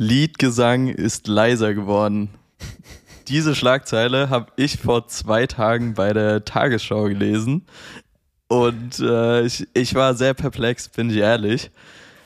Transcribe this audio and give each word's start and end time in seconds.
Liedgesang 0.00 0.88
ist 0.88 1.28
leiser 1.28 1.74
geworden. 1.74 2.30
Diese 3.28 3.54
Schlagzeile 3.54 4.30
habe 4.30 4.46
ich 4.56 4.78
vor 4.78 5.06
zwei 5.08 5.46
Tagen 5.46 5.92
bei 5.92 6.14
der 6.14 6.42
Tagesschau 6.46 7.04
gelesen. 7.04 7.66
Und 8.48 8.98
äh, 9.00 9.42
ich, 9.42 9.68
ich 9.74 9.94
war 9.94 10.14
sehr 10.14 10.32
perplex, 10.32 10.88
bin 10.88 11.10
ich 11.10 11.18
ehrlich. 11.18 11.70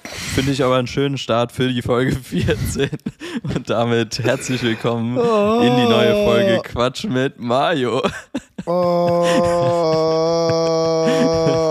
Finde 0.04 0.52
ich 0.52 0.62
aber 0.62 0.76
einen 0.76 0.86
schönen 0.86 1.18
Start 1.18 1.50
für 1.50 1.66
die 1.66 1.82
Folge 1.82 2.12
14. 2.22 2.90
Und 3.42 3.68
damit 3.68 4.20
herzlich 4.20 4.62
willkommen 4.62 5.18
oh. 5.18 5.60
in 5.60 5.74
die 5.74 5.88
neue 5.88 6.14
Folge 6.24 6.62
Quatsch 6.62 7.06
mit 7.06 7.40
Mario. 7.40 8.00
Oh. 8.66 9.24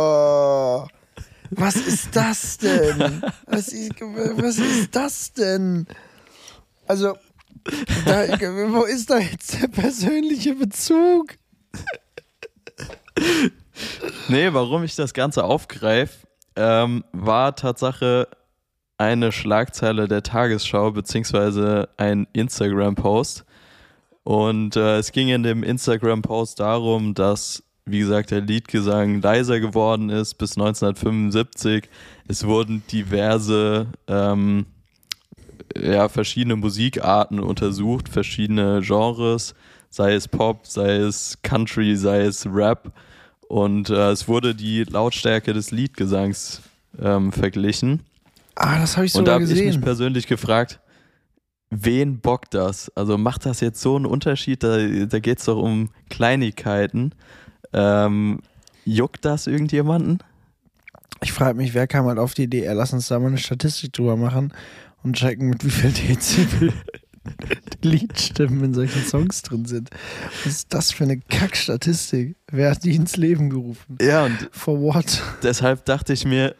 Was 1.55 1.75
ist 1.75 2.15
das 2.15 2.57
denn? 2.57 3.23
Was 3.47 3.69
ist, 3.69 4.01
was 4.01 4.57
ist 4.57 4.95
das 4.95 5.33
denn? 5.33 5.87
Also, 6.87 7.15
da, 8.05 8.27
wo 8.71 8.83
ist 8.83 9.09
da 9.09 9.19
jetzt 9.19 9.61
der 9.61 9.67
persönliche 9.67 10.55
Bezug? 10.55 11.35
Nee, 14.27 14.53
warum 14.53 14.83
ich 14.83 14.95
das 14.95 15.13
Ganze 15.13 15.43
aufgreife, 15.43 16.27
ähm, 16.55 17.03
war 17.11 17.55
Tatsache 17.55 18.27
eine 18.97 19.31
Schlagzeile 19.31 20.07
der 20.07 20.23
Tagesschau 20.23 20.91
beziehungsweise 20.91 21.89
ein 21.97 22.27
Instagram-Post. 22.33 23.45
Und 24.23 24.75
äh, 24.75 24.97
es 24.97 25.11
ging 25.11 25.29
in 25.29 25.43
dem 25.43 25.63
Instagram-Post 25.63 26.59
darum, 26.59 27.13
dass, 27.13 27.63
wie 27.85 27.99
gesagt, 27.99 28.31
der 28.31 28.41
Liedgesang 28.41 29.21
leiser 29.21 29.59
geworden 29.59 30.09
ist 30.09 30.35
bis 30.35 30.57
1975. 30.57 31.89
Es 32.27 32.45
wurden 32.45 32.83
diverse, 32.91 33.87
ähm, 34.07 34.65
ja, 35.75 36.07
verschiedene 36.07 36.55
Musikarten 36.55 37.39
untersucht, 37.39 38.07
verschiedene 38.07 38.81
Genres, 38.81 39.53
sei 39.89 40.13
es 40.13 40.27
Pop, 40.27 40.65
sei 40.65 40.97
es 40.97 41.37
Country, 41.41 41.95
sei 41.95 42.21
es 42.21 42.45
Rap. 42.45 42.91
Und 43.49 43.89
äh, 43.89 44.11
es 44.11 44.27
wurde 44.27 44.55
die 44.55 44.83
Lautstärke 44.83 45.53
des 45.53 45.71
Liedgesangs 45.71 46.61
ähm, 47.01 47.31
verglichen. 47.31 48.01
Ah, 48.55 48.79
das 48.79 48.95
habe 48.95 49.05
ich 49.05 49.13
sogar 49.13 49.39
gesehen. 49.39 49.53
Und 49.53 49.57
da 49.57 49.59
habe 49.59 49.69
ich 49.69 49.75
mich 49.75 49.83
persönlich 49.83 50.27
gefragt, 50.27 50.79
wen 51.69 52.19
bockt 52.19 52.53
das? 52.53 52.91
Also 52.95 53.17
macht 53.17 53.45
das 53.45 53.59
jetzt 53.59 53.81
so 53.81 53.95
einen 53.95 54.05
Unterschied? 54.05 54.63
Da, 54.63 54.77
da 55.05 55.19
geht 55.19 55.39
es 55.39 55.45
doch 55.45 55.57
um 55.57 55.89
Kleinigkeiten. 56.09 57.13
Ähm, 57.73 58.39
juckt 58.85 59.25
das 59.25 59.47
irgendjemanden? 59.47 60.19
Ich 61.21 61.31
frage 61.31 61.57
mich, 61.57 61.73
wer 61.73 61.87
kam 61.87 62.05
halt 62.05 62.19
auf 62.19 62.33
die 62.33 62.43
Idee, 62.43 62.69
lass 62.73 62.93
uns 62.93 63.07
da 63.07 63.19
mal 63.19 63.27
eine 63.27 63.37
Statistik 63.37 63.93
drüber 63.93 64.17
machen 64.17 64.53
und 65.03 65.15
checken, 65.15 65.49
mit 65.49 65.63
wie 65.63 65.69
viel 65.69 65.91
Dezibel 65.91 66.73
Liedstimmen 67.81 68.63
in 68.63 68.73
solchen 68.73 69.03
Songs 69.03 69.41
drin 69.41 69.65
sind. 69.65 69.89
Was 70.43 70.53
ist 70.53 70.73
das 70.73 70.91
für 70.91 71.05
eine 71.05 71.19
Kackstatistik? 71.19 72.35
Wer 72.51 72.71
hat 72.71 72.83
die 72.83 72.95
ins 72.95 73.15
Leben 73.15 73.49
gerufen? 73.49 73.97
Ja, 74.01 74.25
und 74.25 74.49
For 74.51 74.79
what? 74.81 75.21
Deshalb 75.41 75.85
dachte 75.85 76.13
ich 76.13 76.25
mir, 76.25 76.55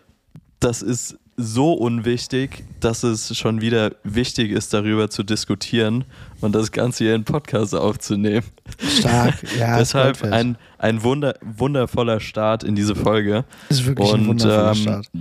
das 0.59 0.81
ist 0.81 1.17
so 1.38 1.73
unwichtig, 1.73 2.64
dass 2.80 3.03
es 3.03 3.36
schon 3.38 3.62
wieder 3.62 3.95
wichtig 4.03 4.52
ist, 4.52 4.73
darüber 4.73 5.09
zu 5.09 5.23
diskutieren 5.23 6.06
und 6.42 6.53
das 6.53 6.72
Ganze 6.72 7.06
hier 7.06 7.16
in 7.16 7.23
Podcast 7.23 7.76
aufzunehmen. 7.76 8.45
Stark, 8.78 9.36
ja. 9.59 9.78
Deshalb 9.78 10.23
ein, 10.23 10.58
ein 10.78 11.04
wunder, 11.04 11.36
wundervoller 11.42 12.20
Start 12.20 12.64
in 12.64 12.76
diese 12.76 12.95
Folge. 12.95 13.45
Das 13.70 13.80
ist 13.80 13.86
wirklich 13.86 14.11
und, 14.11 14.22
ein 14.22 14.28
wundervoller 14.28 14.70
ähm, 14.70 14.76
Start. 14.76 15.11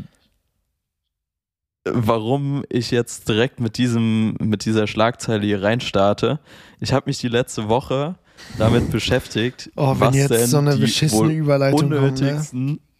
Warum 1.84 2.64
ich 2.68 2.90
jetzt 2.90 3.28
direkt 3.28 3.58
mit 3.58 3.78
diesem, 3.78 4.36
mit 4.38 4.64
dieser 4.64 4.86
Schlagzeile 4.86 5.44
hier 5.44 5.62
reinstarte. 5.62 6.38
Ich 6.78 6.92
habe 6.92 7.04
mich 7.06 7.18
die 7.18 7.28
letzte 7.28 7.68
Woche 7.68 8.16
damit 8.58 8.90
beschäftigt, 8.90 9.70
oh, 9.76 9.94
was 9.98 10.14
denn 10.14 10.46
so 10.46 10.58
eine 10.58 10.76
beschissene 10.76 11.32
Überleitung 11.32 11.80
unnötigsten 11.80 12.66
kommt, 12.66 12.80
ne? 12.80 12.91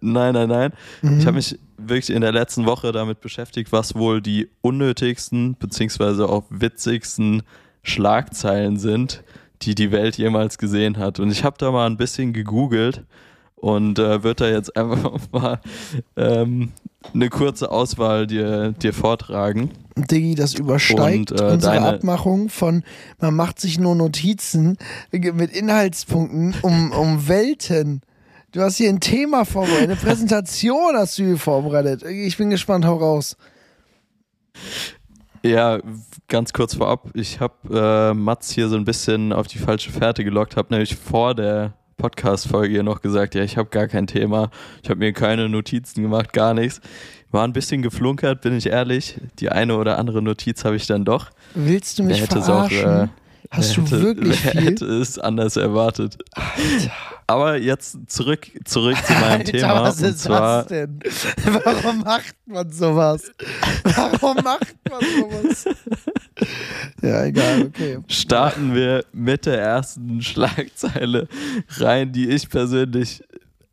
Nein, 0.00 0.34
nein, 0.34 0.48
nein. 0.48 0.72
Mhm. 1.02 1.18
Ich 1.18 1.26
habe 1.26 1.36
mich 1.36 1.58
wirklich 1.78 2.10
in 2.10 2.20
der 2.20 2.32
letzten 2.32 2.66
Woche 2.66 2.92
damit 2.92 3.20
beschäftigt, 3.20 3.72
was 3.72 3.94
wohl 3.94 4.20
die 4.20 4.48
unnötigsten 4.60 5.56
beziehungsweise 5.58 6.28
auch 6.28 6.44
witzigsten 6.50 7.42
Schlagzeilen 7.82 8.78
sind, 8.78 9.22
die 9.62 9.74
die 9.74 9.92
Welt 9.92 10.16
jemals 10.16 10.58
gesehen 10.58 10.98
hat. 10.98 11.20
Und 11.20 11.30
ich 11.30 11.44
habe 11.44 11.56
da 11.58 11.70
mal 11.70 11.86
ein 11.86 11.96
bisschen 11.96 12.32
gegoogelt 12.32 13.04
und 13.54 13.98
äh, 13.98 14.22
wird 14.22 14.40
da 14.40 14.48
jetzt 14.48 14.76
einfach 14.76 15.18
mal 15.32 15.60
ähm, 16.16 16.72
eine 17.14 17.28
kurze 17.28 17.70
Auswahl 17.70 18.26
dir, 18.26 18.72
dir 18.72 18.92
vortragen. 18.92 19.70
Diggi, 19.96 20.34
das 20.34 20.54
übersteigt 20.54 21.32
und, 21.32 21.40
äh, 21.40 21.44
unsere 21.44 21.80
Abmachung 21.80 22.48
von, 22.48 22.82
man 23.18 23.34
macht 23.34 23.60
sich 23.60 23.78
nur 23.78 23.94
Notizen 23.94 24.76
mit 25.10 25.52
Inhaltspunkten 25.52 26.54
um, 26.62 26.92
um 26.92 27.28
Welten. 27.28 28.02
Du 28.56 28.62
hast 28.62 28.78
hier 28.78 28.88
ein 28.88 29.00
Thema 29.00 29.44
vorbereitet, 29.44 29.90
eine 29.90 29.96
Präsentation 30.02 30.96
hast 30.96 31.18
du 31.18 31.24
hier 31.24 31.36
vorbereitet. 31.36 32.04
Ich 32.04 32.38
bin 32.38 32.48
gespannt, 32.48 32.86
hau 32.86 32.96
raus. 32.96 33.36
Ja, 35.42 35.78
ganz 36.26 36.54
kurz 36.54 36.74
vorab, 36.74 37.10
ich 37.12 37.38
habe 37.38 38.12
äh, 38.12 38.14
Mats 38.14 38.50
hier 38.50 38.70
so 38.70 38.76
ein 38.76 38.86
bisschen 38.86 39.34
auf 39.34 39.46
die 39.46 39.58
falsche 39.58 39.92
Fährte 39.92 40.24
gelockt, 40.24 40.56
habe 40.56 40.72
nämlich 40.72 40.96
vor 40.96 41.34
der 41.34 41.74
Podcast-Folge 41.98 42.72
hier 42.72 42.82
noch 42.82 43.02
gesagt, 43.02 43.34
ja, 43.34 43.42
ich 43.42 43.58
habe 43.58 43.68
gar 43.68 43.88
kein 43.88 44.06
Thema, 44.06 44.50
ich 44.82 44.88
habe 44.88 45.00
mir 45.00 45.12
keine 45.12 45.50
Notizen 45.50 46.00
gemacht, 46.00 46.32
gar 46.32 46.54
nichts. 46.54 46.80
War 47.30 47.44
ein 47.44 47.52
bisschen 47.52 47.82
geflunkert, 47.82 48.40
bin 48.40 48.56
ich 48.56 48.68
ehrlich. 48.68 49.20
Die 49.38 49.50
eine 49.50 49.76
oder 49.76 49.98
andere 49.98 50.22
Notiz 50.22 50.64
habe 50.64 50.76
ich 50.76 50.86
dann 50.86 51.04
doch. 51.04 51.28
Willst 51.54 51.98
du 51.98 52.04
mich 52.04 52.22
verarschen? 52.22 52.86
Auch, 52.86 53.02
äh, 53.04 53.08
Hast 53.50 53.76
du 53.76 53.82
hätte, 53.82 54.02
wirklich 54.02 54.42
wer 54.46 54.52
viel? 54.52 54.62
hätte 54.62 54.86
es 54.86 55.18
anders 55.18 55.58
erwartet. 55.58 56.16
Alter. 56.32 57.15
Aber 57.28 57.56
jetzt 57.56 57.98
zurück, 58.06 58.48
zurück 58.64 58.96
zu 59.04 59.12
meinem 59.14 59.22
Alter, 59.40 59.52
Thema. 59.52 59.82
Was 59.82 60.00
ist 60.00 60.20
zwar, 60.20 60.62
das 60.62 60.68
denn? 60.68 61.00
Warum 61.64 62.00
macht 62.02 62.36
man 62.46 62.70
sowas? 62.70 63.32
Warum 63.82 64.36
macht 64.44 64.76
man 64.88 65.00
sowas? 65.00 65.64
Ja, 67.02 67.24
egal, 67.24 67.66
okay. 67.66 67.98
Starten 68.08 68.74
wir 68.74 69.04
mit 69.12 69.46
der 69.46 69.60
ersten 69.60 70.22
Schlagzeile 70.22 71.26
rein, 71.78 72.12
die 72.12 72.28
ich 72.28 72.48
persönlich 72.48 73.24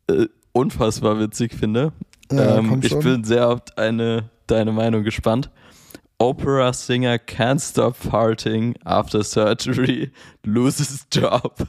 äh, 0.08 0.26
unfassbar 0.52 1.20
witzig 1.20 1.54
finde. 1.54 1.92
Ja, 2.32 2.58
ähm, 2.58 2.80
ich 2.82 2.98
bin 2.98 3.22
sehr 3.22 3.48
auf 3.48 3.60
eine, 3.76 4.30
deine 4.46 4.72
Meinung 4.72 5.04
gespannt. 5.04 5.50
Opera 6.18 6.72
singer 6.72 7.18
can't 7.18 7.60
stop 7.60 7.96
farting 7.96 8.74
after 8.84 9.22
surgery, 9.22 10.10
loses 10.44 11.06
job. 11.12 11.68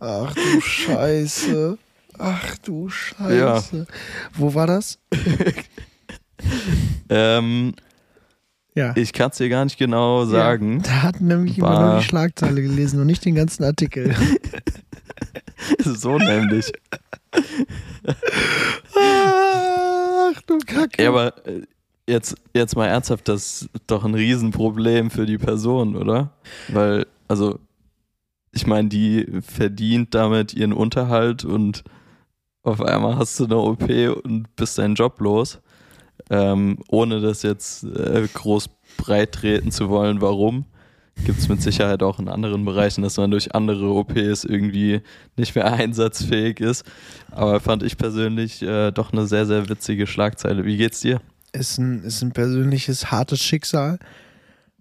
Ach 0.00 0.34
du 0.34 0.60
Scheiße. 0.60 1.78
Ach 2.18 2.58
du 2.58 2.88
Scheiße. 2.88 3.76
Ja. 3.76 3.86
Wo 4.34 4.54
war 4.54 4.66
das? 4.66 4.98
ähm, 7.08 7.74
ja. 8.74 8.92
Ich 8.96 9.12
kann 9.12 9.30
es 9.30 9.38
dir 9.38 9.48
gar 9.48 9.64
nicht 9.64 9.78
genau 9.78 10.24
sagen. 10.24 10.76
Ja, 10.76 10.82
da 10.82 11.02
hat 11.02 11.20
nämlich 11.20 11.60
war... 11.60 11.76
immer 11.76 11.90
nur 11.90 11.98
die 12.00 12.04
Schlagzeile 12.06 12.62
gelesen 12.62 13.00
und 13.00 13.06
nicht 13.06 13.24
den 13.24 13.34
ganzen 13.34 13.64
Artikel. 13.64 14.14
so 15.84 16.18
nämlich. 16.18 16.72
Ach 18.94 20.42
du 20.46 20.58
Kacke. 20.64 21.02
Ja, 21.02 21.08
aber 21.08 21.46
äh, 21.46 21.62
jetzt, 22.06 22.36
jetzt 22.54 22.76
mal 22.76 22.86
ernsthaft, 22.86 23.28
das 23.28 23.62
ist 23.62 23.70
doch 23.86 24.04
ein 24.04 24.14
Riesenproblem 24.14 25.10
für 25.10 25.26
die 25.26 25.38
Person, 25.38 25.96
oder? 25.96 26.30
Weil, 26.68 27.06
also, 27.26 27.58
ich 28.58 28.66
meine, 28.66 28.88
die 28.88 29.26
verdient 29.40 30.14
damit 30.14 30.54
ihren 30.54 30.72
Unterhalt 30.72 31.44
und 31.44 31.84
auf 32.62 32.82
einmal 32.82 33.16
hast 33.16 33.38
du 33.40 33.44
eine 33.44 33.56
OP 33.56 33.88
und 34.24 34.54
bist 34.56 34.78
deinen 34.78 34.94
Job 34.94 35.20
los. 35.20 35.60
Ähm, 36.30 36.78
ohne 36.88 37.20
das 37.20 37.42
jetzt 37.42 37.84
äh, 37.84 38.26
groß 38.34 38.68
breit 38.96 39.32
treten 39.32 39.70
zu 39.70 39.88
wollen, 39.88 40.20
warum. 40.20 40.64
Gibt 41.24 41.38
es 41.38 41.48
mit 41.48 41.62
Sicherheit 41.62 42.02
auch 42.02 42.18
in 42.18 42.28
anderen 42.28 42.64
Bereichen, 42.64 43.02
dass 43.02 43.16
man 43.16 43.30
durch 43.30 43.54
andere 43.54 43.88
OPs 43.88 44.44
irgendwie 44.44 45.00
nicht 45.36 45.54
mehr 45.54 45.72
einsatzfähig 45.72 46.60
ist. 46.60 46.84
Aber 47.30 47.60
fand 47.60 47.84
ich 47.84 47.96
persönlich 47.96 48.62
äh, 48.62 48.90
doch 48.90 49.12
eine 49.12 49.26
sehr, 49.26 49.46
sehr 49.46 49.68
witzige 49.68 50.06
Schlagzeile. 50.06 50.64
Wie 50.64 50.76
geht's 50.76 51.00
dir? 51.00 51.20
ist 51.52 51.78
ein, 51.78 52.02
ist 52.02 52.22
ein 52.22 52.32
persönliches, 52.32 53.10
hartes 53.10 53.40
Schicksal. 53.40 53.98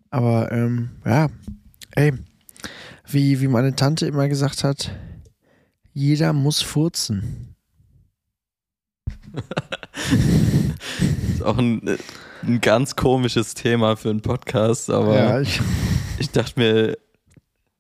Aber 0.10 0.52
ähm, 0.52 0.90
ja, 1.06 1.28
ey, 1.92 2.14
wie, 3.08 3.42
wie 3.42 3.48
meine 3.48 3.76
Tante 3.76 4.06
immer 4.06 4.28
gesagt 4.28 4.64
hat, 4.64 4.92
jeder 5.94 6.34
muss 6.34 6.62
furzen. 6.62 7.56
ist 11.34 11.44
auch 11.44 11.58
ein, 11.58 11.98
ein 12.44 12.62
ganz 12.62 12.96
komisches 12.96 13.54
Thema 13.54 13.96
für 13.96 14.10
einen 14.10 14.22
Podcast, 14.22 14.90
aber 14.90 15.16
ja, 15.16 15.42
ich, 15.42 15.60
ich 16.20 16.30
dachte 16.32 16.60
mir, 16.60 16.98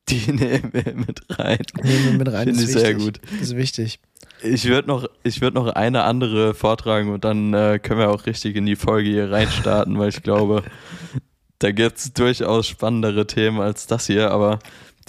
die 0.09 0.31
nehmen 0.31 0.71
wir 0.73 0.93
mit 0.95 1.21
rein. 1.37 1.59
Nehmen 1.83 2.05
wir 2.05 2.13
mit 2.13 2.31
rein. 2.31 2.45
Finde 2.45 2.61
ich 2.61 2.67
wichtig. 2.69 2.81
sehr 2.81 2.93
gut. 2.95 3.19
Das 3.31 3.41
ist 3.41 3.57
wichtig. 3.57 3.99
Ich 4.43 4.65
würde 4.65 4.87
noch, 4.87 5.07
ich 5.23 5.41
würd 5.41 5.55
noch 5.55 5.67
eine 5.67 6.03
andere 6.03 6.53
vortragen 6.53 7.09
und 7.09 7.23
dann 7.23 7.53
äh, 7.53 7.79
können 7.81 7.99
wir 7.99 8.11
auch 8.11 8.25
richtig 8.27 8.55
in 8.55 8.65
die 8.65 8.75
Folge 8.75 9.09
hier 9.09 9.31
reinstarten, 9.31 9.97
weil 9.97 10.09
ich 10.09 10.21
glaube, 10.21 10.63
da 11.59 11.71
gibt 11.71 11.97
es 11.97 12.13
durchaus 12.13 12.67
spannendere 12.67 13.25
Themen 13.25 13.59
als 13.59 13.87
das 13.87 14.05
hier, 14.05 14.29
aber 14.29 14.59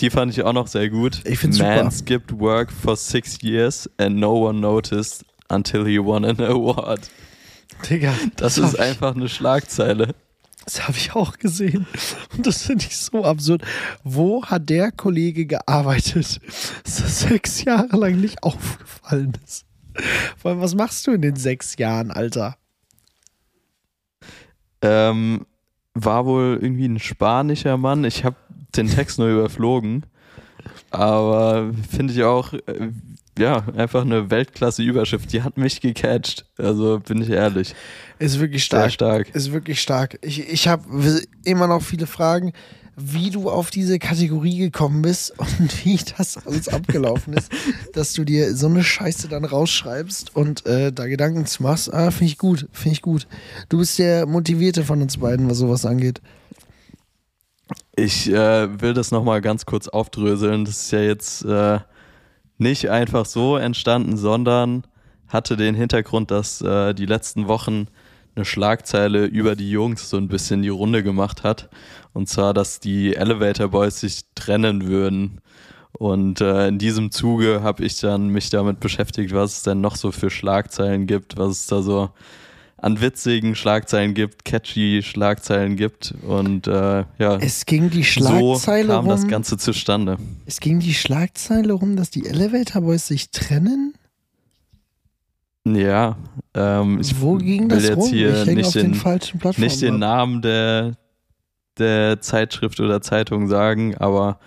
die 0.01 0.11
fand 0.11 0.33
ich 0.33 0.43
auch 0.43 0.53
noch 0.53 0.67
sehr 0.67 0.89
gut. 0.91 1.21
Ich 1.25 1.39
find's 1.39 1.59
Man 1.59 1.79
super. 1.79 1.91
skipped 1.91 2.39
work 2.39 2.71
for 2.73 2.97
six 2.97 3.39
years 3.43 3.89
and 3.99 4.17
no 4.17 4.47
one 4.49 4.61
noticed 4.61 5.25
until 5.49 5.85
he 5.87 5.99
won 5.99 6.25
an 6.25 6.41
award. 6.41 7.11
Digga, 7.89 8.15
Das, 8.37 8.59
hab 8.59 8.65
ist 8.65 8.79
einfach 8.79 9.15
eine 9.15 9.29
Schlagzeile. 9.29 10.15
Das 10.65 10.87
habe 10.87 10.99
ich 10.99 11.15
auch 11.15 11.39
gesehen. 11.39 11.87
Und 12.37 12.47
das 12.47 12.63
finde 12.63 12.85
ich 12.87 12.97
so 12.99 13.25
absurd. 13.25 13.63
Wo 14.05 14.45
hat 14.45 14.69
der 14.69 14.93
Kollege 14.93 15.47
gearbeitet, 15.47 16.41
dass 16.85 16.97
das 16.97 17.21
sechs 17.21 17.65
Jahre 17.65 17.97
lang 17.97 18.21
nicht 18.21 18.43
aufgefallen 18.43 19.33
ist? 19.47 19.65
Vor 20.37 20.51
allem, 20.51 20.61
was 20.61 20.75
machst 20.75 21.07
du 21.07 21.13
in 21.13 21.23
den 21.23 21.37
sechs 21.37 21.77
Jahren, 21.79 22.11
Alter? 22.11 22.57
Ähm, 24.83 25.47
war 25.95 26.27
wohl 26.27 26.59
irgendwie 26.61 26.87
ein 26.87 26.99
spanischer 26.99 27.77
Mann. 27.77 28.05
Ich 28.05 28.25
habe 28.25 28.37
den 28.79 28.89
Text 28.89 29.19
nur 29.19 29.29
überflogen. 29.29 30.05
Aber 30.91 31.71
finde 31.91 32.15
ich 32.15 32.23
auch, 32.23 32.53
äh, 32.53 32.91
ja, 33.39 33.65
einfach 33.77 34.03
eine 34.03 34.31
Weltklasse-Überschrift. 34.31 35.33
Die 35.33 35.43
hat 35.43 35.57
mich 35.59 35.81
gecatcht. 35.81 36.47
Also 36.57 37.01
bin 37.01 37.23
ich 37.23 37.31
ehrlich. 37.31 37.75
Ist 38.19 38.41
wirklich 38.41 38.63
Sehr 38.69 38.91
stark. 38.91 39.27
stark. 39.27 39.35
Ist 39.35 39.53
wirklich 39.53 39.81
stark. 39.81 40.19
Ich, 40.23 40.49
ich 40.49 40.67
habe 40.67 40.85
immer 41.45 41.67
noch 41.67 41.83
viele 41.83 42.07
Fragen, 42.07 42.53
wie 42.97 43.31
du 43.31 43.49
auf 43.49 43.71
diese 43.71 44.01
Kategorie 44.01 44.59
gekommen 44.59 45.03
bist 45.03 45.33
und 45.59 45.85
wie 45.85 46.01
das 46.17 46.37
alles 46.47 46.69
abgelaufen 46.69 47.33
ist, 47.35 47.51
dass 47.93 48.13
du 48.13 48.25
dir 48.25 48.55
so 48.57 48.67
eine 48.67 48.83
Scheiße 48.83 49.29
dann 49.29 49.45
rausschreibst 49.45 50.35
und 50.35 50.67
äh, 50.67 50.93
da 50.93 51.07
Gedanken 51.07 51.47
zu 51.47 51.63
machst. 51.63 51.93
Ah, 51.95 52.11
finde 52.11 52.33
ich 52.33 52.39
gut, 52.39 52.67
finde 52.73 52.95
ich 52.95 53.03
gut. 53.03 53.29
Du 53.69 53.79
bist 53.79 53.99
der 53.99 54.27
Motivierte 54.27 54.83
von 54.85 55.01
uns 55.01 55.19
beiden, 55.19 55.49
was 55.49 55.59
sowas 55.59 55.87
angeht. 55.87 56.21
Ich 57.99 58.31
äh, 58.31 58.81
will 58.81 58.95
das 58.95 59.11
nochmal 59.11 59.41
ganz 59.41 59.67
kurz 59.67 59.89
aufdröseln. 59.89 60.65
Das 60.65 60.83
ist 60.83 60.93
ja 60.93 61.01
jetzt 61.01 61.45
äh, 61.45 61.81
nicht 62.57 62.89
einfach 62.91 63.27
so 63.27 63.57
entstanden, 63.57 64.17
sondern 64.17 64.85
hatte 65.27 65.57
den 65.57 65.75
Hintergrund, 65.75 66.31
dass 66.31 66.61
äh, 66.61 66.95
die 66.95 67.07
letzten 67.07 67.49
Wochen 67.49 67.89
eine 68.37 68.45
Schlagzeile 68.45 69.25
über 69.25 69.57
die 69.57 69.73
Jungs 69.73 70.11
so 70.11 70.17
ein 70.17 70.29
bisschen 70.29 70.63
die 70.63 70.69
Runde 70.69 71.03
gemacht 71.03 71.43
hat. 71.43 71.71
Und 72.13 72.29
zwar, 72.29 72.55
dass 72.55 72.79
die 72.79 73.17
Elevator 73.17 73.67
Boys 73.67 73.99
sich 73.99 74.21
trennen 74.37 74.87
würden. 74.87 75.41
Und 75.93 76.41
äh, 76.41 76.69
in 76.69 76.79
diesem 76.79 77.11
Zuge 77.11 77.65
habe 77.65 77.85
ich 77.85 77.99
dann 77.99 78.29
mich 78.29 78.49
damit 78.49 78.79
beschäftigt, 78.79 79.35
was 79.35 79.57
es 79.57 79.63
denn 79.65 79.81
noch 79.81 79.97
so 79.97 80.13
für 80.13 80.31
Schlagzeilen 80.31 81.09
gibt, 81.09 81.37
was 81.37 81.51
es 81.51 81.67
da 81.67 81.83
so 81.83 82.11
an 82.81 83.01
witzigen 83.01 83.55
Schlagzeilen 83.55 84.15
gibt, 84.15 84.45
catchy 84.45 85.03
Schlagzeilen 85.03 85.77
gibt. 85.77 86.15
Und 86.27 86.67
äh, 86.69 87.05
ja, 87.19 87.37
Es 87.41 87.67
ging 87.67 87.91
die 87.91 87.99
so 88.05 88.21
Schlagzeile 88.23 88.89
kam 88.89 89.01
rum. 89.07 89.09
das 89.09 89.27
Ganze 89.27 89.59
zustande. 89.59 90.17
Es 90.47 90.61
ging 90.61 90.79
die 90.79 90.95
Schlagzeile 90.95 91.73
rum, 91.73 91.97
dass 91.97 92.11
die 92.11 92.25
Elevator 92.27 92.83
Boys 92.83 93.07
sich 93.09 93.31
trennen. 93.31 93.95
Ja, 95.67 96.17
ähm, 96.55 96.99
ich 97.01 97.21
Wo 97.21 97.37
ging 97.37 97.63
will 97.63 97.69
das 97.77 97.89
jetzt 97.89 97.97
rum? 97.99 98.09
hier 98.09 98.45
nicht 98.47 98.75
den 98.75 98.93
den, 98.93 99.43
nicht 99.59 99.83
den. 99.83 99.99
Namen 99.99 100.41
der, 100.41 100.97
der 101.79 102.21
Zeitschrift 102.21 102.81
oder 102.81 103.03
Zeitung 103.03 103.49
sagen, 103.49 103.95
aber 103.97 104.39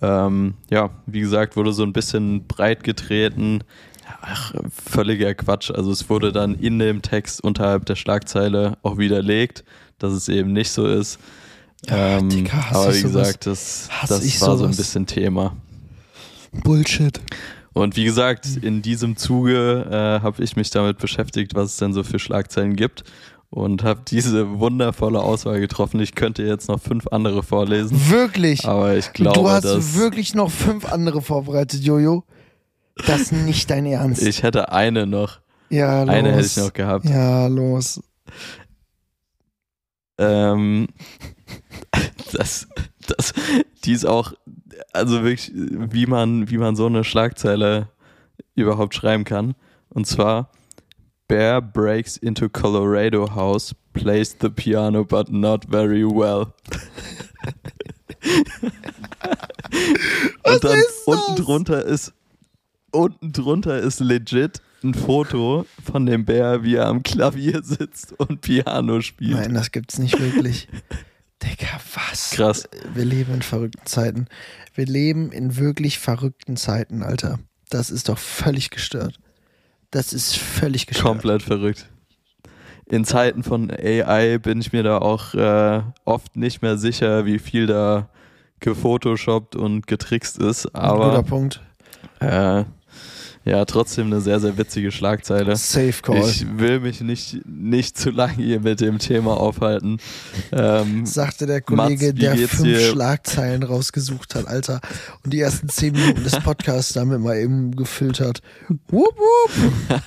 ähm, 0.00 0.54
ja, 0.70 0.90
wie 1.06 1.20
gesagt, 1.20 1.56
wurde 1.56 1.72
so 1.72 1.82
ein 1.82 1.92
bisschen 1.92 2.46
breit 2.46 2.82
getreten. 2.84 3.62
Ach, 4.20 4.54
völliger 4.90 5.34
Quatsch. 5.34 5.70
Also 5.70 5.90
es 5.90 6.08
wurde 6.08 6.32
dann 6.32 6.54
in 6.54 6.78
dem 6.78 7.02
Text 7.02 7.42
unterhalb 7.42 7.86
der 7.86 7.96
Schlagzeile 7.96 8.78
auch 8.82 8.98
widerlegt, 8.98 9.64
dass 9.98 10.12
es 10.12 10.28
eben 10.28 10.52
nicht 10.52 10.70
so 10.70 10.86
ist. 10.86 11.18
Ja, 11.86 12.18
Ähm, 12.18 12.28
Digga, 12.28 12.66
aber 12.70 12.94
wie 12.94 13.02
gesagt, 13.02 13.46
das, 13.46 13.88
das 14.08 14.40
war 14.40 14.56
so 14.56 14.64
ein 14.64 14.76
bisschen 14.76 15.06
Thema. 15.06 15.56
Bullshit. 16.52 17.20
Und 17.72 17.96
wie 17.96 18.04
gesagt, 18.04 18.46
in 18.60 18.82
diesem 18.82 19.16
Zuge 19.16 19.86
äh, 19.88 20.22
habe 20.22 20.42
ich 20.42 20.56
mich 20.56 20.70
damit 20.70 20.98
beschäftigt, 20.98 21.54
was 21.54 21.72
es 21.72 21.76
denn 21.76 21.92
so 21.92 22.02
für 22.02 22.18
Schlagzeilen 22.18 22.74
gibt 22.74 23.04
und 23.50 23.84
habe 23.84 24.00
diese 24.06 24.58
wundervolle 24.58 25.20
Auswahl 25.20 25.60
getroffen. 25.60 26.00
Ich 26.00 26.14
könnte 26.14 26.42
jetzt 26.42 26.68
noch 26.68 26.80
fünf 26.80 27.06
andere 27.08 27.42
vorlesen, 27.42 28.10
Wirklich. 28.10 28.66
aber 28.66 28.96
ich 28.96 29.12
glaube, 29.12 29.38
du 29.38 29.48
hast 29.48 29.96
wirklich 29.96 30.34
noch 30.34 30.50
fünf 30.50 30.86
andere 30.86 31.22
vorbereitet, 31.22 31.82
Jojo. 31.82 32.24
Das 33.06 33.20
ist 33.20 33.32
nicht 33.32 33.70
dein 33.70 33.86
Ernst. 33.86 34.22
ich 34.22 34.42
hätte 34.42 34.72
eine 34.72 35.06
noch. 35.06 35.40
ja, 35.70 36.02
los. 36.02 36.14
Eine 36.14 36.32
hätte 36.32 36.46
ich 36.46 36.56
noch 36.56 36.72
gehabt. 36.72 37.04
Ja, 37.04 37.46
los. 37.46 38.00
Ähm, 40.18 40.88
das, 42.32 42.68
das, 43.06 43.32
die 43.84 43.92
ist 43.92 44.04
auch, 44.04 44.32
also 44.92 45.22
wirklich, 45.22 45.52
wie 45.54 46.06
man, 46.06 46.50
wie 46.50 46.58
man 46.58 46.76
so 46.76 46.86
eine 46.86 47.04
Schlagzeile 47.04 47.88
überhaupt 48.54 48.94
schreiben 48.94 49.24
kann. 49.24 49.54
Und 49.88 50.06
zwar, 50.06 50.50
Bear 51.28 51.60
breaks 51.60 52.16
into 52.16 52.48
Colorado 52.48 53.34
house, 53.34 53.74
plays 53.92 54.36
the 54.40 54.48
piano 54.48 55.04
but 55.04 55.30
not 55.30 55.66
very 55.70 56.04
well. 56.04 56.54
Was 60.42 60.54
Und 60.54 60.64
dann 60.64 60.82
unten 61.06 61.36
drunter 61.36 61.84
ist, 61.84 62.14
unten 62.92 63.32
drunter 63.32 63.78
ist 63.78 64.00
legit 64.00 64.60
ein 64.82 64.94
Foto 64.94 65.66
von 65.84 66.06
dem 66.06 66.24
Bär, 66.24 66.62
wie 66.62 66.76
er 66.76 66.86
am 66.86 67.02
Klavier 67.02 67.62
sitzt 67.62 68.12
und 68.18 68.40
Piano 68.40 69.00
spielt. 69.00 69.36
Nein, 69.38 69.54
das 69.54 69.72
gibt's 69.72 69.98
nicht 69.98 70.18
wirklich. 70.20 70.68
Digga, 71.42 71.80
was? 71.94 72.30
Krass. 72.30 72.68
Wir 72.94 73.04
leben 73.04 73.34
in 73.34 73.42
verrückten 73.42 73.86
Zeiten. 73.86 74.26
Wir 74.74 74.86
leben 74.86 75.30
in 75.32 75.56
wirklich 75.56 75.98
verrückten 75.98 76.56
Zeiten, 76.56 77.02
Alter. 77.02 77.38
Das 77.70 77.90
ist 77.90 78.08
doch 78.08 78.18
völlig 78.18 78.70
gestört. 78.70 79.18
Das 79.90 80.12
ist 80.12 80.36
völlig 80.36 80.86
gestört. 80.86 81.06
Komplett 81.06 81.42
verrückt. 81.42 81.88
In 82.86 83.04
Zeiten 83.04 83.42
von 83.42 83.70
AI 83.70 84.38
bin 84.38 84.60
ich 84.60 84.72
mir 84.72 84.82
da 84.82 84.98
auch 84.98 85.34
äh, 85.34 85.82
oft 86.04 86.36
nicht 86.36 86.62
mehr 86.62 86.78
sicher, 86.78 87.26
wie 87.26 87.38
viel 87.38 87.66
da 87.66 88.08
gefotoshoppt 88.60 89.56
und 89.56 89.86
getrickst 89.86 90.38
ist. 90.38 90.64
Guter 90.64 90.82
Aber 90.82 91.22
Punkt. 91.22 91.62
äh, 92.20 92.64
ja, 93.44 93.64
trotzdem 93.64 94.06
eine 94.06 94.20
sehr, 94.20 94.40
sehr 94.40 94.58
witzige 94.58 94.92
Schlagzeile. 94.92 95.56
Safe 95.56 95.94
Call. 96.02 96.28
Ich 96.28 96.46
will 96.58 96.80
mich 96.80 97.00
nicht, 97.00 97.38
nicht 97.46 97.96
zu 97.96 98.10
lange 98.10 98.34
hier 98.34 98.60
mit 98.60 98.80
dem 98.80 98.98
Thema 98.98 99.38
aufhalten. 99.38 99.98
Ähm, 100.52 101.06
sagte 101.06 101.46
der 101.46 101.60
Kollege, 101.60 102.08
Mats, 102.08 102.20
der 102.20 102.36
fünf 102.36 102.62
dir? 102.62 102.80
Schlagzeilen 102.80 103.62
rausgesucht 103.62 104.34
hat, 104.34 104.46
Alter. 104.46 104.80
Und 105.24 105.32
die 105.32 105.40
ersten 105.40 105.68
zehn 105.68 105.94
Minuten 105.94 106.24
des 106.24 106.38
Podcasts 106.40 106.92
damit 106.92 107.20
mal 107.20 107.38
eben 107.38 107.74
gefüllt 107.74 108.20
hat. 108.20 108.42
Wupp, 108.88 109.16
wupp. 109.16 110.02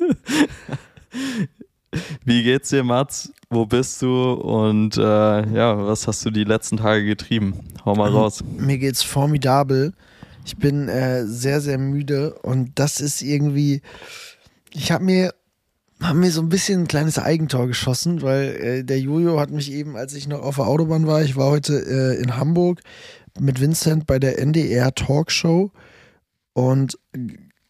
wie 2.24 2.42
geht's 2.42 2.70
dir, 2.70 2.84
Mats? 2.84 3.32
Wo 3.50 3.66
bist 3.66 4.00
du? 4.00 4.32
Und 4.32 4.96
äh, 4.96 5.00
ja, 5.00 5.86
was 5.86 6.08
hast 6.08 6.24
du 6.24 6.30
die 6.30 6.44
letzten 6.44 6.78
Tage 6.78 7.04
getrieben? 7.04 7.54
Hau 7.84 7.94
mal 7.94 8.10
raus. 8.10 8.42
Mir 8.56 8.78
geht's 8.78 9.02
formidabel. 9.02 9.92
Ich 10.44 10.56
bin 10.56 10.88
äh, 10.88 11.24
sehr, 11.26 11.60
sehr 11.60 11.78
müde 11.78 12.34
und 12.42 12.72
das 12.76 13.00
ist 13.00 13.22
irgendwie. 13.22 13.82
Ich 14.72 14.90
habe 14.90 15.04
mir, 15.04 15.34
hab 16.00 16.16
mir 16.16 16.30
so 16.30 16.40
ein 16.40 16.48
bisschen 16.48 16.82
ein 16.82 16.88
kleines 16.88 17.18
Eigentor 17.18 17.66
geschossen, 17.66 18.22
weil 18.22 18.48
äh, 18.56 18.84
der 18.84 19.00
Jojo 19.00 19.38
hat 19.38 19.50
mich 19.50 19.70
eben, 19.70 19.96
als 19.96 20.14
ich 20.14 20.26
noch 20.26 20.42
auf 20.42 20.56
der 20.56 20.66
Autobahn 20.66 21.06
war, 21.06 21.22
ich 21.22 21.36
war 21.36 21.50
heute 21.50 21.74
äh, 21.74 22.22
in 22.22 22.36
Hamburg 22.36 22.80
mit 23.38 23.60
Vincent 23.60 24.06
bei 24.06 24.18
der 24.18 24.38
NDR 24.38 24.94
Talkshow 24.94 25.70
und 26.52 26.98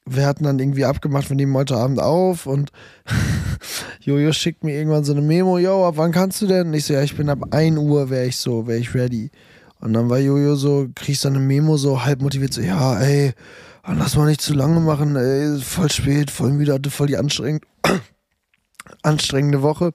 wir 0.05 0.27
hatten 0.27 0.45
dann 0.45 0.59
irgendwie 0.59 0.85
abgemacht, 0.85 1.29
wir 1.29 1.37
nehmen 1.37 1.55
heute 1.55 1.77
Abend 1.77 2.01
auf 2.01 2.47
und 2.47 2.73
Jojo 4.01 4.33
schickt 4.33 4.65
mir 4.65 4.75
irgendwann 4.75 5.05
so 5.05 5.13
eine 5.13 5.23
Memo, 5.23 5.59
yo, 5.59 5.87
ab 5.87 5.95
wann 5.97 6.13
kannst 6.13 6.43
du 6.43 6.47
denn? 6.47 6.69
Und 6.69 6.75
ich 6.75 6.85
so, 6.85 6.95
ja, 6.95 7.03
ich 7.03 7.17
bin 7.17 7.29
ab 7.29 7.39
1 7.53 7.79
Uhr, 7.79 8.11
wäre 8.11 8.27
ich 8.27 8.37
so, 8.37 8.67
wäre 8.67 8.79
ich 8.79 8.95
ready. 8.95 9.31
Und 9.83 9.95
dann 9.95 10.09
war 10.09 10.19
Jojo 10.21 10.55
so, 10.55 10.89
kriegst 10.95 11.25
dann 11.25 11.35
eine 11.35 11.45
Memo 11.45 11.77
so 11.77 12.05
halb 12.05 12.23
motiviert, 12.23 12.55
so, 12.55 12.61
ja, 12.61 13.01
ey, 13.01 13.33
lass 13.85 14.17
mal 14.17 14.27
nicht 14.27 14.41
zu 14.41 14.55
lange 14.55 14.79
machen, 14.79 15.17
ey, 15.17 15.61
voll 15.61 15.91
spät, 15.91 16.31
voll 16.31 16.53
müde, 16.53 16.73
hatte 16.73 16.89
voll 16.89 17.09
die 17.09 17.17
anstrengend, 17.17 17.65
anstrengende 19.03 19.61
Woche. 19.61 19.93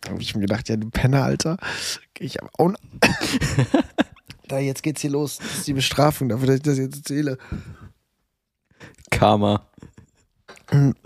Da 0.00 0.12
habe 0.12 0.22
ich 0.22 0.34
mir 0.34 0.40
gedacht, 0.40 0.70
ja, 0.70 0.76
du 0.78 0.88
Penner, 0.88 1.24
Alter. 1.24 1.58
Ich 2.18 2.38
hab 2.38 2.48
auch. 2.58 2.72
da, 4.48 4.58
jetzt 4.58 4.82
geht's 4.82 5.02
hier 5.02 5.10
los. 5.10 5.36
Das 5.36 5.58
ist 5.58 5.66
die 5.66 5.74
Bestrafung 5.74 6.30
dafür, 6.30 6.46
dass 6.46 6.56
ich 6.56 6.62
das 6.62 6.78
jetzt 6.78 6.96
erzähle. 6.96 7.36
Karma. 9.10 9.66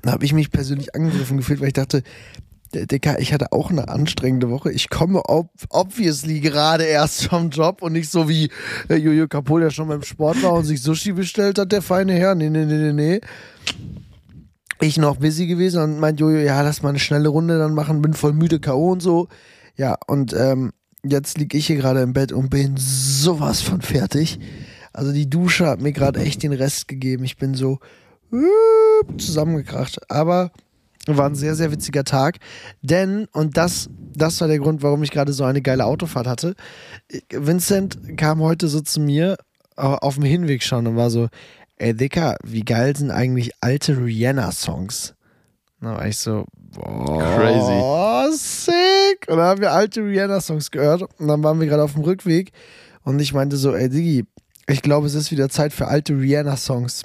Da 0.03 0.13
habe 0.13 0.25
ich 0.25 0.33
mich 0.33 0.53
persönlich 0.53 0.95
angegriffen 0.95 1.37
gefühlt, 1.39 1.61
weil 1.61 1.69
ich 1.69 1.75
dachte, 1.75 2.05
Dicker, 2.73 3.19
ich 3.19 3.33
hatte 3.33 3.53
auch 3.53 3.71
eine 3.71 3.89
anstrengende 3.89 4.51
Woche. 4.51 4.71
Ich 4.71 4.91
komme 4.91 5.23
ob, 5.25 5.51
obviously 5.71 6.41
gerade 6.41 6.85
erst 6.85 7.27
vom 7.27 7.51
Job 7.51 7.83
und 7.83 7.93
nicht 7.93 8.11
so 8.11 8.29
wie 8.29 8.51
äh, 8.89 8.97
Jojo 8.97 9.27
Kapol, 9.27 9.61
der 9.61 9.71
schon 9.71 9.89
beim 9.89 10.03
Sport 10.03 10.43
war 10.43 10.53
und 10.53 10.65
sich 10.65 10.83
Sushi 10.83 11.13
bestellt 11.13 11.59
hat, 11.59 11.73
der 11.73 11.83
feine 11.83 12.15
Herr. 12.15 12.35
Nee, 12.35 12.51
nee, 12.51 12.65
nee, 12.65 12.93
nee, 12.93 12.93
nee. 12.93 13.21
Ich 14.81 14.97
noch 14.97 15.17
busy 15.17 15.47
gewesen 15.47 15.83
und 15.83 15.99
meint 15.99 16.21
Jojo, 16.21 16.39
ja, 16.39 16.63
lass 16.63 16.83
mal 16.83 16.91
eine 16.91 16.99
schnelle 16.99 17.29
Runde 17.29 17.59
dann 17.59 17.75
machen, 17.75 18.03
bin 18.03 18.15
voll 18.15 18.33
müde, 18.33 18.61
K.O. 18.61 18.93
und 18.93 19.01
so. 19.01 19.29
Ja, 19.77 19.97
und 20.07 20.33
ähm, 20.33 20.73
jetzt 21.03 21.39
liege 21.39 21.59
ich 21.59 21.67
hier 21.67 21.77
gerade 21.77 22.03
im 22.03 22.13
Bett 22.13 22.33
und 22.33 22.51
bin 22.51 22.77
sowas 22.77 23.61
von 23.61 23.83
fertig. 23.83 24.39
Also 24.93 25.13
die 25.13 25.29
Dusche 25.29 25.67
hat 25.67 25.81
mir 25.81 25.93
gerade 25.93 26.21
echt 26.21 26.43
den 26.43 26.53
Rest 26.53 26.89
gegeben. 26.89 27.25
Ich 27.25 27.37
bin 27.37 27.55
so 27.55 27.79
äh, 28.33 29.17
zusammengekracht. 29.19 30.11
Aber 30.11 30.53
war 31.17 31.27
ein 31.27 31.35
sehr, 31.35 31.55
sehr 31.55 31.73
witziger 31.73 32.05
Tag. 32.05 32.39
Denn, 32.83 33.27
und 33.33 33.57
das, 33.57 33.89
das 34.15 34.41
war 34.41 34.49
der 34.49 34.59
Grund, 34.59 34.83
warum 34.83 35.03
ich 35.03 35.11
gerade 35.11 35.33
so 35.33 35.45
eine 35.45 35.63
geile 35.63 35.85
Autofahrt 35.85 36.27
hatte. 36.27 36.55
Vincent 37.31 38.17
kam 38.17 38.41
heute 38.41 38.69
so 38.69 38.81
zu 38.81 39.01
mir 39.01 39.37
auf 39.77 40.15
dem 40.15 40.25
Hinweg 40.25 40.63
schon 40.63 40.87
und 40.87 40.97
war 40.97 41.11
so, 41.11 41.29
ey 41.77 41.95
Dicker, 41.95 42.37
wie 42.45 42.63
geil 42.63 42.95
sind 42.97 43.11
eigentlich 43.11 43.53
alte 43.61 43.97
Rihanna-Songs? 43.97 45.15
Da 45.81 45.97
war 45.97 46.07
ich 46.07 46.19
so, 46.19 46.45
boah, 46.55 47.23
Crazy. 47.37 48.37
sick. 48.37 49.27
Und 49.29 49.39
dann 49.39 49.47
haben 49.47 49.61
wir 49.61 49.73
alte 49.73 50.03
Rihanna-Songs 50.03 50.71
gehört 50.71 51.03
und 51.19 51.27
dann 51.29 51.43
waren 51.43 51.59
wir 51.59 51.67
gerade 51.67 51.83
auf 51.83 51.95
dem 51.95 52.03
Rückweg 52.03 52.53
und 53.03 53.19
ich 53.19 53.33
meinte 53.33 53.57
so, 53.57 53.75
ey 53.75 53.89
Diggi, 53.89 54.27
ich 54.69 54.83
glaube, 54.83 55.07
es 55.07 55.15
ist 55.15 55.31
wieder 55.31 55.49
Zeit 55.49 55.73
für 55.73 55.89
alte 55.89 56.13
Rihanna-Songs. 56.13 57.05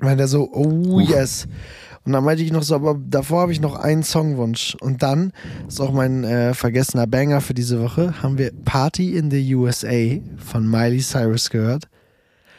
Meinte 0.00 0.24
er 0.24 0.28
so, 0.28 0.50
oh 0.52 1.00
yes. 1.00 1.46
Und 2.04 2.12
dann 2.12 2.24
meinte 2.24 2.42
ich 2.42 2.52
noch 2.52 2.62
so, 2.62 2.74
aber 2.74 2.98
davor 2.98 3.42
habe 3.42 3.52
ich 3.52 3.60
noch 3.60 3.76
einen 3.76 4.02
Songwunsch. 4.02 4.76
Und 4.80 5.02
dann 5.02 5.32
ist 5.66 5.80
auch 5.80 5.92
mein 5.92 6.24
äh, 6.24 6.54
vergessener 6.54 7.06
Banger 7.06 7.40
für 7.40 7.54
diese 7.54 7.82
Woche, 7.82 8.22
haben 8.22 8.38
wir 8.38 8.52
Party 8.64 9.16
in 9.16 9.30
the 9.30 9.54
USA 9.54 10.18
von 10.38 10.68
Miley 10.68 11.00
Cyrus 11.00 11.50
gehört. 11.50 11.84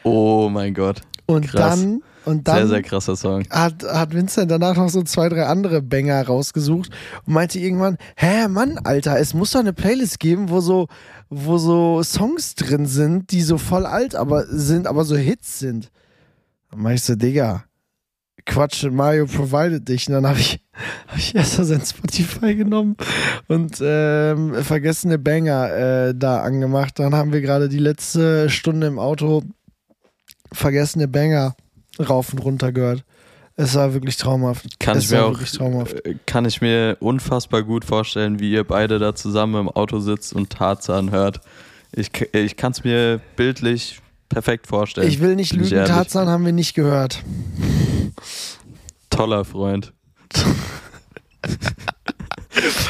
Oh 0.04 0.48
mein 0.50 0.74
Gott. 0.74 1.00
Und 1.26 1.48
Krass. 1.48 1.80
dann 1.80 2.02
und 2.24 2.46
dann 2.48 2.56
Sehr, 2.56 2.68
sehr 2.68 2.82
krasser 2.82 3.16
Song. 3.16 3.44
hat, 3.50 3.82
hat 3.82 4.12
Vincent 4.12 4.50
danach 4.50 4.76
noch 4.76 4.90
so 4.90 5.02
zwei, 5.02 5.28
drei 5.28 5.46
andere 5.46 5.80
Banger 5.80 6.24
rausgesucht 6.26 6.90
und 7.26 7.32
meinte 7.32 7.58
irgendwann, 7.58 7.96
hä, 8.16 8.46
Mann, 8.48 8.78
Alter, 8.84 9.18
es 9.18 9.32
muss 9.32 9.52
doch 9.52 9.60
eine 9.60 9.72
Playlist 9.72 10.20
geben, 10.20 10.50
wo 10.50 10.60
so, 10.60 10.88
wo 11.30 11.56
so 11.58 12.02
Songs 12.02 12.54
drin 12.56 12.86
sind, 12.86 13.30
die 13.30 13.40
so 13.42 13.56
voll 13.58 13.86
alt 13.86 14.14
aber 14.14 14.44
sind, 14.46 14.86
aber 14.86 15.04
so 15.04 15.16
Hits 15.16 15.58
sind. 15.58 15.90
Dann 16.70 16.82
meinte 16.82 16.96
ich 16.96 17.04
so, 17.04 17.14
Digga, 17.14 17.64
Quatsch, 18.46 18.84
Mario 18.90 19.26
provided 19.26 19.88
dich. 19.88 20.08
Und 20.08 20.14
dann 20.14 20.26
habe 20.26 20.38
ich, 20.38 20.60
hab 21.08 21.18
ich 21.18 21.34
erst 21.34 21.58
mal 21.58 21.64
sein 21.64 21.82
Spotify 21.84 22.54
genommen 22.54 22.96
und 23.48 23.78
ähm, 23.82 24.54
vergessene 24.62 25.18
Banger 25.18 26.08
äh, 26.08 26.14
da 26.14 26.42
angemacht. 26.42 26.98
Dann 26.98 27.14
haben 27.14 27.32
wir 27.32 27.40
gerade 27.40 27.68
die 27.68 27.78
letzte 27.78 28.50
Stunde 28.50 28.86
im 28.86 28.98
Auto 28.98 29.42
vergessene 30.52 31.08
Banger 31.08 31.54
rauf 31.98 32.32
und 32.32 32.38
runter 32.40 32.72
gehört. 32.72 33.04
Es 33.56 33.74
war 33.74 33.92
wirklich 33.92 34.16
traumhaft. 34.16 34.80
Kann 34.80 34.96
es 34.96 35.04
ich, 35.04 35.10
mir 35.10 35.24
auch, 35.24 35.38
äh, 35.38 36.14
kann 36.24 36.46
ich 36.46 36.60
mir 36.62 36.96
unfassbar 37.00 37.62
gut 37.62 37.84
vorstellen, 37.84 38.40
wie 38.40 38.52
ihr 38.52 38.64
beide 38.64 38.98
da 38.98 39.14
zusammen 39.14 39.60
im 39.60 39.68
Auto 39.68 40.00
sitzt 40.00 40.32
und 40.32 40.50
Tarzan 40.50 41.10
hört. 41.10 41.40
Ich, 41.92 42.10
ich 42.32 42.56
kann 42.56 42.72
es 42.72 42.84
mir 42.84 43.20
bildlich 43.36 44.00
perfekt 44.30 44.66
vorstellen. 44.66 45.08
Ich 45.08 45.20
will 45.20 45.36
nicht 45.36 45.52
lügen. 45.52 45.84
Tarzan 45.84 46.28
haben 46.28 46.46
wir 46.46 46.52
nicht 46.52 46.74
gehört. 46.74 47.22
Toller 49.10 49.44
Freund. 49.44 49.92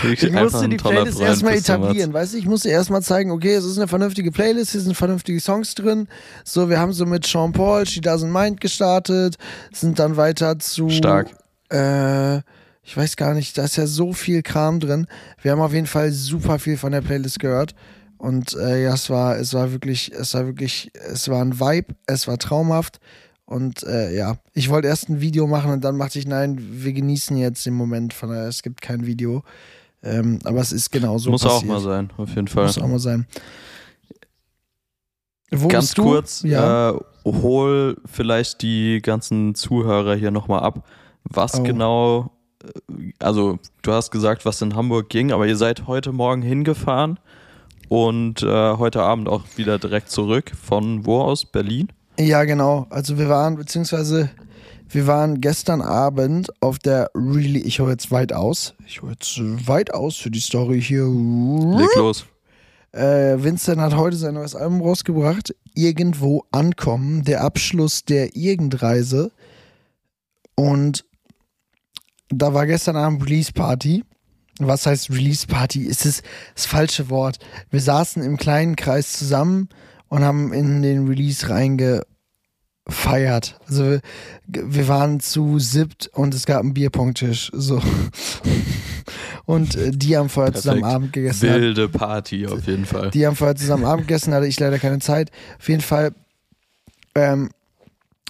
Ich 0.03 0.33
musste 0.33 0.69
die 0.69 0.77
Playlist 0.77 1.19
Freund 1.19 1.29
erstmal 1.29 1.55
etablieren, 1.55 2.13
weißt 2.13 2.33
du? 2.33 2.39
Ich 2.39 2.47
musste 2.47 2.71
erstmal 2.71 3.03
zeigen, 3.03 3.31
okay, 3.31 3.55
es 3.55 3.65
ist 3.65 3.79
eine 3.79 3.89
vernünftige 3.89 4.33
Playlist, 4.33 4.73
hier 4.73 4.81
sind 4.81 4.97
vernünftige 4.97 5.39
Songs 5.41 5.75
drin. 5.75 6.09
So, 6.45 6.69
wir 6.69 6.81
haben 6.81 6.93
so 6.93 7.07
mit 7.07 7.27
Sean 7.27 7.53
Paul, 7.53 7.87
She 7.87 8.01
Doesn't 8.01 8.31
Mind 8.33 8.61
gestartet, 8.61 9.37
sind 9.73 9.99
dann 9.99 10.17
weiter 10.17 10.59
zu. 10.59 10.89
Stark. 10.89 11.31
Äh, 11.71 12.39
ich 12.83 12.97
weiß 12.97 13.17
gar 13.17 13.35
nicht, 13.35 13.57
da 13.59 13.65
ist 13.65 13.77
ja 13.77 13.87
so 13.87 14.13
viel 14.13 14.43
Kram 14.43 14.81
drin. 14.81 15.07
Wir 15.43 15.53
haben 15.53 15.61
auf 15.61 15.75
jeden 15.75 15.87
Fall 15.87 16.11
super 16.11 16.59
viel 16.59 16.77
von 16.77 16.93
der 16.93 17.03
Playlist 17.03 17.39
gehört. 17.39 17.75
Und 18.19 18.55
äh, 18.55 18.83
ja, 18.83 18.95
es 18.95 19.09
war, 19.09 19.37
es 19.39 19.55
war 19.55 19.73
wirklich, 19.73 20.13
es 20.13 20.35
war 20.35 20.47
wirklich, 20.47 20.91
es 20.95 21.29
war 21.29 21.43
ein 21.43 21.61
Vibe, 21.61 21.95
es 22.07 22.27
war 22.27 22.39
traumhaft. 22.39 22.99
Und 23.51 23.83
äh, 23.83 24.15
ja, 24.17 24.37
ich 24.55 24.71
wollte 24.71 24.87
erst 24.87 25.09
ein 25.09 25.21
Video 25.21 25.47
machen 25.49 25.73
und 25.73 25.83
dann 25.85 25.97
machte 25.97 26.19
ich, 26.21 26.27
nein, 26.27 26.57
wir 26.61 26.93
genießen 26.93 27.37
jetzt 27.37 27.67
den 27.67 27.75
Moment, 27.75 28.15
von 28.15 28.29
daher, 28.29 28.47
es 28.47 28.63
gibt 28.63 28.81
kein 28.81 29.07
Video. 29.07 29.43
Ähm, 30.03 30.39
aber 30.45 30.61
es 30.61 30.71
ist 30.73 30.91
genau 30.93 31.19
so 31.19 31.31
Muss 31.31 31.43
passiert. 31.43 31.63
auch 31.63 31.67
mal 31.67 31.81
sein, 31.81 32.11
auf 32.17 32.29
jeden 32.31 32.47
Fall. 32.47 32.67
Muss 32.67 32.79
auch 32.79 32.87
mal 32.87 32.99
sein. 33.01 33.27
Wo 35.51 35.67
Ganz 35.69 35.95
kurz, 35.97 36.43
Ja. 36.43 36.91
äh, 36.91 37.01
hol 37.25 37.97
vielleicht 38.07 38.63
die 38.63 39.01
ganzen 39.03 39.55
Zuhörer 39.57 40.15
hier 40.15 40.31
nochmal 40.31 40.61
ab. 40.61 40.87
Was 41.25 41.59
Oh. 41.59 41.63
genau, 41.65 42.31
äh, 42.63 43.13
also 43.19 43.59
du 43.83 43.93
hast 43.93 44.11
gesagt, 44.13 44.45
was 44.45 44.63
in 44.63 44.77
Hamburg 44.77 45.09
ging, 45.09 45.33
aber 45.33 45.47
ihr 45.49 45.57
seid 45.57 45.89
heute 45.89 46.13
Morgen 46.13 46.43
hingefahren 46.43 47.19
und 47.89 48.43
äh, 48.45 48.77
heute 48.77 49.03
Abend 49.03 49.29
auch 49.29 49.43
wieder 49.57 49.79
direkt 49.81 50.09
zurück. 50.11 50.53
Von 50.63 51.05
wo 51.05 51.21
aus? 51.21 51.45
Berlin? 51.45 51.89
Ja, 52.21 52.45
genau. 52.45 52.87
Also 52.91 53.17
wir 53.17 53.31
waren, 53.31 53.57
beziehungsweise 53.57 54.29
wir 54.91 55.07
waren 55.07 55.41
gestern 55.41 55.81
Abend 55.81 56.51
auf 56.61 56.79
der 56.79 57.11
Really, 57.15 57.61
ich 57.61 57.81
hole 57.81 57.93
jetzt 57.93 58.11
weit 58.11 58.35
aus. 58.35 58.75
Ich 58.87 59.01
hole 59.01 59.13
jetzt 59.13 59.39
weit 59.67 59.95
aus 59.95 60.17
für 60.17 60.31
die 60.31 60.41
Story 60.41 60.83
hier. 60.83 61.05
Leg 61.05 61.89
los. 61.97 62.27
Äh, 62.93 63.43
Vincent 63.43 63.81
hat 63.81 63.97
heute 63.97 64.17
sein 64.17 64.35
neues 64.35 64.55
Album 64.55 64.83
rausgebracht. 64.83 65.55
Irgendwo 65.75 66.45
ankommen, 66.51 67.25
der 67.25 67.43
Abschluss 67.43 68.05
der 68.05 68.37
Irgendreise. 68.37 69.31
Und 70.57 71.07
da 72.29 72.53
war 72.53 72.67
gestern 72.67 72.97
Abend 72.97 73.25
Release 73.25 73.53
Party. 73.53 74.05
Was 74.59 74.85
heißt 74.85 75.09
Release 75.09 75.47
Party? 75.47 75.85
Ist 75.85 76.05
es 76.05 76.23
das 76.55 76.67
falsche 76.67 77.09
Wort. 77.09 77.39
Wir 77.71 77.81
saßen 77.81 78.23
im 78.23 78.37
kleinen 78.37 78.77
Kreis 78.77 79.15
zusammen 79.15 79.71
und 80.09 80.23
haben 80.23 80.53
in 80.53 80.83
den 80.83 81.07
Release 81.07 81.49
reingefeiert. 82.91 83.59
Also 83.67 83.99
wir, 84.47 84.89
waren 84.89 85.21
zu 85.21 85.59
siebt 85.59 86.11
und 86.13 86.35
es 86.35 86.47
gab 86.47 86.61
einen 86.61 86.75
Bierpongtisch. 86.75 87.51
So. 87.55 87.81
Und 89.45 89.77
äh, 89.77 89.91
die 89.93 90.17
haben 90.17 90.29
vorher 90.29 90.55
zusammen. 90.55 90.85
Abend 90.85 91.13
gegessen. 91.13 91.49
Wilde 91.49 91.89
Party 91.89 92.47
auf 92.47 92.67
jeden 92.67 92.87
Fall. 92.87 93.11
Die 93.11 93.27
haben 93.27 93.37
vorher 93.37 93.57
zusammen 93.57 93.85
Abend 93.85 94.09
gegessen, 94.09 94.35
hatte 94.35 94.47
ich 94.47 94.59
leider 94.59 94.79
keine 94.79 94.99
Zeit. 94.99 95.31
Auf 95.59 95.69
jeden 95.69 95.81
Fall, 95.81 96.13
ähm, 97.15 97.51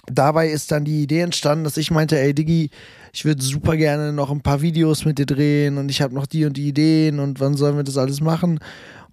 dabei 0.07 0.49
ist 0.49 0.71
dann 0.71 0.85
die 0.85 1.03
Idee 1.03 1.21
entstanden, 1.21 1.63
dass 1.63 1.77
ich 1.77 1.91
meinte, 1.91 2.19
ey 2.19 2.33
Diggi, 2.33 2.69
ich 3.13 3.25
würde 3.25 3.41
super 3.41 3.75
gerne 3.75 4.13
noch 4.13 4.31
ein 4.31 4.41
paar 4.41 4.61
Videos 4.61 5.05
mit 5.05 5.17
dir 5.17 5.25
drehen 5.25 5.77
und 5.77 5.89
ich 5.89 6.01
habe 6.01 6.13
noch 6.13 6.25
die 6.25 6.45
und 6.45 6.55
die 6.55 6.67
Ideen 6.67 7.19
und 7.19 7.39
wann 7.39 7.55
sollen 7.55 7.75
wir 7.75 7.83
das 7.83 7.97
alles 7.97 8.21
machen? 8.21 8.59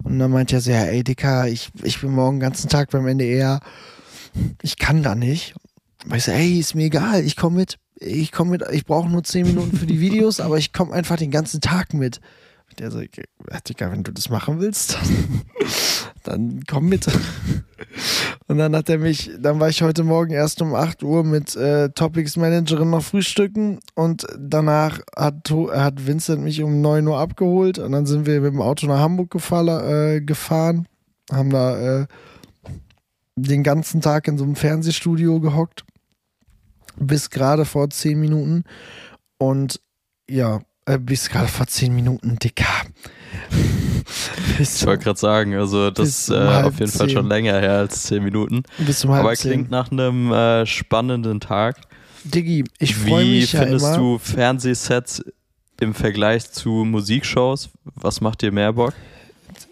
Und 0.03 0.19
dann 0.19 0.31
meinte 0.31 0.55
er 0.55 0.61
so, 0.61 0.71
ja, 0.71 0.83
ey 0.83 1.03
Dicker, 1.03 1.47
ich, 1.47 1.69
ich 1.83 1.99
bin 1.99 2.11
morgen 2.11 2.37
den 2.37 2.41
ganzen 2.41 2.69
Tag 2.69 2.91
beim 2.91 3.05
NDR, 3.05 3.59
ich 4.61 4.77
kann 4.77 5.03
da 5.03 5.15
nicht. 5.15 5.55
Und 6.05 6.15
ich 6.15 6.23
so, 6.23 6.31
ey, 6.31 6.59
ist 6.59 6.75
mir 6.75 6.85
egal, 6.85 7.23
ich 7.23 7.35
komme 7.35 7.57
mit. 7.57 7.77
Ich 8.01 8.31
komme 8.31 8.51
mit, 8.51 8.63
ich 8.71 8.85
brauche 8.85 9.09
nur 9.09 9.23
10 9.23 9.45
Minuten 9.45 9.75
für 9.75 9.85
die 9.85 9.99
Videos, 9.99 10.39
aber 10.39 10.57
ich 10.57 10.71
komme 10.71 10.93
einfach 10.93 11.17
den 11.17 11.31
ganzen 11.31 11.59
Tag 11.59 11.93
mit. 11.93 12.21
Und 12.69 12.79
Der 12.79 12.91
so, 12.91 13.01
Digga, 13.01 13.91
wenn 13.91 14.03
du 14.03 14.13
das 14.13 14.29
machen 14.29 14.61
willst, 14.61 14.93
dann, 14.95 15.41
dann 16.23 16.63
komm 16.65 16.87
mit. 16.87 17.07
Und 18.47 18.57
dann 18.57 18.75
hat 18.75 18.89
er 18.89 18.99
mich, 18.99 19.29
dann 19.39 19.59
war 19.59 19.69
ich 19.69 19.81
heute 19.81 20.03
Morgen 20.03 20.31
erst 20.31 20.61
um 20.61 20.73
8 20.73 21.03
Uhr 21.03 21.23
mit 21.23 21.55
äh, 21.55 21.89
Topics 21.89 22.37
Managerin 22.37 22.89
noch 22.89 23.03
frühstücken 23.03 23.79
und 23.95 24.25
danach 24.39 25.01
hat, 25.15 25.51
hat 25.71 26.07
Vincent 26.07 26.41
mich 26.41 26.63
um 26.63 26.81
9 26.81 27.05
Uhr 27.05 27.19
abgeholt 27.19 27.79
und 27.79 27.91
dann 27.91 28.05
sind 28.05 28.25
wir 28.25 28.41
mit 28.41 28.53
dem 28.53 28.61
Auto 28.61 28.87
nach 28.87 28.99
Hamburg 28.99 29.29
gefahren, 29.29 29.67
äh, 29.67 30.21
gefahren 30.21 30.87
haben 31.31 31.49
da 31.51 32.01
äh, 32.01 32.07
den 33.43 33.63
ganzen 33.63 34.01
Tag 34.01 34.27
in 34.27 34.37
so 34.37 34.43
einem 34.43 34.55
Fernsehstudio 34.55 35.39
gehockt, 35.39 35.83
bis 36.97 37.29
gerade 37.29 37.65
vor 37.65 37.89
10 37.89 38.19
Minuten 38.19 38.63
und 39.37 39.79
ja, 40.29 40.61
äh, 40.85 40.97
bis 40.97 41.29
gerade 41.29 41.47
vor 41.47 41.67
10 41.67 41.93
Minuten, 41.95 42.37
Dicker. 42.39 42.65
Ich 44.59 44.85
wollte 44.85 45.03
gerade 45.03 45.19
sagen, 45.19 45.55
also 45.55 45.91
das 45.91 46.29
um 46.29 46.35
äh, 46.35 46.63
auf 46.63 46.79
jeden 46.79 46.91
Fall 46.91 47.07
zehn. 47.07 47.15
schon 47.17 47.27
länger 47.27 47.59
her 47.59 47.73
als 47.73 48.03
10 48.03 48.23
Minuten. 48.23 48.63
bis 48.79 49.05
um 49.05 49.11
halb 49.11 49.23
Aber 49.23 49.35
zehn. 49.35 49.51
klingt 49.51 49.71
nach 49.71 49.91
einem 49.91 50.31
äh, 50.33 50.65
spannenden 50.65 51.39
Tag. 51.39 51.77
Diggi, 52.23 52.63
ich 52.79 52.95
freue 52.95 53.23
Wie 53.25 53.39
mich 53.39 53.53
ja 53.53 53.61
findest 53.61 53.85
immer. 53.85 53.97
du 53.97 54.17
Fernsehsets 54.17 55.23
im 55.79 55.93
Vergleich 55.93 56.51
zu 56.51 56.69
Musikshows? 56.85 57.69
Was 57.95 58.19
macht 58.19 58.41
dir 58.41 58.51
mehr 58.51 58.73
Bock? 58.73 58.93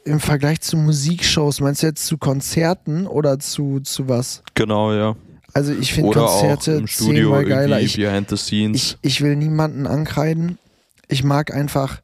Im 0.08 0.22
Vergleich 0.22 0.62
zu 0.62 0.78
Musikshows, 0.78 1.60
meinst 1.60 1.84
du 1.84 1.88
jetzt 1.88 2.06
zu 2.06 2.18
Konzerten 2.18 3.08
oder 3.08 3.40
zu, 3.40 3.82
zu 3.82 4.08
was? 4.08 4.42
Genau, 4.54 4.94
ja. 4.94 5.16
Also 5.54 5.74
ich 5.74 5.94
finde 5.94 6.12
Konzerte 6.12 6.76
auch 6.76 6.80
im 6.80 6.88
Studio 6.88 7.14
zehnmal 7.14 7.46
geiler. 7.46 7.82
Ich, 7.82 7.98
behind 7.98 8.30
the 8.30 8.38
scenes. 8.38 8.76
ich, 8.76 8.98
ich 9.02 9.22
will 9.22 9.36
niemanden 9.36 9.86
ankreiden. 9.86 10.58
ich 11.10 11.24
mag 11.24 11.54
einfach, 11.54 12.02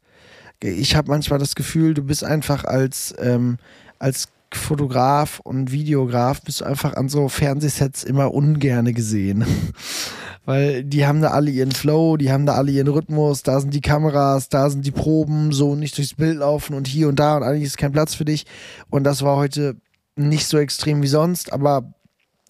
ich 0.60 0.95
habe 0.95 1.10
manchmal 1.10 1.39
das 1.39 1.55
Gefühl, 1.55 1.93
du 1.93 2.03
bist 2.03 2.24
einfach 2.24 2.65
als, 2.65 3.13
ähm, 3.19 3.57
als 4.00 4.27
Fotograf 4.53 5.39
und 5.39 5.72
Videograf 5.72 6.41
bist 6.41 6.62
du 6.62 6.65
einfach 6.65 6.95
an 6.95 7.10
so 7.10 7.29
Fernsehsets 7.29 8.03
immer 8.03 8.33
ungerne 8.33 8.91
gesehen. 8.91 9.45
Weil 10.45 10.83
die 10.83 11.05
haben 11.05 11.21
da 11.21 11.31
alle 11.31 11.51
ihren 11.51 11.71
Flow, 11.71 12.17
die 12.17 12.31
haben 12.31 12.45
da 12.45 12.55
alle 12.55 12.71
ihren 12.71 12.89
Rhythmus, 12.89 13.43
da 13.43 13.62
sind 13.62 13.73
die 13.73 13.81
Kameras, 13.81 14.50
da 14.50 14.69
sind 14.69 14.85
die 14.85 14.91
Proben, 14.91 15.53
so 15.53 15.75
nicht 15.75 15.97
durchs 15.97 16.15
Bild 16.15 16.38
laufen 16.38 16.73
und 16.73 16.85
hier 16.88 17.07
und 17.07 17.17
da 17.17 17.38
und 17.38 17.43
eigentlich 17.43 17.63
ist 17.63 17.77
kein 17.77 17.93
Platz 17.93 18.13
für 18.13 18.25
dich. 18.25 18.45
Und 18.89 19.05
das 19.05 19.21
war 19.21 19.38
heute 19.38 19.77
nicht 20.15 20.47
so 20.47 20.57
extrem 20.57 21.01
wie 21.01 21.07
sonst, 21.07 21.53
aber 21.53 21.93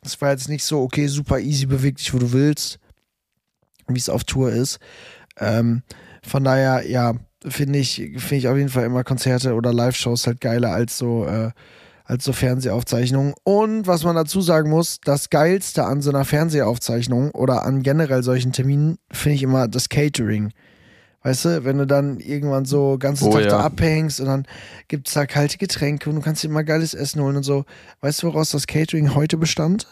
es 0.04 0.20
war 0.22 0.32
jetzt 0.32 0.50
nicht 0.50 0.66
so, 0.66 0.82
okay, 0.82 1.08
super 1.08 1.40
easy, 1.40 1.68
beweg 1.68 1.98
dich, 1.98 2.14
wo 2.14 2.18
du 2.18 2.34
willst, 2.34 2.80
wie 3.88 4.00
es 4.00 4.10
auf 4.10 4.24
Tour 4.24 4.52
ist. 4.52 4.80
Ähm, 5.40 5.84
von 6.24 6.44
daher, 6.44 6.90
ja, 6.90 7.14
finde 7.46 7.80
ich, 7.80 7.96
finde 7.96 8.36
ich 8.36 8.48
auf 8.48 8.58
jeden 8.58 8.70
Fall 8.70 8.86
immer 8.86 9.04
Konzerte 9.04 9.54
oder 9.54 9.72
Live-Shows 9.72 10.26
halt 10.26 10.42
geiler 10.42 10.72
als 10.72 10.98
so, 10.98 11.26
äh, 11.26 11.52
als 12.06 12.24
so 12.26 12.34
Fernsehaufzeichnungen. 12.34 13.34
Und 13.44 13.88
was 13.88 14.04
man 14.04 14.16
dazu 14.16 14.42
sagen 14.42 14.70
muss, 14.70 15.00
das 15.04 15.30
Geilste 15.30 15.86
an 15.86 16.02
so 16.02 16.10
einer 16.10 16.26
Fernsehaufzeichnung 16.26 17.32
oder 17.32 17.64
an 17.66 17.82
generell 17.84 18.24
solchen 18.24 18.52
Terminen 18.52 18.98
finde 19.12 19.36
ich 19.36 19.44
immer 19.44 19.68
das 19.68 19.90
Catering. 19.90 20.52
Weißt 21.26 21.46
du, 21.46 21.64
wenn 21.64 21.78
du 21.78 21.88
dann 21.88 22.20
irgendwann 22.20 22.66
so 22.66 22.98
ganzen 22.98 23.30
Oh, 23.30 23.32
Tag 23.32 23.44
ja. 23.44 23.50
da 23.50 23.60
abhängst 23.62 24.20
und 24.20 24.26
dann 24.26 24.46
gibt 24.90 25.08
es 25.08 25.14
da 25.14 25.26
kalte 25.26 25.58
Getränke 25.58 26.10
und 26.10 26.18
du 26.18 26.22
kannst 26.22 26.44
dir 26.44 26.50
immer 26.50 26.66
geiles 26.66 26.94
Essen 26.94 27.22
holen 27.22 27.38
und 27.38 27.44
so. 27.44 27.64
Weißt 28.02 28.22
du, 28.24 28.28
woraus 28.28 28.50
das 28.50 28.68
Catering 28.68 29.16
heute 29.16 29.38
bestand? 29.38 29.88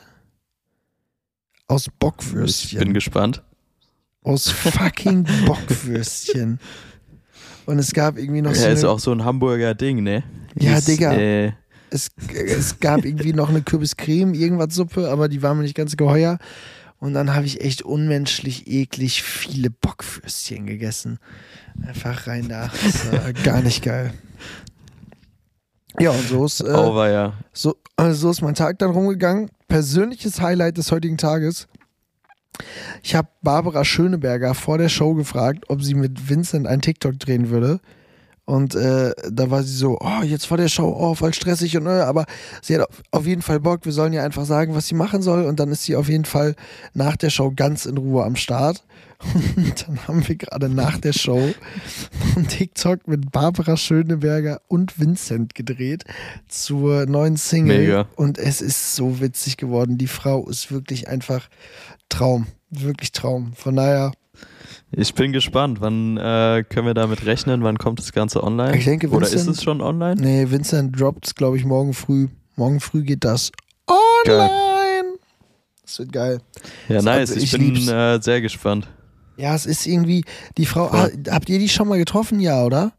Aus 1.67 1.87
Ich 1.87 1.93
Bockwürstchen. 1.99 2.79
bin 2.79 2.93
gespannt. 2.93 3.43
Aus 4.23 4.49
fucking 4.49 5.25
Bockwürstchen. 5.45 6.59
Und 7.65 7.79
es 7.79 7.93
gab 7.93 8.17
irgendwie 8.17 8.41
noch 8.41 8.53
so 8.53 8.65
Ja, 8.65 8.71
ist 8.73 8.83
auch 8.83 8.99
so 8.99 9.13
ein 9.13 9.23
Hamburger 9.23 9.73
Ding, 9.73 10.03
ne? 10.03 10.23
Ja, 10.59 10.81
Digga. 10.81 11.13
Äh, 11.13 11.53
es, 11.91 12.09
es 12.33 12.79
gab 12.79 13.05
irgendwie 13.05 13.33
noch 13.33 13.49
eine 13.49 13.61
Kürbiscreme, 13.61 14.33
irgendwas 14.33 14.73
Suppe, 14.73 15.09
aber 15.09 15.29
die 15.29 15.43
war 15.43 15.53
mir 15.53 15.63
nicht 15.63 15.75
ganz 15.75 15.95
geheuer. 15.97 16.39
Und 16.99 17.13
dann 17.13 17.33
habe 17.33 17.45
ich 17.45 17.61
echt 17.61 17.81
unmenschlich 17.81 18.67
eklig 18.67 19.23
viele 19.23 19.69
Bockwürstchen 19.69 20.65
gegessen. 20.65 21.19
Einfach 21.85 22.27
rein 22.27 22.47
da. 22.47 22.71
Das 22.83 23.11
war 23.11 23.33
gar 23.33 23.61
nicht 23.61 23.83
geil. 23.83 24.13
Ja, 25.99 26.11
und 26.11 26.27
so 26.27 26.45
ist, 26.45 26.61
äh, 26.61 26.71
oh, 26.71 27.05
ja. 27.05 27.33
so, 27.53 27.75
äh, 27.97 28.11
so 28.11 28.29
ist 28.29 28.41
mein 28.41 28.55
Tag 28.55 28.79
dann 28.79 28.91
rumgegangen. 28.91 29.49
Persönliches 29.67 30.39
Highlight 30.39 30.77
des 30.77 30.91
heutigen 30.91 31.17
Tages. 31.17 31.67
Ich 33.03 33.15
habe 33.15 33.27
Barbara 33.41 33.83
Schöneberger 33.83 34.53
vor 34.53 34.77
der 34.77 34.89
Show 34.89 35.15
gefragt, 35.15 35.65
ob 35.69 35.81
sie 35.81 35.95
mit 35.95 36.29
Vincent 36.29 36.67
ein 36.67 36.81
TikTok 36.81 37.19
drehen 37.19 37.49
würde. 37.49 37.79
Und 38.51 38.75
äh, 38.75 39.13
da 39.31 39.49
war 39.49 39.63
sie 39.63 39.73
so, 39.75 39.97
oh, 40.01 40.23
jetzt 40.23 40.45
vor 40.45 40.57
der 40.57 40.67
Show, 40.67 40.93
oh, 40.99 41.15
voll 41.15 41.33
stressig 41.33 41.77
und 41.77 41.85
äh, 41.85 42.01
aber 42.01 42.25
sie 42.61 42.75
hat 42.75 42.81
auf- 42.89 43.01
auf 43.11 43.25
jeden 43.25 43.41
Fall 43.41 43.61
Bock, 43.61 43.85
wir 43.85 43.93
sollen 43.93 44.11
ihr 44.11 44.23
einfach 44.25 44.43
sagen, 44.45 44.75
was 44.75 44.87
sie 44.87 44.95
machen 44.95 45.21
soll. 45.21 45.45
Und 45.45 45.59
dann 45.61 45.69
ist 45.71 45.83
sie 45.83 45.95
auf 45.95 46.09
jeden 46.09 46.25
Fall 46.25 46.55
nach 46.93 47.15
der 47.15 47.29
Show 47.29 47.53
ganz 47.55 47.85
in 47.85 47.97
Ruhe 47.97 48.25
am 48.25 48.35
Start. 48.35 48.83
Und 49.55 49.87
dann 49.87 49.99
haben 50.07 50.27
wir 50.27 50.35
gerade 50.35 50.67
nach 50.67 50.97
der 50.97 51.13
Show 51.13 51.53
einen 52.35 52.47
TikTok 52.47 53.07
mit 53.07 53.31
Barbara 53.31 53.77
Schöneberger 53.77 54.61
und 54.67 54.99
Vincent 54.99 55.53
gedreht 55.53 56.05
zur 56.47 57.05
neuen 57.05 57.37
Single. 57.37 57.77
Mega. 57.77 58.07
Und 58.15 58.37
es 58.39 58.61
ist 58.61 58.95
so 58.95 59.21
witzig 59.21 59.57
geworden. 59.57 59.97
Die 59.99 60.07
Frau 60.07 60.49
ist 60.49 60.71
wirklich 60.71 61.07
einfach 61.07 61.49
Traum. 62.09 62.47
Wirklich 62.71 63.11
Traum. 63.11 63.53
Von 63.55 63.75
daher, 63.75 64.11
Ich 64.93 65.13
bin 65.13 65.31
gespannt. 65.31 65.79
Wann 65.79 66.17
äh, 66.17 66.63
können 66.67 66.85
wir 66.87 66.93
damit 66.93 67.25
rechnen? 67.25 67.63
Wann 67.63 67.77
kommt 67.77 67.99
das 67.99 68.11
Ganze 68.11 68.43
online? 68.43 68.77
Ich 68.77 68.83
denke, 68.85 69.07
Oder 69.09 69.25
ist 69.27 69.33
Vincent- 69.33 69.57
es 69.57 69.63
schon 69.63 69.81
online? 69.81 70.19
nee, 70.21 70.49
Vincent 70.49 70.99
droppt 70.99 71.27
es, 71.27 71.35
glaube 71.35 71.57
ich, 71.57 71.63
morgen 71.65 71.93
früh. 71.93 72.27
Morgen 72.57 72.79
früh 72.81 73.03
geht 73.03 73.23
das 73.23 73.51
Geil. 74.25 74.39
online. 74.39 75.17
Das 75.83 75.99
wird 75.99 76.11
geil. 76.11 76.41
Ja, 76.89 77.01
nice. 77.01 77.31
Also, 77.31 77.35
ich, 77.37 77.43
ich 77.45 77.51
bin 77.51 77.87
äh, 77.87 78.21
sehr 78.21 78.41
gespannt. 78.41 78.87
Ja, 79.37 79.55
es 79.55 79.65
ist 79.65 79.87
irgendwie, 79.87 80.25
die 80.57 80.65
Frau, 80.65 80.87
ah, 80.91 81.09
habt 81.29 81.49
ihr 81.49 81.57
die 81.59 81.69
schon 81.69 81.87
mal 81.87 81.97
getroffen? 81.97 82.39
Ja, 82.39 82.63
oder? 82.63 82.91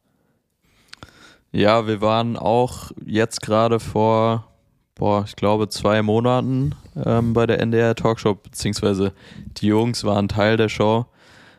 Ja, 1.52 1.86
wir 1.86 2.00
waren 2.00 2.36
auch 2.36 2.90
jetzt 3.04 3.42
gerade 3.42 3.78
vor, 3.78 4.46
boah, 4.94 5.24
ich 5.26 5.36
glaube 5.36 5.68
zwei 5.68 6.00
Monaten 6.02 6.74
ähm, 7.04 7.34
bei 7.34 7.46
der 7.46 7.60
NDR 7.60 7.94
Talkshow, 7.94 8.34
beziehungsweise 8.34 9.12
die 9.58 9.66
Jungs 9.66 10.04
waren 10.04 10.28
Teil 10.28 10.56
der 10.56 10.70
Show. 10.70 11.04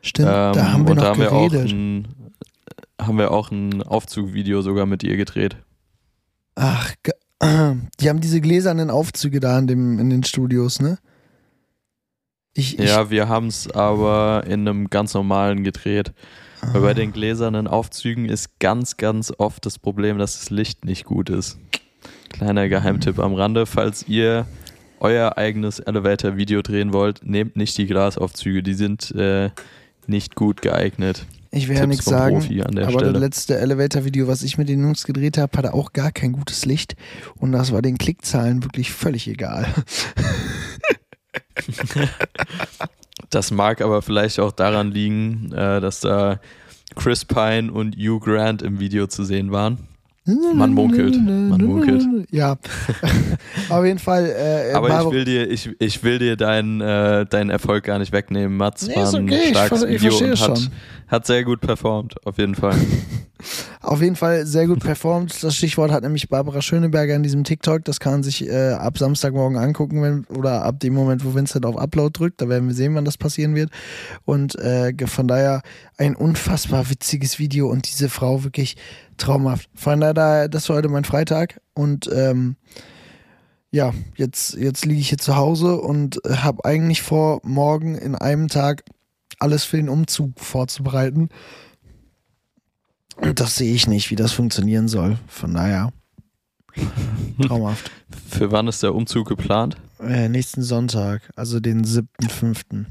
Stimmt, 0.03 0.27
Ähm, 0.29 0.53
da 0.53 0.71
haben 0.73 0.83
wir 0.85 0.91
und 0.91 0.97
noch 0.97 1.03
da 1.03 1.09
haben 1.11 1.19
wir, 1.21 1.31
auch 1.31 1.49
geredet. 1.49 1.71
ein, 1.71 2.07
haben 3.01 3.17
wir 3.17 3.31
auch 3.31 3.49
ein 3.51 3.81
Aufzugvideo 3.81 4.61
sogar 4.61 4.85
mit 4.85 5.01
ihr 5.01 5.17
gedreht. 5.17 5.55
Ach, 6.55 6.91
die 7.41 8.09
haben 8.09 8.21
diese 8.21 8.41
gläsernen 8.41 8.89
Aufzüge 8.89 9.39
da 9.39 9.57
in, 9.57 9.67
dem, 9.67 9.99
in 9.99 10.09
den 10.09 10.23
Studios, 10.23 10.79
ne? 10.81 10.99
Ich, 12.53 12.77
ich, 12.77 12.89
Ja, 12.89 13.09
wir 13.09 13.27
haben 13.29 13.47
es 13.47 13.71
aber 13.71 14.43
in 14.45 14.67
einem 14.67 14.89
ganz 14.89 15.13
normalen 15.13 15.63
gedreht. 15.63 16.13
Weil 16.71 16.81
bei 16.81 16.93
den 16.93 17.11
gläsernen 17.11 17.67
Aufzügen 17.67 18.29
ist 18.29 18.57
ganz, 18.59 18.95
ganz 18.95 19.33
oft 19.37 19.65
das 19.65 19.79
Problem, 19.79 20.17
dass 20.17 20.39
das 20.39 20.49
Licht 20.49 20.85
nicht 20.85 21.03
gut 21.03 21.29
ist. 21.29 21.59
Kleiner 22.29 22.69
Geheimtipp 22.69 23.19
am 23.19 23.33
Rande, 23.33 23.65
falls 23.65 24.07
ihr 24.07 24.45
euer 25.01 25.37
eigenes 25.37 25.79
Elevator-Video 25.79 26.61
drehen 26.61 26.93
wollt, 26.93 27.19
nehmt 27.25 27.57
nicht 27.57 27.77
die 27.77 27.85
Glasaufzüge, 27.85 28.63
die 28.63 28.75
sind 28.75 29.11
äh, 29.11 29.49
nicht 30.07 30.35
gut 30.35 30.61
geeignet. 30.61 31.25
ich 31.51 31.67
werde 31.67 31.81
Tipps 31.81 31.89
nichts 31.89 32.05
sagen. 32.05 32.35
Aber 32.61 32.81
das 32.81 32.93
Stelle. 32.93 33.19
letzte 33.19 33.57
Elevator-Video, 33.57 34.27
was 34.27 34.43
ich 34.43 34.57
mit 34.57 34.69
den 34.69 34.81
Jungs 34.81 35.03
gedreht 35.05 35.37
habe, 35.37 35.57
hatte 35.57 35.73
auch 35.73 35.93
gar 35.93 36.11
kein 36.11 36.33
gutes 36.33 36.65
Licht. 36.65 36.95
Und 37.35 37.51
das 37.51 37.71
war 37.71 37.81
den 37.81 37.97
Klickzahlen 37.97 38.63
wirklich 38.63 38.91
völlig 38.91 39.27
egal. 39.27 39.67
Das 43.29 43.51
mag 43.51 43.81
aber 43.81 44.01
vielleicht 44.01 44.39
auch 44.39 44.51
daran 44.51 44.91
liegen, 44.91 45.51
äh, 45.53 45.81
dass 45.81 46.01
da 46.01 46.39
Chris 46.95 47.25
Pine 47.25 47.71
und 47.71 47.95
Hugh 47.95 48.19
Grant 48.19 48.61
im 48.61 48.79
Video 48.79 49.07
zu 49.07 49.23
sehen 49.23 49.51
waren. 49.51 49.87
Man 50.25 50.73
munkelt, 50.73 51.15
man 51.21 51.61
munkelt. 51.61 52.03
Ja, 52.31 52.57
auf 53.69 53.85
jeden 53.85 53.99
Fall. 53.99 54.25
Äh, 54.25 54.73
Aber 54.73 54.87
ich 55.01 55.11
will 55.11 55.25
dir, 55.25 55.49
ich, 55.51 55.69
ich 55.79 56.03
will 56.03 56.17
dir 56.17 56.37
deinen, 56.37 56.79
äh, 56.79 57.25
deinen 57.25 57.49
Erfolg 57.49 57.83
gar 57.83 57.99
nicht 57.99 58.11
wegnehmen. 58.13 58.55
Mats 58.57 58.87
Nee, 58.87 58.95
war 58.95 59.13
ein 59.13 59.25
okay, 59.25 59.49
starkes 59.49 59.83
ich 59.83 60.01
Video 60.01 60.17
und 60.17 60.31
hat, 60.31 60.57
schon. 60.57 60.67
Hat 61.13 61.27
sehr 61.27 61.43
gut 61.43 61.61
performt, 61.61 62.15
auf 62.25 62.37
jeden 62.37 62.55
Fall. 62.55 62.75
Auf 63.81 64.01
jeden 64.01 64.15
Fall 64.15 64.45
sehr 64.45 64.67
gut 64.67 64.79
performt. 64.79 65.43
Das 65.43 65.57
Stichwort 65.57 65.91
hat 65.91 66.03
nämlich 66.03 66.29
Barbara 66.29 66.61
Schöneberger 66.61 67.13
in 67.13 67.23
diesem 67.23 67.43
TikTok. 67.43 67.83
Das 67.83 67.99
kann 67.99 68.13
man 68.13 68.23
sich 68.23 68.47
äh, 68.47 68.71
ab 68.71 68.97
Samstagmorgen 68.97 69.57
angucken, 69.57 70.01
wenn, 70.01 70.23
oder 70.37 70.63
ab 70.63 70.79
dem 70.79 70.93
Moment, 70.93 71.25
wo 71.25 71.35
Vincent 71.35 71.65
auf 71.65 71.77
Upload 71.77 72.17
drückt. 72.17 72.39
Da 72.39 72.47
werden 72.47 72.69
wir 72.69 72.73
sehen, 72.73 72.95
wann 72.95 73.03
das 73.03 73.17
passieren 73.17 73.53
wird. 73.53 73.69
Und 74.23 74.55
äh, 74.55 74.93
von 75.05 75.27
daher 75.27 75.61
ein 75.97 76.15
unfassbar 76.15 76.89
witziges 76.89 77.37
Video 77.37 77.67
und 77.67 77.89
diese 77.89 78.07
Frau 78.07 78.45
wirklich 78.45 78.77
traumhaft. 79.17 79.69
Von 79.75 79.99
daher, 79.99 80.47
das 80.47 80.69
war 80.69 80.77
heute 80.77 80.87
mein 80.87 81.03
Freitag 81.03 81.59
und 81.73 82.09
ähm, 82.13 82.55
ja, 83.71 83.91
jetzt, 84.15 84.53
jetzt 84.53 84.85
liege 84.85 85.01
ich 85.01 85.09
hier 85.09 85.17
zu 85.17 85.35
Hause 85.35 85.81
und 85.81 86.21
habe 86.29 86.63
eigentlich 86.63 87.01
vor, 87.01 87.41
morgen 87.43 87.95
in 87.95 88.15
einem 88.15 88.47
Tag 88.47 88.83
alles 89.43 89.63
für 89.63 89.77
den 89.77 89.89
Umzug 89.89 90.39
vorzubereiten. 90.39 91.29
Und 93.17 93.39
das 93.39 93.57
sehe 93.57 93.73
ich 93.73 93.87
nicht, 93.87 94.09
wie 94.09 94.15
das 94.15 94.31
funktionieren 94.31 94.87
soll. 94.87 95.17
Von 95.27 95.53
daher, 95.53 95.91
traumhaft. 97.41 97.91
Für 98.29 98.51
wann 98.51 98.67
ist 98.67 98.81
der 98.81 98.95
Umzug 98.95 99.27
geplant? 99.27 99.77
Äh, 99.99 100.29
nächsten 100.29 100.63
Sonntag, 100.63 101.29
also 101.35 101.59
den 101.59 101.85
7.5. 101.85 102.85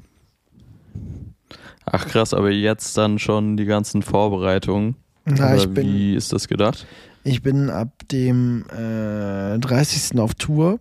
Ach 1.84 2.06
krass, 2.06 2.32
aber 2.32 2.50
jetzt 2.50 2.96
dann 2.96 3.18
schon 3.18 3.56
die 3.56 3.64
ganzen 3.64 4.02
Vorbereitungen. 4.02 4.96
Na, 5.24 5.34
Oder 5.34 5.56
ich 5.56 5.68
bin, 5.68 5.86
wie 5.86 6.14
ist 6.14 6.32
das 6.32 6.46
gedacht? 6.48 6.86
ich 7.24 7.42
bin 7.42 7.70
ab 7.70 8.02
dem 8.10 8.64
äh, 8.70 9.58
30. 9.58 10.18
auf 10.18 10.34
Tour 10.34 10.80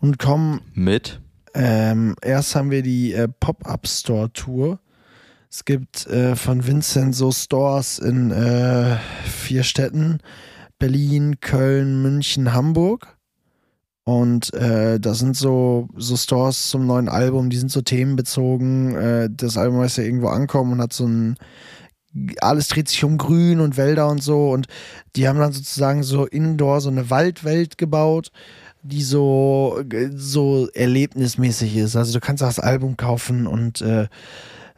und 0.00 0.18
komme 0.18 0.60
Mit? 0.74 1.20
Ähm, 1.54 2.16
erst 2.20 2.54
haben 2.56 2.70
wir 2.70 2.82
die 2.82 3.12
äh, 3.12 3.28
Pop-Up-Store-Tour. 3.28 4.80
Es 5.50 5.64
gibt 5.64 6.06
äh, 6.08 6.34
von 6.34 6.66
Vincent 6.66 7.14
so 7.14 7.30
Stores 7.30 7.98
in 7.98 8.32
äh, 8.32 8.96
vier 9.24 9.62
Städten: 9.62 10.18
Berlin, 10.78 11.38
Köln, 11.40 12.02
München, 12.02 12.52
Hamburg. 12.52 13.16
Und 14.02 14.52
äh, 14.52 15.00
das 15.00 15.20
sind 15.20 15.34
so, 15.36 15.88
so 15.96 16.16
Stores 16.16 16.68
zum 16.68 16.86
neuen 16.86 17.08
Album, 17.08 17.48
die 17.48 17.56
sind 17.56 17.70
so 17.70 17.80
themenbezogen. 17.80 18.94
Äh, 18.96 19.30
das 19.32 19.56
Album 19.56 19.80
heißt 19.80 19.96
ja 19.96 20.04
irgendwo 20.04 20.28
ankommen 20.28 20.72
und 20.72 20.82
hat 20.82 20.92
so 20.92 21.06
ein 21.06 21.36
alles 22.40 22.68
dreht 22.68 22.88
sich 22.88 23.02
um 23.04 23.18
Grün 23.18 23.60
und 23.60 23.76
Wälder 23.76 24.08
und 24.08 24.22
so. 24.22 24.50
Und 24.50 24.66
die 25.16 25.26
haben 25.28 25.38
dann 25.38 25.52
sozusagen 25.52 26.02
so 26.02 26.26
indoor 26.26 26.80
so 26.80 26.88
eine 26.88 27.10
Waldwelt 27.10 27.78
gebaut, 27.78 28.30
die 28.84 29.02
so, 29.02 29.82
so 30.14 30.68
erlebnismäßig 30.74 31.76
ist. 31.76 31.96
Also 31.96 32.12
du 32.12 32.20
kannst 32.20 32.42
auch 32.42 32.48
das 32.48 32.60
Album 32.60 32.96
kaufen 32.96 33.46
und 33.46 33.80
äh, 33.80 34.08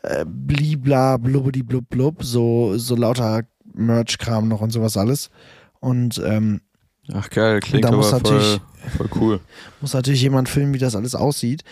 äh, 0.03 0.25
blibla, 0.25 1.17
blubbidi 1.17 1.63
blub 1.65 1.89
blub, 1.91 2.23
so, 2.25 2.79
so 2.79 2.95
lauter 2.95 3.43
Merch-Kram 3.75 4.47
noch 4.49 4.61
und 4.61 4.71
sowas 4.71 4.97
alles. 4.97 5.29
Und 5.81 6.23
ähm, 6.25 6.61
Ach 7.13 7.29
geil, 7.31 7.61
klingt 7.61 7.85
Da 7.85 7.89
aber 7.89 7.99
muss 7.99 8.11
voll, 8.11 8.21
natürlich- 8.23 8.61
voll 8.97 9.09
cool. 9.17 9.41
muss 9.81 9.93
natürlich 9.95 10.23
jemand 10.23 10.49
filmen, 10.49 10.73
wie 10.73 10.79
das 10.79 10.97
alles 10.97 11.15
aussieht. 11.15 11.63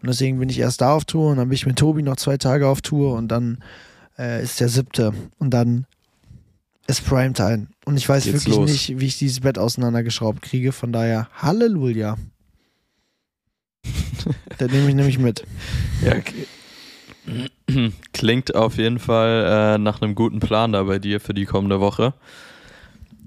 Und 0.00 0.08
deswegen 0.08 0.38
bin 0.38 0.48
ich 0.48 0.58
erst 0.58 0.80
da 0.80 0.94
auf 0.94 1.04
Tour 1.04 1.30
und 1.30 1.36
dann 1.36 1.48
bin 1.48 1.54
ich 1.54 1.66
mit 1.66 1.76
Tobi 1.78 2.02
noch 2.02 2.16
zwei 2.16 2.36
Tage 2.38 2.66
auf 2.66 2.80
Tour 2.80 3.14
und 3.14 3.28
dann 3.28 3.58
äh, 4.18 4.42
ist 4.42 4.60
der 4.60 4.68
siebte 4.68 5.12
und 5.38 5.50
dann 5.50 5.86
ist 6.86 7.04
Primetime. 7.06 7.68
Und 7.84 7.96
ich 7.96 8.08
weiß 8.08 8.24
Geht's 8.24 8.44
wirklich 8.44 8.56
los. 8.56 8.70
nicht, 8.70 9.00
wie 9.00 9.06
ich 9.06 9.18
dieses 9.18 9.40
Bett 9.40 9.58
auseinandergeschraubt 9.58 10.42
kriege. 10.42 10.72
Von 10.72 10.92
daher, 10.92 11.28
Halleluja. 11.34 12.16
da 14.58 14.66
nehme 14.66 14.88
ich 14.88 14.94
nämlich 14.94 15.18
mit. 15.18 15.44
Ja, 16.04 16.16
klingt 18.12 18.54
auf 18.54 18.76
jeden 18.76 18.98
Fall 18.98 19.76
äh, 19.76 19.78
nach 19.78 20.02
einem 20.02 20.14
guten 20.14 20.40
Plan 20.40 20.72
da 20.72 20.82
bei 20.82 20.98
dir 20.98 21.20
für 21.20 21.34
die 21.34 21.44
kommende 21.44 21.80
Woche. 21.80 22.14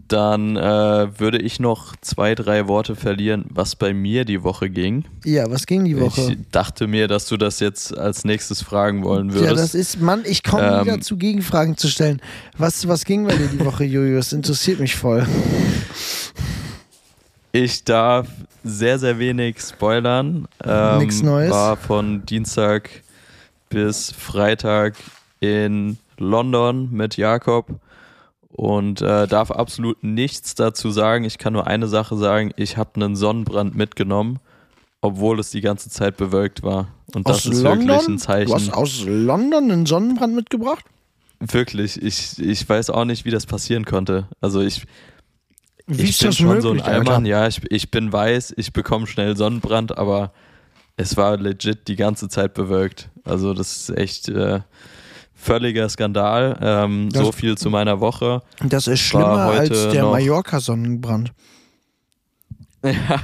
Dann 0.08 0.56
äh, 0.56 1.20
würde 1.20 1.40
ich 1.40 1.60
noch 1.60 1.96
zwei, 2.02 2.36
drei 2.36 2.68
Worte 2.68 2.96
verlieren, 2.96 3.46
was 3.50 3.76
bei 3.76 3.92
mir 3.92 4.24
die 4.24 4.44
Woche 4.44 4.70
ging. 4.70 5.06
Ja, 5.24 5.50
was 5.50 5.66
ging 5.66 5.84
die 5.84 6.00
Woche? 6.00 6.34
Ich 6.34 6.38
dachte 6.52 6.86
mir, 6.86 7.08
dass 7.08 7.26
du 7.28 7.38
das 7.38 7.60
jetzt 7.60 7.98
als 7.98 8.24
nächstes 8.24 8.62
fragen 8.62 9.04
wollen 9.04 9.34
würdest. 9.34 9.50
Ja, 9.52 9.56
das 9.56 9.74
ist, 9.74 10.00
Mann, 10.00 10.22
ich 10.26 10.44
komme 10.44 10.64
Ähm, 10.64 10.80
nie 10.84 10.90
dazu, 10.98 11.18
Gegenfragen 11.18 11.76
zu 11.76 11.88
stellen. 11.88 12.22
Was, 12.58 12.88
was 12.88 13.04
ging 13.04 13.26
bei 13.26 13.36
dir 13.36 13.48
die 13.48 13.66
Woche, 13.66 13.84
Jojo? 13.86 14.18
Das 14.18 14.32
interessiert 14.32 14.80
mich 14.80 14.96
voll. 14.96 15.26
Ich 17.52 17.84
darf 17.84 18.28
sehr, 18.64 19.00
sehr 19.00 19.18
wenig 19.18 19.60
spoilern. 19.62 20.48
Ähm, 20.64 20.98
Nix 21.00 21.22
Neues. 21.22 21.52
War 21.52 21.78
von 21.78 22.26
Dienstag 22.26 22.90
bis 23.70 24.12
Freitag 24.12 24.96
in 25.40 25.98
London 26.18 26.90
mit 26.92 27.18
Jakob 27.18 27.68
und 28.56 29.02
äh, 29.02 29.28
darf 29.28 29.52
absolut 29.52 30.02
nichts 30.02 30.56
dazu 30.56 30.90
sagen. 30.90 31.26
Ich 31.26 31.38
kann 31.38 31.54
nur 31.54 31.68
eine 31.68 31.88
Sache 31.88 32.16
sagen: 32.16 32.52
Ich 32.56 32.78
habe 32.78 32.92
einen 32.96 33.16
Sonnenbrand 33.18 33.76
mitgenommen, 33.76 34.40
obwohl 35.02 35.40
es 35.40 35.52
die 35.52 35.62
ganze 35.62 35.90
Zeit 35.90 36.16
bewölkt 36.16 36.64
war. 36.64 36.88
Und 37.14 37.28
das 37.28 37.46
ist 37.46 37.64
wirklich 37.64 38.08
ein 38.08 38.18
Zeichen. 38.18 38.48
Du 38.48 38.56
hast 38.56 38.74
aus 38.74 39.04
London 39.06 39.70
einen 39.72 39.86
Sonnenbrand 39.86 40.34
mitgebracht? 40.34 40.86
Wirklich, 41.40 42.02
ich, 42.02 42.40
ich 42.40 42.68
weiß 42.68 42.90
auch 42.92 43.04
nicht, 43.04 43.26
wie 43.26 43.30
das 43.30 43.46
passieren 43.46 43.84
konnte. 43.84 44.30
Also 44.40 44.62
ich, 44.62 44.86
Wie 45.86 46.04
ich 46.04 46.18
bin 46.18 46.28
das 46.30 46.38
schon 46.38 46.48
möglich, 46.48 46.64
so 46.64 46.72
ein? 46.72 46.82
Allmann, 46.82 47.26
ja, 47.26 47.48
ich, 47.48 47.62
ich 47.70 47.92
bin 47.92 48.12
weiß, 48.12 48.54
ich 48.56 48.72
bekomme 48.72 49.06
schnell 49.06 49.36
Sonnenbrand, 49.36 49.98
aber 49.98 50.32
es 50.96 51.18
war 51.18 51.36
legit 51.36 51.90
die 51.90 51.98
ganze 51.98 52.30
Zeit 52.30 52.54
bewölkt. 52.54 53.10
Also 53.26 53.54
das 53.54 53.76
ist 53.76 53.98
echt 53.98 54.30
äh, 54.30 54.62
völliger 55.46 55.88
Skandal. 55.90 56.58
Ähm, 56.62 57.10
Das- 57.12 57.24
so 57.24 57.32
viel 57.32 57.58
zu 57.58 57.70
meiner 57.70 58.00
Woche. 58.00 58.42
Das 58.68 58.88
ist 58.88 59.00
schlimmer 59.02 59.46
als 59.46 59.90
der 59.90 60.04
Mallorca-Sonnenbrand. 60.06 61.32
Ja, 62.86 63.20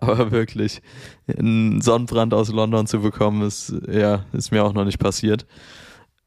aber 0.00 0.30
wirklich, 0.30 0.82
einen 1.26 1.80
Sonnenbrand 1.80 2.32
aus 2.32 2.48
London 2.52 2.86
zu 2.86 3.00
bekommen, 3.00 3.42
ist, 3.42 3.74
ja, 3.90 4.24
ist 4.32 4.52
mir 4.52 4.62
auch 4.62 4.72
noch 4.72 4.84
nicht 4.84 5.00
passiert. 5.00 5.46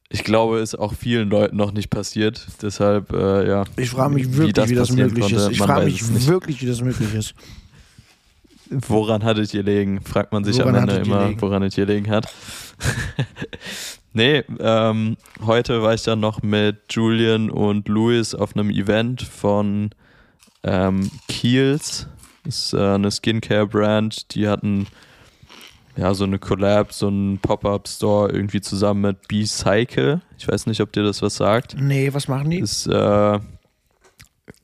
Ich 0.10 0.26
glaube, 0.26 0.60
ist 0.60 0.76
auch 0.78 0.94
vielen 0.94 1.30
Leuten 1.30 1.56
noch 1.56 1.72
nicht 1.72 1.90
passiert. 1.90 2.46
Deshalb, 2.62 3.14
äh, 3.14 3.48
ja. 3.48 3.64
Ich 3.78 3.90
frage 3.90 4.14
mich 4.16 4.36
wirklich, 4.36 4.70
wie 4.70 4.76
das, 4.76 4.90
passieren 4.90 5.08
möglich 5.14 5.22
konnte, 5.22 5.36
ist. 5.38 5.52
Ich 5.52 5.58
frage 5.60 5.86
mich 5.86 6.02
es 6.02 6.28
wirklich, 6.28 6.62
wie 6.62 6.66
das 6.66 6.82
möglich 6.82 7.14
ist. 7.14 7.36
Woran 8.70 9.24
hattet 9.24 9.54
ihr 9.54 9.64
liegen? 9.64 10.02
Fragt 10.02 10.34
man 10.34 10.44
sich 10.44 10.58
Woran 10.60 10.76
am 10.76 10.90
Ende 10.90 10.96
immer, 10.98 11.42
woran 11.42 11.64
es 11.64 11.78
ihr 11.78 11.86
liegen 11.86 12.12
hat. 12.12 12.28
nee, 14.13 14.43
ähm, 14.60 15.17
heute 15.45 15.82
war 15.82 15.93
ich 15.93 16.04
dann 16.04 16.19
noch 16.19 16.41
mit 16.41 16.82
Julian 16.89 17.49
und 17.49 17.88
Louis 17.88 18.34
auf 18.34 18.56
einem 18.56 18.69
Event 18.69 19.21
von 19.21 19.91
ähm, 20.63 21.12
Kiehl's. 21.28 22.08
Das 22.45 22.56
ist 22.56 22.73
äh, 22.73 22.95
eine 22.95 23.12
Skincare-Brand. 23.12 24.36
Die 24.36 24.47
hatten 24.47 24.88
ja 25.95 26.13
so 26.13 26.23
eine 26.23 26.39
Collab, 26.39 26.93
so 26.93 27.08
einen 27.08 27.38
Pop-Up-Store 27.39 28.32
irgendwie 28.32 28.62
zusammen 28.62 29.02
mit 29.02 29.28
B-Cycle. 29.28 30.21
Ich 30.38 30.47
weiß 30.47 30.65
nicht, 30.67 30.82
ob 30.82 30.91
dir 30.91 31.04
das 31.04 31.21
was 31.21 31.36
sagt. 31.36 31.76
Nee, 31.80 32.13
was 32.13 32.28
machen 32.28 32.49
die? 32.49 32.60
Ist 32.60 32.88
äh, 32.88 33.39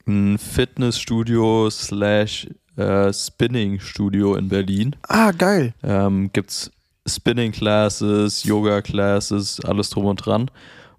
ein 0.08 0.38
Fitnessstudio 0.38 1.70
slash 1.70 2.48
äh, 2.76 3.14
Spinning-Studio 3.14 4.36
in 4.36 4.50
Berlin. 4.50 4.96
Ah, 5.08 5.32
geil. 5.32 5.74
Ähm, 5.84 6.32
gibt's 6.34 6.72
Spinning 7.10 7.52
Classes, 7.52 8.44
Yoga 8.44 8.82
Classes, 8.82 9.60
alles 9.66 9.90
drum 9.90 10.06
und 10.06 10.18
dran. 10.26 10.50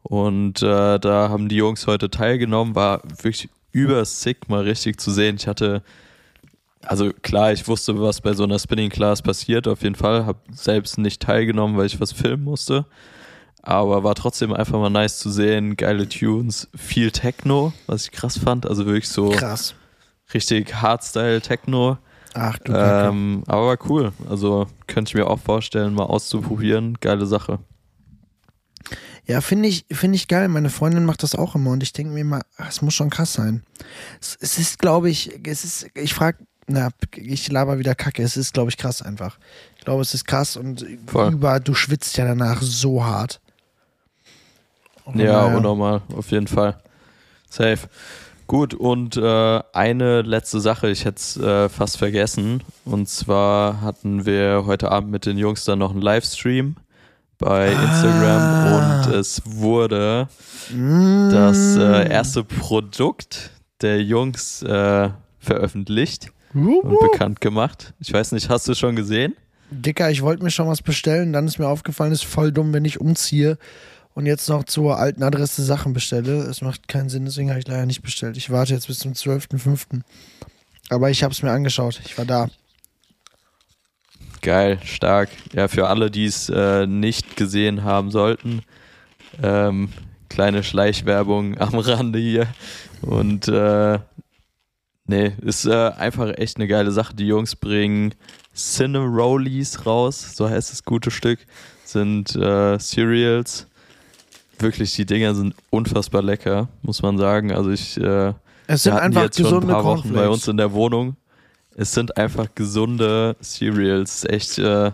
Und 0.03 0.63
äh, 0.63 0.99
da 0.99 1.29
haben 1.29 1.49
die 1.49 1.57
Jungs 1.57 1.87
heute 1.87 2.11
teilgenommen, 2.11 2.75
war 2.75 3.03
wirklich 3.23 3.49
übersick 3.73 4.49
mal 4.49 4.63
richtig 4.63 5.01
zu 5.01 5.11
sehen. 5.11 5.37
Ich 5.37 5.47
hatte, 5.47 5.83
also 6.83 7.13
klar, 7.23 7.53
ich 7.53 7.69
wusste, 7.69 8.01
was 8.01 8.21
bei 8.21 8.33
so 8.33 8.45
einer 8.45 8.59
Spinning 8.59 8.91
Class 8.91 9.23
passiert, 9.23 9.69
auf 9.69 9.83
jeden 9.83 9.95
Fall. 9.95 10.27
Habe 10.27 10.41
selbst 10.53 10.99
nicht 10.99 11.23
teilgenommen, 11.23 11.77
weil 11.77 11.87
ich 11.87 12.01
was 12.01 12.13
filmen 12.13 12.45
musste. 12.45 12.87
Aber 13.63 14.03
war 14.05 14.15
trotzdem 14.15 14.55
einfach 14.55 14.79
mal 14.79 14.89
nice 14.89 15.19
zu 15.19 15.31
sehen. 15.31 15.77
Geile 15.77 16.09
Tunes, 16.09 16.69
viel 16.75 17.11
Techno, 17.11 17.75
was 17.87 18.05
ich 18.07 18.11
krass 18.13 18.39
fand. 18.39 18.67
Also 18.67 18.87
wirklich 18.87 19.09
so 19.09 19.29
Krass. 19.29 19.75
richtig 20.33 20.75
Hardstyle-Techno. 20.75 21.99
Ach 22.35 22.59
du. 22.59 22.73
Ähm, 22.73 23.43
aber 23.47 23.67
war 23.67 23.79
cool. 23.89 24.13
Also 24.29 24.67
könnte 24.87 25.11
ich 25.11 25.15
mir 25.15 25.27
auch 25.27 25.41
vorstellen, 25.41 25.95
mal 25.95 26.05
auszuprobieren. 26.05 26.97
Geile 27.01 27.27
Sache. 27.27 27.59
Ja, 29.27 29.41
finde 29.41 29.69
ich, 29.69 29.85
finde 29.91 30.17
ich 30.17 30.29
geil. 30.29 30.49
Meine 30.49 30.71
Freundin 30.71 31.05
macht 31.05 31.23
das 31.23 31.35
auch 31.35 31.55
immer 31.55 31.71
und 31.71 31.83
ich 31.83 31.93
denke 31.93 32.13
mir 32.13 32.21
immer, 32.21 32.41
ach, 32.57 32.69
es 32.69 32.83
muss 32.83 32.95
schon 32.95 33.11
krass 33.11 33.33
sein. 33.33 33.63
Es, 34.21 34.37
es 34.41 34.59
ist, 34.59 34.79
glaube 34.79 35.11
ich, 35.11 35.39
es 35.47 35.65
ist, 35.65 35.87
ich 35.95 36.15
frage, 36.15 36.39
na, 36.67 36.91
ich 37.17 37.51
laber 37.51 37.79
wieder 37.79 37.95
Kacke. 37.95 38.23
Es 38.23 38.37
ist, 38.37 38.55
glaube 38.55 38.71
ich, 38.71 38.77
krass 38.77 39.03
einfach. 39.03 39.39
Ich 39.79 39.85
glaube, 39.85 40.03
es 40.03 40.15
ist 40.15 40.25
krass 40.25 40.57
und 40.57 40.87
Voll. 41.07 41.33
über, 41.33 41.61
du 41.61 41.75
schwitzt 41.75 42.17
ja 42.17 42.25
danach 42.25 42.63
so 42.63 43.05
hart. 43.05 43.41
Und 45.05 45.19
Ja, 45.19 45.43
naja. 45.47 45.57
unnormal, 45.57 46.03
auf 46.17 46.31
jeden 46.31 46.47
Fall. 46.47 46.81
Safe. 47.49 47.89
Gut, 48.51 48.75
und 48.75 49.17
äh, 49.17 49.61
eine 49.73 50.23
letzte 50.23 50.59
Sache, 50.59 50.91
ich 50.91 51.05
hätte 51.05 51.19
es 51.19 51.37
äh, 51.37 51.69
fast 51.69 51.99
vergessen. 51.99 52.65
Und 52.85 53.09
zwar 53.09 53.81
hatten 53.81 54.27
wir 54.27 54.65
heute 54.67 54.91
Abend 54.91 55.13
mit 55.13 55.25
den 55.25 55.39
Jungs 55.39 55.65
dann 55.65 55.79
noch 55.79 55.93
einen 55.93 56.03
Livestream 56.03 56.75
bei 57.39 57.73
Ah. 57.77 57.81
Instagram 57.85 59.07
und 59.07 59.15
es 59.15 59.41
wurde 59.45 60.27
Mm. 60.75 61.31
das 61.31 61.77
äh, 61.77 62.11
erste 62.11 62.43
Produkt 62.43 63.51
der 63.83 64.03
Jungs 64.03 64.63
äh, 64.65 65.11
veröffentlicht 65.39 66.33
Wuhu. 66.53 66.81
und 66.81 67.13
bekannt 67.13 67.41
gemacht. 67.41 67.95
Ich 68.01 68.13
weiß 68.13 68.33
nicht, 68.33 68.49
hast 68.51 68.67
du 68.67 68.75
schon 68.75 68.97
gesehen? 68.97 69.37
Dicker, 69.71 70.11
ich 70.11 70.23
wollte 70.23 70.43
mir 70.43 70.51
schon 70.51 70.67
was 70.67 70.83
bestellen, 70.83 71.33
dann 71.33 71.47
ist 71.47 71.61
mir 71.61 71.69
aufgefallen, 71.69 72.11
ist 72.11 72.25
voll 72.25 72.51
dumm, 72.51 72.73
wenn 72.73 72.85
ich 72.85 73.01
umziehe 73.01 73.59
und 74.15 74.27
jetzt 74.27 74.49
noch 74.49 74.65
zur 74.65 74.99
alten 74.99 75.23
Adresse 75.23 75.63
Sachen 75.63 75.93
bestelle. 75.93 76.43
Es 76.43 76.63
macht 76.63 76.89
keinen 76.89 77.09
Sinn, 77.09 77.25
deswegen 77.25 77.51
habe 77.51 77.61
ich 77.61 77.69
leider 77.69 77.87
nicht 77.87 78.03
bestellt. 78.03 78.37
Ich 78.37 78.51
warte 78.51 78.75
jetzt 78.75 78.89
bis 78.89 78.99
zum 78.99 79.13
12.05. 79.13 80.03
Aber 80.89 81.11
ich 81.11 81.23
habe 81.23 81.33
es 81.33 81.43
mir 81.43 81.53
angeschaut. 81.53 82.01
Ich 82.05 82.19
war 82.19 82.25
da. 82.25 82.49
Geil, 84.43 84.79
stark. 84.85 85.29
Ja, 85.53 85.69
für 85.69 85.89
alle, 85.89 86.11
die 86.11 86.25
es 86.25 86.49
äh, 86.49 86.87
nicht 86.87 87.37
gesehen 87.37 87.85
haben 87.85 88.11
sollten, 88.11 88.63
ähm, 89.43 89.91
kleine 90.29 90.63
Schleichwerbung 90.63 91.59
am 91.61 91.79
Rande 91.79 92.19
hier. 92.19 92.49
Und 93.03 93.49
äh, 93.49 93.99
nee, 95.07 95.33
ist 95.43 95.67
äh, 95.67 95.91
einfach 95.91 96.37
echt 96.37 96.57
eine 96.57 96.67
geile 96.67 96.91
Sache. 96.91 97.15
Die 97.15 97.27
Jungs 97.27 97.55
bringen 97.55 98.15
Cinnamollies 98.55 99.87
raus, 99.87 100.35
so 100.35 100.49
heißt 100.49 100.73
das 100.73 100.85
gute 100.85 101.11
Stück. 101.11 101.39
Sind 101.85 102.35
äh, 102.35 102.79
Cereals. 102.79 103.67
Wirklich, 104.61 104.95
die 104.95 105.07
Dinger 105.07 105.35
sind 105.35 105.55
unfassbar 105.71 106.23
lecker, 106.23 106.69
muss 106.83 107.03
man 107.03 107.19
sagen. 107.19 107.53
Also 107.53 107.71
ich 107.71 107.97
äh, 107.97 108.35
Es 108.67 108.83
sind 108.83 108.95
einfach 108.95 109.23
jetzt 109.25 109.37
schon 109.37 109.47
ein 109.47 109.53
gesunde 109.53 109.73
paar 109.73 109.85
Wochen 109.85 110.13
bei 110.13 110.29
uns 110.29 110.47
in 110.49 110.57
der 110.57 110.73
Wohnung. 110.73 111.17
Es 111.77 111.93
sind 111.93 112.17
einfach 112.17 112.49
gesunde 112.55 113.37
Cereals. 113.43 114.25
Echt 114.25 114.59
äh, 114.59 114.93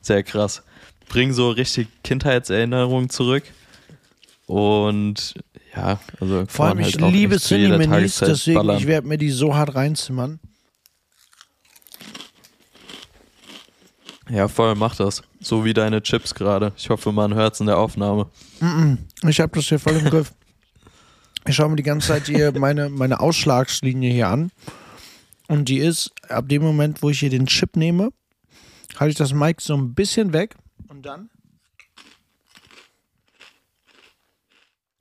sehr 0.00 0.22
krass. 0.22 0.62
Bringen 1.08 1.32
so 1.32 1.50
richtig 1.50 1.88
Kindheitserinnerungen 2.04 3.10
zurück. 3.10 3.44
Und 4.46 5.34
ja, 5.74 6.00
also 6.20 6.44
Vor 6.48 6.66
allem, 6.66 6.78
man 6.78 6.86
ich 6.88 7.00
halt 7.00 7.12
liebe 7.12 7.38
Tageszeit 7.38 8.28
deswegen 8.30 8.56
ballern. 8.56 8.78
ich 8.78 8.86
werde 8.86 9.06
mir 9.06 9.18
die 9.18 9.30
so 9.30 9.54
hart 9.54 9.74
reinzimmern. 9.74 10.40
Ja, 14.30 14.46
voll, 14.48 14.74
mach 14.74 14.94
das. 14.96 15.22
So 15.40 15.64
wie 15.64 15.72
deine 15.72 16.02
Chips 16.02 16.34
gerade. 16.34 16.72
Ich 16.76 16.90
hoffe, 16.90 17.12
man 17.12 17.34
hört 17.34 17.54
es 17.54 17.60
in 17.60 17.66
der 17.66 17.78
Aufnahme. 17.78 18.26
Ich 19.26 19.40
habe 19.40 19.52
das 19.56 19.66
hier 19.66 19.78
voll 19.78 19.96
im 19.96 20.04
Griff. 20.10 20.32
Ich 21.46 21.56
schaue 21.56 21.70
mir 21.70 21.76
die 21.76 21.82
ganze 21.82 22.08
Zeit 22.08 22.26
hier 22.26 22.52
meine, 22.58 22.88
meine 22.90 23.20
Ausschlagslinie 23.20 24.12
hier 24.12 24.28
an. 24.28 24.50
Und 25.46 25.68
die 25.70 25.78
ist, 25.78 26.10
ab 26.28 26.48
dem 26.48 26.62
Moment, 26.62 27.02
wo 27.02 27.08
ich 27.08 27.20
hier 27.20 27.30
den 27.30 27.46
Chip 27.46 27.74
nehme, 27.76 28.10
halte 28.98 29.12
ich 29.12 29.16
das 29.16 29.32
Mic 29.32 29.62
so 29.62 29.74
ein 29.74 29.94
bisschen 29.94 30.32
weg 30.34 30.56
und 30.88 31.06
dann 31.06 31.30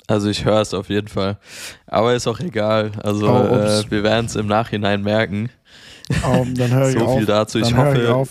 Also 0.09 0.29
ich 0.29 0.45
höre 0.45 0.61
es 0.61 0.73
auf 0.73 0.87
jeden 0.89 1.09
Fall. 1.09 1.37
Aber 1.85 2.13
ist 2.15 2.27
auch 2.27 2.39
egal. 2.39 2.93
Also 3.03 3.27
Oh, 3.29 3.55
äh, 3.55 3.83
wir 3.91 4.03
werden 4.03 4.27
es 4.27 4.37
im 4.37 4.47
Nachhinein 4.47 5.01
merken. 5.03 5.49
Oh, 6.25 6.45
dann 6.55 6.71
höre 6.71 6.87
ich 6.89 6.97
So 6.97 7.05
auf. 7.05 7.17
viel 7.17 7.25
dazu. 7.25 7.57
Ich 7.59 7.65
Dann 7.67 7.75
hör 7.75 7.85
hoffe, 7.93 8.15
auf. 8.15 8.29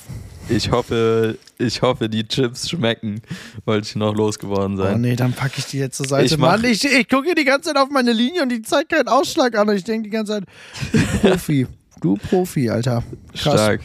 Ich 0.48 0.70
hoffe, 0.70 1.38
ich 1.58 1.82
hoffe, 1.82 2.08
die 2.08 2.26
Chips 2.26 2.70
schmecken, 2.70 3.20
wollte 3.64 3.88
ich 3.88 3.96
noch 3.96 4.14
losgeworden 4.14 4.78
Oh 4.78 4.82
sein. 4.82 5.00
nee, 5.00 5.16
dann 5.16 5.32
packe 5.32 5.54
ich 5.58 5.66
die 5.66 5.78
jetzt 5.78 5.96
zur 5.96 6.06
Seite. 6.06 6.26
Ich 6.26 6.38
mach- 6.38 6.52
Mann, 6.60 6.64
ich, 6.64 6.84
ich 6.84 7.08
gucke 7.08 7.34
die 7.34 7.44
ganze 7.44 7.68
Zeit 7.72 7.76
auf 7.82 7.90
meine 7.90 8.12
Linie 8.12 8.42
und 8.42 8.50
die 8.50 8.62
zeigt 8.62 8.90
keinen 8.90 9.08
Ausschlag 9.08 9.56
an. 9.58 9.68
Und 9.68 9.74
ich 9.76 9.82
denke 9.84 10.04
die 10.04 10.10
ganze 10.10 10.32
Zeit, 10.34 10.44
du 10.92 10.98
Profi. 11.28 11.66
Du 12.00 12.16
Profi, 12.16 12.70
Alter. 12.70 13.02
Krass. 13.34 13.54
Stark. 13.54 13.80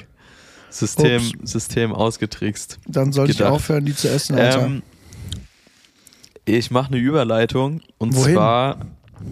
System, 0.70 1.22
Ups. 1.40 1.52
System 1.52 1.92
ausgetrickst. 1.94 2.78
Dann 2.88 3.12
sollte 3.12 3.32
ich 3.32 3.38
gedacht. 3.40 3.54
aufhören, 3.54 3.84
die 3.86 3.96
zu 3.96 4.08
essen, 4.10 4.38
Alter. 4.38 4.66
Ähm, 4.66 4.84
ich 6.46 6.72
mache 6.72 6.88
eine 6.94 6.98
Überleitung 6.98 7.82
und 7.98 8.16
Wohin? 8.16 8.34
zwar 8.36 8.78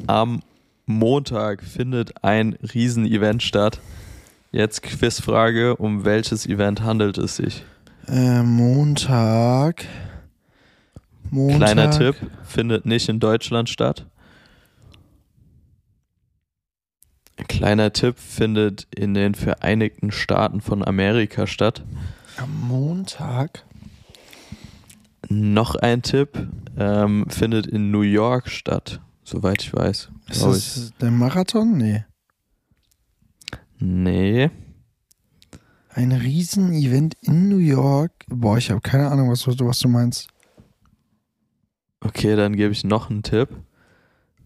am 0.07 0.41
Montag 0.85 1.63
findet 1.63 2.23
ein 2.23 2.57
Riesenevent 2.73 3.43
statt. 3.43 3.79
Jetzt 4.51 4.81
Quizfrage, 4.81 5.75
um 5.75 6.05
welches 6.05 6.47
Event 6.47 6.81
handelt 6.81 7.17
es 7.19 7.35
sich? 7.35 7.63
Äh, 8.07 8.41
Montag. 8.41 9.85
Montag. 11.29 11.57
Kleiner 11.57 11.91
Tipp, 11.91 12.15
findet 12.43 12.85
nicht 12.87 13.09
in 13.09 13.19
Deutschland 13.19 13.69
statt. 13.69 14.07
Kleiner 17.47 17.93
Tipp, 17.93 18.17
findet 18.17 18.87
in 18.95 19.13
den 19.13 19.35
Vereinigten 19.35 20.11
Staaten 20.11 20.61
von 20.61 20.83
Amerika 20.83 21.45
statt. 21.45 21.83
Am 22.37 22.67
Montag. 22.67 23.63
Noch 25.29 25.75
ein 25.75 26.01
Tipp, 26.01 26.47
ähm, 26.75 27.27
findet 27.29 27.67
in 27.67 27.91
New 27.91 28.01
York 28.01 28.49
statt, 28.49 28.99
soweit 29.23 29.61
ich 29.61 29.73
weiß. 29.73 30.09
Ist 30.27 30.39
glaub 30.39 30.55
ich. 30.55 30.73
das 30.73 30.93
der 30.99 31.11
Marathon? 31.11 31.77
Nee. 31.77 32.03
Nee. 33.79 34.49
Ein 35.89 36.11
Riesen-Event 36.11 37.15
in 37.21 37.49
New 37.49 37.57
York. 37.57 38.11
Boah, 38.27 38.57
ich 38.57 38.69
habe 38.69 38.81
keine 38.81 39.09
Ahnung, 39.09 39.29
was, 39.29 39.41
du- 39.43 39.65
was 39.65 39.79
du 39.79 39.87
meinst. 39.89 40.29
Okay, 42.01 42.35
dann 42.35 42.55
gebe 42.55 42.71
ich 42.71 42.83
noch 42.83 43.09
einen 43.09 43.23
Tipp. 43.23 43.49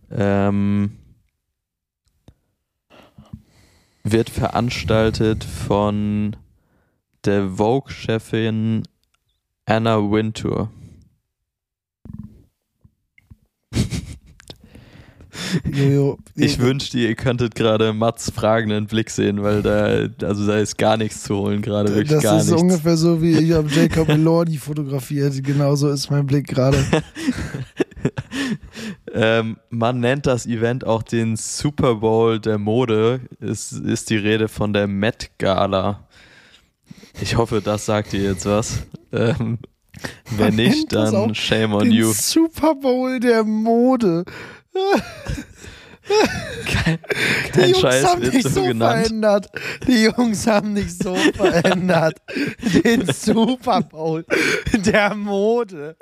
Ähm, 0.09 0.97
wird 4.03 4.29
veranstaltet 4.29 5.43
von 5.43 6.35
der 7.25 7.49
Vogue-Chefin 7.49 8.83
Anna 9.65 9.97
Wintour. 10.11 10.69
Jojo, 15.71 16.17
Ich 16.35 16.59
wünschte, 16.59 16.97
ihr 16.99 17.15
könntet 17.15 17.55
gerade 17.55 17.93
Mats 17.93 18.31
fragenden 18.31 18.87
Blick 18.87 19.09
sehen, 19.09 19.41
weil 19.43 19.61
da, 19.61 20.07
also 20.27 20.47
da 20.47 20.57
ist 20.57 20.77
gar 20.77 20.97
nichts 20.97 21.23
zu 21.23 21.37
holen, 21.37 21.61
gerade 21.61 21.89
wirklich 21.89 22.09
das 22.11 22.23
gar 22.23 22.37
ist 22.39 22.47
nichts. 22.47 22.61
ungefähr 22.61 22.97
so, 22.97 23.21
wie 23.21 23.31
ich 23.37 23.51
habe 23.51 23.69
Jacob 23.69 24.09
Elordi 24.09 24.57
fotografiert. 24.57 25.43
Genauso 25.43 25.89
ist 25.89 26.09
mein 26.09 26.25
Blick 26.25 26.47
gerade. 26.47 26.77
Ähm, 29.15 29.57
man 29.69 29.99
nennt 29.99 30.25
das 30.25 30.47
Event 30.47 30.85
auch 30.87 31.03
den 31.03 31.35
Super 31.35 31.95
Bowl 31.95 32.39
der 32.39 32.57
Mode. 32.57 33.21
Es 33.39 33.71
ist 33.71 34.09
die 34.09 34.17
Rede 34.17 34.47
von 34.47 34.73
der 34.73 34.87
Met 34.87 35.29
Gala. 35.37 36.07
Ich 37.21 37.37
hoffe, 37.37 37.61
das 37.63 37.85
sagt 37.85 38.13
ihr 38.13 38.23
jetzt 38.23 38.45
was. 38.47 38.79
Ähm, 39.11 39.59
wenn 40.35 40.55
nicht, 40.55 40.91
das 40.91 41.11
dann 41.11 41.35
shame 41.35 41.73
on 41.75 41.83
Den 41.83 41.91
you. 41.91 42.11
Super 42.11 42.73
Bowl 42.73 43.19
der 43.19 43.43
Mode. 43.43 44.25
Kein, 46.65 46.99
Die 47.45 47.51
kein 47.51 47.69
Jungs 47.69 47.79
Scheiß 47.81 48.05
haben 48.05 48.21
dich 48.29 48.43
so, 48.43 48.63
genannt. 48.63 49.05
verändert. 49.07 49.49
Die 49.87 50.03
Jungs 50.03 50.47
haben 50.47 50.75
dich 50.75 50.97
so 50.97 51.15
verändert. 51.35 52.17
Den 52.83 53.05
Super 53.13 53.81
Bowl 53.81 54.25
der 54.73 55.15
Mode. 55.15 55.95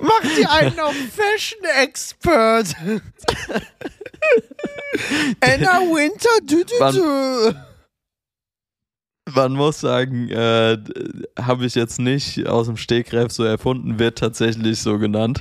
Mach 0.00 0.22
die 0.36 0.46
einen 0.46 0.78
auf 0.80 0.94
Fashion 0.94 1.60
Expert. 1.82 2.74
Anna 5.40 5.80
Winter, 5.80 6.28
du, 6.44 6.62
Wann- 6.78 6.94
du. 6.94 7.54
Man 9.34 9.52
muss 9.52 9.80
sagen, 9.80 10.28
äh, 10.30 10.76
habe 11.40 11.64
ich 11.64 11.74
jetzt 11.74 11.98
nicht 12.00 12.46
aus 12.46 12.66
dem 12.66 12.76
Stegreif 12.76 13.32
so 13.32 13.44
erfunden, 13.44 13.98
wird 13.98 14.18
tatsächlich 14.18 14.80
so 14.80 14.98
genannt. 14.98 15.40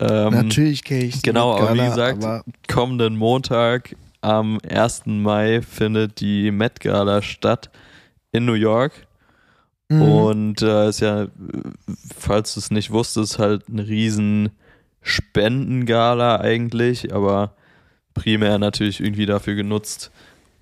Ähm, 0.00 0.32
Natürlich 0.32 0.82
kenne 0.82 1.04
ich 1.04 1.22
genau, 1.22 1.54
aber 1.56 1.74
wie 1.74 1.84
gesagt, 1.86 2.24
aber 2.24 2.42
kommenden 2.68 3.16
Montag 3.16 3.94
am 4.22 4.58
1. 4.68 5.02
Mai 5.06 5.60
findet 5.62 6.20
die 6.20 6.50
Met 6.50 6.80
Gala 6.80 7.22
statt 7.22 7.70
in 8.32 8.44
New 8.46 8.54
York. 8.54 8.92
Mhm. 9.88 10.02
Und 10.02 10.62
äh, 10.62 10.88
ist 10.88 11.00
ja, 11.00 11.26
falls 12.16 12.54
du 12.54 12.60
es 12.60 12.70
nicht 12.70 12.90
wusstest, 12.90 13.38
halt 13.38 13.64
eine 13.68 13.86
riesen 13.86 14.50
Spendengala 15.02 16.40
eigentlich, 16.40 17.12
aber 17.12 17.54
primär 18.14 18.58
natürlich 18.58 19.00
irgendwie 19.00 19.26
dafür 19.26 19.54
genutzt, 19.54 20.10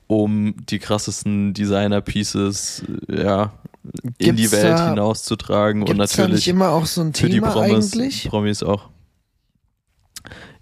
um 0.06 0.54
die 0.70 0.78
krassesten 0.78 1.52
Designer-Pieces 1.54 2.84
äh, 3.08 3.22
ja, 3.24 3.52
in 4.18 4.36
die 4.36 4.50
Welt 4.52 4.78
da- 4.78 4.90
hinauszutragen 4.90 5.82
und 5.82 5.88
Gibt's 5.88 6.12
da 6.14 6.22
nicht 6.22 6.30
natürlich 6.30 6.48
immer 6.48 6.70
auch 6.70 6.86
so 6.86 7.02
ein 7.02 7.12
für 7.14 7.26
die 7.28 7.34
Thema 7.34 7.50
Promis, 7.50 7.92
eigentlich? 7.92 8.28
Promis 8.28 8.62
auch. 8.62 8.88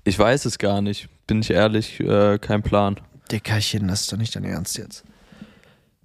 Ich 0.06 0.16
weiß 0.16 0.44
es 0.44 0.58
gar 0.58 0.80
nicht, 0.82 1.08
bin 1.26 1.40
ich 1.40 1.50
ehrlich, 1.50 1.98
äh, 1.98 2.38
kein 2.38 2.62
Plan. 2.62 3.00
Dickerchen, 3.32 3.88
das 3.88 4.02
ist 4.02 4.12
doch 4.12 4.16
nicht 4.16 4.36
dein 4.36 4.44
Ernst 4.44 4.78
jetzt. 4.78 5.02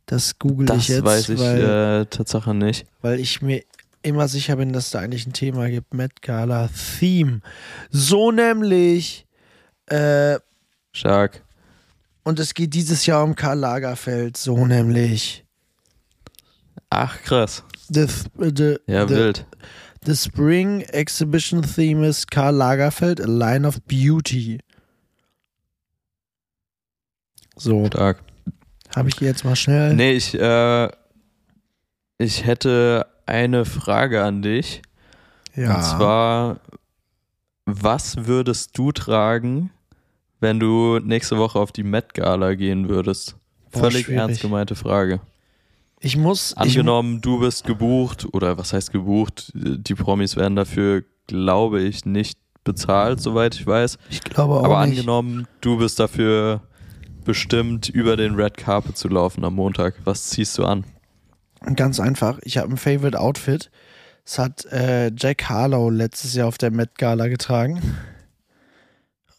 Das 0.08 0.40
google 0.40 0.66
Das 0.66 0.78
ich 0.80 0.88
jetzt, 0.88 1.04
weiß 1.06 1.30
ich 1.30 1.40
weil, 1.40 2.02
äh, 2.02 2.06
Tatsache 2.08 2.56
nicht. 2.56 2.88
weil 3.02 3.20
ich 3.20 3.44
mir 3.44 3.64
immer 4.02 4.28
sicher 4.28 4.56
bin, 4.56 4.74
dass 4.74 4.90
da 4.90 5.00
eigentlich 5.00 5.28
ein 5.28 5.34
Thema 5.34 5.70
gibt. 5.70 5.94
Met 5.94 6.24
Gala 6.24 6.68
Theme. 7.00 7.42
So 7.92 8.32
nämlich. 8.32 9.28
Äh, 9.86 10.40
Stark. 10.94 11.44
und 12.24 12.40
es 12.40 12.56
geht 12.56 12.74
dieses 12.74 13.06
Jahr 13.06 13.24
um 13.24 13.36
Karl 13.36 13.60
Lagerfeld. 13.60 14.36
So 14.36 14.66
nämlich. 14.66 15.46
Ach, 16.90 17.22
krass. 17.22 17.64
The, 17.90 18.08
the, 18.38 18.78
Ja, 18.88 19.08
the, 19.08 19.14
wild. 19.16 19.46
The 20.04 20.16
Spring 20.16 20.82
Exhibition 20.94 21.62
Theme 21.62 22.04
is 22.04 22.26
Karl 22.26 22.54
Lagerfeld, 22.56 23.20
a 23.20 23.28
line 23.28 23.66
of 23.66 23.86
beauty. 23.88 24.60
So, 27.58 27.86
Stark. 27.86 28.20
habe 28.96 29.10
ich 29.10 29.20
jetzt 29.20 29.44
mal 29.46 29.56
schnell. 29.56 29.94
Nee, 29.94 30.14
ich, 30.14 30.34
äh, 30.40 30.90
ich 32.18 32.46
hätte 32.46 33.06
eine 33.26 33.66
Frage 33.66 34.24
an 34.24 34.42
dich. 34.42 34.82
ja. 35.56 35.76
Und 35.76 35.84
zwar, 35.84 36.60
was 37.66 38.26
würdest 38.26 38.78
du 38.78 38.92
tragen, 38.92 39.70
wenn 40.40 40.60
du 40.60 40.98
nächste 41.00 41.38
Woche 41.38 41.60
auf 41.60 41.72
die 41.72 41.84
Met 41.84 42.14
Gala 42.16 42.56
gehen 42.56 42.90
würdest? 42.90 43.36
Boah, 43.72 43.82
Völlig 43.82 44.06
schwierig. 44.06 44.20
ernst 44.22 44.42
gemeinte 44.42 44.76
Frage. 44.76 45.22
Ich 46.04 46.18
muss. 46.18 46.52
Ich, 46.52 46.58
Angenommen, 46.58 47.22
du 47.22 47.40
bist 47.40 47.64
gebucht, 47.66 48.28
oder 48.34 48.58
was 48.58 48.74
heißt 48.74 48.92
gebucht? 48.92 49.52
Die 49.54 49.96
Promis 49.96 50.36
werden 50.36 50.56
dafür, 50.56 51.04
glaube 51.28 51.82
ich, 51.82 52.06
nicht 52.06 52.40
bezahlt, 52.64 53.22
soweit 53.22 53.56
ich 53.56 53.66
weiß. 53.66 53.98
ich 54.10 54.22
glaube 54.24 54.56
auch 54.56 54.64
Aber 54.66 54.86
nicht. 54.86 54.98
angenommen, 55.00 55.48
du 55.62 55.78
bist 55.78 56.00
dafür 56.00 56.62
bestimmt, 57.24 57.88
über 57.90 58.18
den 58.18 58.36
Red 58.36 58.58
Carpet 58.58 58.98
zu 58.98 59.08
laufen 59.08 59.44
am 59.46 59.56
Montag. 59.56 59.96
Was 60.04 60.30
ziehst 60.30 60.58
du 60.58 60.66
an? 60.66 60.84
Ganz 61.76 62.00
einfach. 62.00 62.40
Ich 62.44 62.58
habe 62.58 62.70
ein 62.74 62.78
Favorite 62.78 63.20
Outfit. 63.20 63.70
Es 64.26 64.40
hat 64.40 64.66
äh, 64.66 65.12
Jack 65.16 65.50
Harlow 65.50 65.90
letztes 65.92 66.34
Jahr 66.34 66.48
auf 66.48 66.58
der 66.58 66.72
Met 66.72 66.98
Gala 66.98 67.28
getragen. 67.28 67.80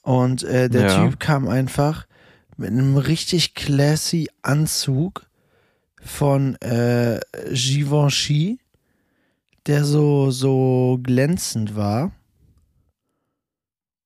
Und 0.03 0.43
äh, 0.45 0.69
der 0.69 0.89
Ja. 0.89 1.05
Typ 1.09 1.21
kam 1.21 1.49
einfach 1.49 2.07
mit 2.57 2.71
einem 2.71 2.97
richtig 2.97 3.55
classy 3.55 4.29
Anzug 4.43 5.27
von 6.03 6.57
äh, 6.61 7.21
Givenchy, 7.53 8.59
der 9.67 9.85
so, 9.85 10.31
so 10.31 10.99
glänzend 11.03 11.77
war. 11.77 12.13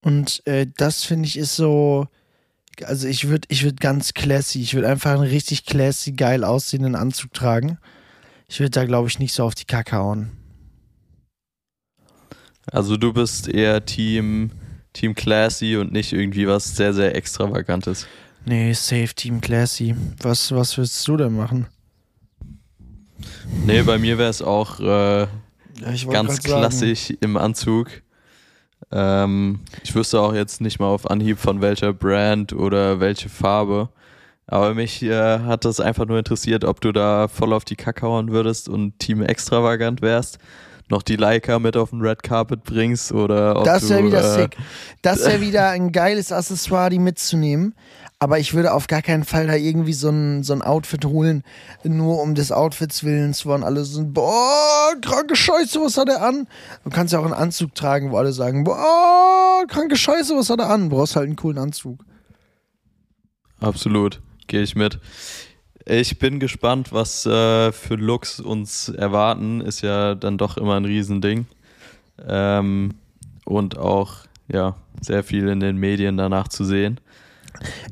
Und 0.03 0.47
äh, 0.47 0.67
das 0.77 1.05
finde 1.05 1.27
ich 1.27 1.37
ist 1.37 1.57
so, 1.57 2.07
also 2.85 3.09
ich 3.09 3.29
würde 3.29 3.49
ich 3.51 3.65
würd 3.65 3.81
ganz 3.81 4.15
classy, 4.15 4.61
ich 4.61 4.75
würde 4.75 4.89
einfach 4.89 5.13
einen 5.13 5.23
richtig 5.23 5.65
classy, 5.65 6.13
geil 6.13 6.45
aussehenden 6.45 6.95
Anzug 6.95 7.33
tragen. 7.33 7.79
Ich 8.49 8.61
würde 8.61 8.71
da, 8.71 8.85
glaube 8.85 9.09
ich, 9.09 9.19
nicht 9.19 9.33
so 9.33 9.45
auf 9.45 9.57
die 9.57 9.65
Kacke 9.65 9.97
hauen. 9.97 10.31
Also 12.71 12.97
du 12.97 13.13
bist 13.13 13.49
eher 13.49 13.85
Team, 13.85 14.51
Team 14.93 15.15
Classy 15.15 15.77
und 15.77 15.93
nicht 15.93 16.13
irgendwie 16.13 16.47
was 16.47 16.77
sehr, 16.77 16.93
sehr 16.93 17.15
Extravagantes. 17.15 18.07
Nee, 18.45 18.73
safe 18.75 19.15
Team 19.15 19.41
Classy. 19.41 19.97
Was, 20.21 20.53
was 20.53 20.77
würdest 20.77 21.07
du 21.09 21.17
denn 21.17 21.35
machen? 21.35 21.67
Nee, 23.65 23.83
bei 23.83 23.99
mir 23.99 24.19
wäre 24.19 24.31
es 24.31 24.43
auch 24.43 24.81
äh, 24.81 25.21
Ja, 25.23 25.29
ganz 25.85 26.07
grad 26.07 26.27
sagen, 26.27 26.43
klassisch 26.43 27.13
im 27.21 27.37
Anzug. 27.37 27.89
Ähm, 28.93 29.61
ich 29.83 29.95
wüsste 29.95 30.21
auch 30.21 30.35
jetzt 30.35 30.61
nicht 30.61 30.79
mal 30.79 30.87
auf 30.87 31.11
Anhieb 31.11 31.39
von 31.39 31.61
welcher 31.61 31.93
Brand 31.93 32.53
oder 32.53 33.01
welche 33.01 33.29
Farbe. 33.29 33.89
Aber 34.47 34.75
mich 34.75 35.03
äh, 35.03 35.41
hat 35.41 35.65
das 35.65 35.81
einfach 35.81 36.07
nur 36.07 36.19
interessiert, 36.19 36.65
ob 36.65 36.81
du 36.81 36.93
da 36.93 37.27
voll 37.27 37.53
auf 37.53 37.65
die 37.65 37.75
Kacke 37.75 38.03
hauen 38.03 38.31
würdest 38.31 38.69
und 38.69 38.99
Team 39.01 39.23
Extravagant 39.23 40.03
wärst, 40.03 40.39
noch 40.89 41.03
die 41.03 41.17
Leica 41.17 41.59
mit 41.59 41.77
auf 41.77 41.91
den 41.91 42.01
Red 42.01 42.23
Carpet 42.23 42.63
bringst 42.63 43.11
oder 43.11 43.59
ob 43.59 43.65
Das 43.65 43.89
wäre 43.91 44.05
wieder 44.05 44.21
äh, 44.21 44.43
sick. 44.43 44.57
Das 45.03 45.27
wäre 45.27 45.41
wieder 45.41 45.71
ein 45.71 45.91
geiles 45.91 46.31
Accessoire, 46.31 46.91
die 46.91 47.01
mitzunehmen. 47.01 47.75
Aber 48.18 48.38
ich 48.38 48.55
würde 48.55 48.72
auf 48.72 48.87
gar 48.87 49.02
keinen 49.02 49.24
Fall 49.24 49.46
da 49.46 49.55
irgendwie 49.55 49.92
so 49.92 50.09
ein, 50.09 50.42
so 50.42 50.55
ein 50.55 50.62
Outfit 50.62 51.05
holen, 51.05 51.42
nur 51.85 52.22
um 52.22 52.35
des 52.35 52.50
Outfits 52.50 53.05
willens, 53.05 53.44
wo 53.44 53.52
alle 53.52 53.85
sind, 53.85 54.14
boah, 54.14 54.94
kranke 55.02 55.37
Scheiße, 55.37 55.79
was 55.83 55.98
hat 55.98 56.09
er 56.09 56.22
an? 56.22 56.48
Du 56.85 56.90
kannst 56.90 57.12
ja 57.12 57.18
auch 57.18 57.24
einen 57.24 57.35
Anzug 57.35 57.74
tragen, 57.74 58.11
wo 58.11 58.16
alle 58.16 58.33
sagen, 58.33 58.64
boah, 58.64 59.64
kranke 59.68 59.96
Scheiße, 59.96 60.35
was 60.35 60.48
hat 60.48 60.61
er 60.61 60.70
an? 60.70 60.88
Du 60.88 60.96
brauchst 60.96 61.14
halt 61.14 61.26
einen 61.26 61.37
coolen 61.37 61.59
Anzug. 61.59 62.05
Absolut, 63.61 64.22
gehe 64.46 64.62
ich 64.62 64.76
mit. 64.76 64.98
Ich 65.85 66.18
bin 66.18 66.40
gespannt, 66.40 66.92
was 66.92 67.26
äh, 67.26 67.70
für 67.70 67.94
Looks 67.94 68.40
uns 68.40 68.88
erwarten. 68.88 69.61
Ist 69.61 69.83
ja 69.83 70.14
dann 70.14 70.37
doch 70.37 70.57
immer 70.57 70.74
ein 70.74 70.85
Riesending. 70.85 71.46
Ähm, 72.26 72.94
und 73.44 73.79
auch, 73.79 74.24
ja, 74.48 74.74
sehr 75.00 75.22
viel 75.22 75.48
in 75.48 75.61
den 75.61 75.76
Medien 75.76 76.16
danach 76.16 76.48
zu 76.48 76.64
sehen. 76.64 76.98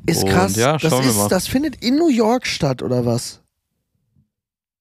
Ist 0.05 0.27
krass. 0.27 0.55
ja, 0.55 0.77
das, 0.77 0.91
ist, 1.05 1.17
das 1.31 1.47
findet 1.47 1.83
in 1.83 1.95
New 1.95 2.09
York 2.09 2.45
statt, 2.47 2.81
oder 2.81 3.05
was? 3.05 3.41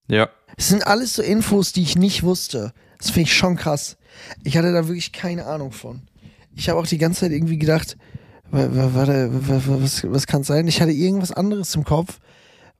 Ja, 0.09 0.29
Es 0.57 0.68
sind 0.68 0.87
alles 0.87 1.14
so 1.14 1.23
Infos, 1.23 1.73
die 1.73 1.83
ich 1.83 1.97
nicht 1.97 2.23
wusste. 2.23 2.73
Das 2.99 3.09
finde 3.11 3.23
ich 3.29 3.35
schon 3.35 3.57
krass. 3.57 3.97
Ich 4.44 4.57
hatte 4.57 4.73
da 4.73 4.87
wirklich 4.87 5.12
keine 5.12 5.47
Ahnung 5.47 5.73
von. 5.73 6.03
Ich 6.55 6.68
habe 6.68 6.79
auch 6.79 6.87
die 6.87 6.99
ganze 6.99 7.20
Zeit 7.20 7.33
irgendwie 7.33 7.59
gedacht, 7.59 7.97
wa- 8.51 8.68
wa- 8.70 8.90
warte, 8.94 9.31
wa- 9.49 9.62
wa- 9.66 9.83
was, 9.83 10.05
was 10.11 10.27
kann 10.27 10.42
es 10.42 10.47
sein? 10.47 10.68
Ich 10.68 10.81
hatte 10.81 10.92
irgendwas 10.92 11.33
anderes 11.33 11.75
im 11.75 11.85
Kopf, 11.85 12.20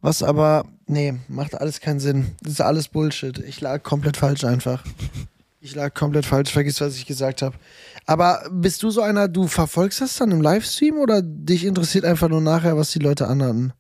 was 0.01 0.23
aber, 0.23 0.67
nee, 0.87 1.15
macht 1.29 1.55
alles 1.55 1.81
keinen 1.81 1.99
Sinn. 1.99 2.37
Das 2.43 2.53
ist 2.53 2.61
alles 2.61 2.89
Bullshit. 2.89 3.39
Ich 3.39 3.61
lag 3.61 3.83
komplett 3.83 4.17
falsch 4.17 4.45
einfach. 4.45 4.85
Ich 5.61 5.75
lag 5.75 5.95
komplett 5.95 6.27
falsch, 6.27 6.53
vergiss, 6.53 6.81
was 6.81 6.97
ich 6.97 7.07
gesagt 7.07 7.41
habe. 7.43 7.57
Aber 8.07 8.43
bist 8.51 8.83
du 8.83 8.91
so 8.91 9.01
einer, 9.01 9.29
du 9.29 9.47
verfolgst 9.47 10.01
das 10.01 10.17
dann 10.17 10.31
im 10.31 10.43
Livestream 10.43 10.97
oder 10.99 11.23
dich 11.23 11.65
interessiert 11.65 12.05
einfach 12.05 12.29
nur 12.29 12.41
nachher, 12.41 12.77
was 12.77 12.91
die 12.91 12.99
Leute 12.99 13.27
anhatten? 13.27 13.73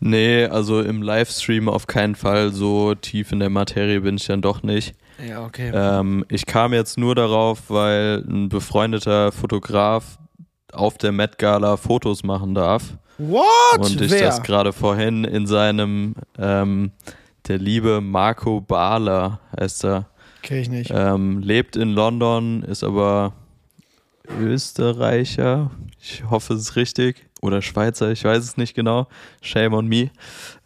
nee, 0.00 0.46
also 0.46 0.80
im 0.80 1.02
Livestream 1.02 1.68
auf 1.68 1.86
keinen 1.86 2.14
Fall. 2.14 2.52
So 2.52 2.94
tief 2.94 3.32
in 3.32 3.38
der 3.38 3.50
Materie 3.50 4.00
bin 4.00 4.16
ich 4.16 4.26
dann 4.26 4.42
doch 4.42 4.62
nicht. 4.62 4.94
Ja, 5.26 5.44
okay. 5.44 5.70
Ähm, 5.72 6.24
ich 6.28 6.46
kam 6.46 6.72
jetzt 6.72 6.98
nur 6.98 7.14
darauf, 7.14 7.68
weil 7.68 8.24
ein 8.26 8.48
befreundeter 8.48 9.32
Fotograf 9.32 10.18
auf 10.72 10.98
der 10.98 11.12
Met 11.12 11.38
Gala 11.38 11.76
Fotos 11.76 12.22
machen 12.24 12.54
darf. 12.54 12.96
What? 13.18 13.78
Und 13.78 14.00
ich 14.00 14.10
Wer? 14.10 14.22
das 14.22 14.42
gerade 14.42 14.72
vorhin 14.72 15.24
in 15.24 15.46
seinem, 15.46 16.14
ähm, 16.38 16.92
der 17.48 17.58
liebe 17.58 18.00
Marco 18.00 18.62
Bahler 18.62 19.40
heißt 19.58 19.84
er, 19.84 20.06
Kenn 20.42 20.58
ich 20.58 20.68
nicht. 20.68 20.90
ähm, 20.94 21.40
lebt 21.40 21.76
in 21.76 21.90
London, 21.90 22.62
ist 22.62 22.84
aber 22.84 23.32
Österreicher, 24.38 25.70
ich 26.00 26.24
hoffe 26.30 26.54
es 26.54 26.60
ist 26.60 26.76
richtig, 26.76 27.26
oder 27.42 27.62
Schweizer, 27.62 28.10
ich 28.10 28.24
weiß 28.24 28.42
es 28.44 28.56
nicht 28.56 28.74
genau, 28.74 29.06
shame 29.42 29.72
on 29.74 29.86
me. 29.86 30.10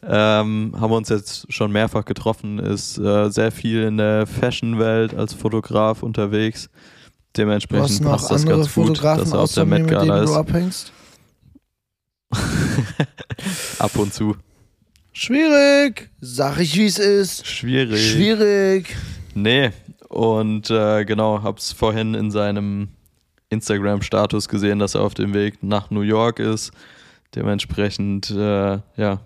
Ähm, 0.02 0.74
haben 0.78 0.92
uns 0.92 1.08
jetzt 1.08 1.52
schon 1.52 1.72
mehrfach 1.72 2.04
getroffen, 2.04 2.58
ist 2.58 2.98
äh, 2.98 3.30
sehr 3.30 3.52
viel 3.52 3.82
in 3.84 3.96
der 3.96 4.26
Fashion-Welt 4.26 5.14
als 5.14 5.34
Fotograf 5.34 6.02
unterwegs. 6.02 6.68
Du 7.32 7.42
Dementsprechend 7.42 7.84
hast 7.84 8.00
noch 8.00 8.10
passt 8.12 8.30
das 8.30 8.42
andere 8.42 8.58
ganz 8.58 8.74
gut, 8.74 8.86
Fotografen 8.86 9.20
dass 9.24 9.32
er 9.32 9.38
auf 9.38 9.42
außer 9.44 9.64
der 9.66 9.78
Met 9.78 9.88
Gala 9.88 10.18
du 10.18 10.24
ist. 10.24 10.36
abhängst? 10.36 10.92
Ab 13.78 13.96
und 13.96 14.12
zu. 14.12 14.36
Schwierig. 15.12 16.10
Sag 16.20 16.58
ich, 16.58 16.76
wie 16.76 16.86
es 16.86 16.98
ist. 16.98 17.46
Schwierig. 17.46 18.10
Schwierig. 18.12 18.96
Nee, 19.34 19.70
und 20.08 20.70
äh, 20.70 21.04
genau, 21.04 21.42
hab's 21.42 21.72
vorhin 21.72 22.14
in 22.14 22.30
seinem 22.30 22.88
Instagram-Status 23.50 24.48
gesehen, 24.48 24.78
dass 24.78 24.94
er 24.94 25.02
auf 25.02 25.14
dem 25.14 25.34
Weg 25.34 25.62
nach 25.62 25.90
New 25.90 26.02
York 26.02 26.38
ist. 26.38 26.72
Dementsprechend, 27.34 28.30
äh, 28.30 28.78
ja, 28.96 29.20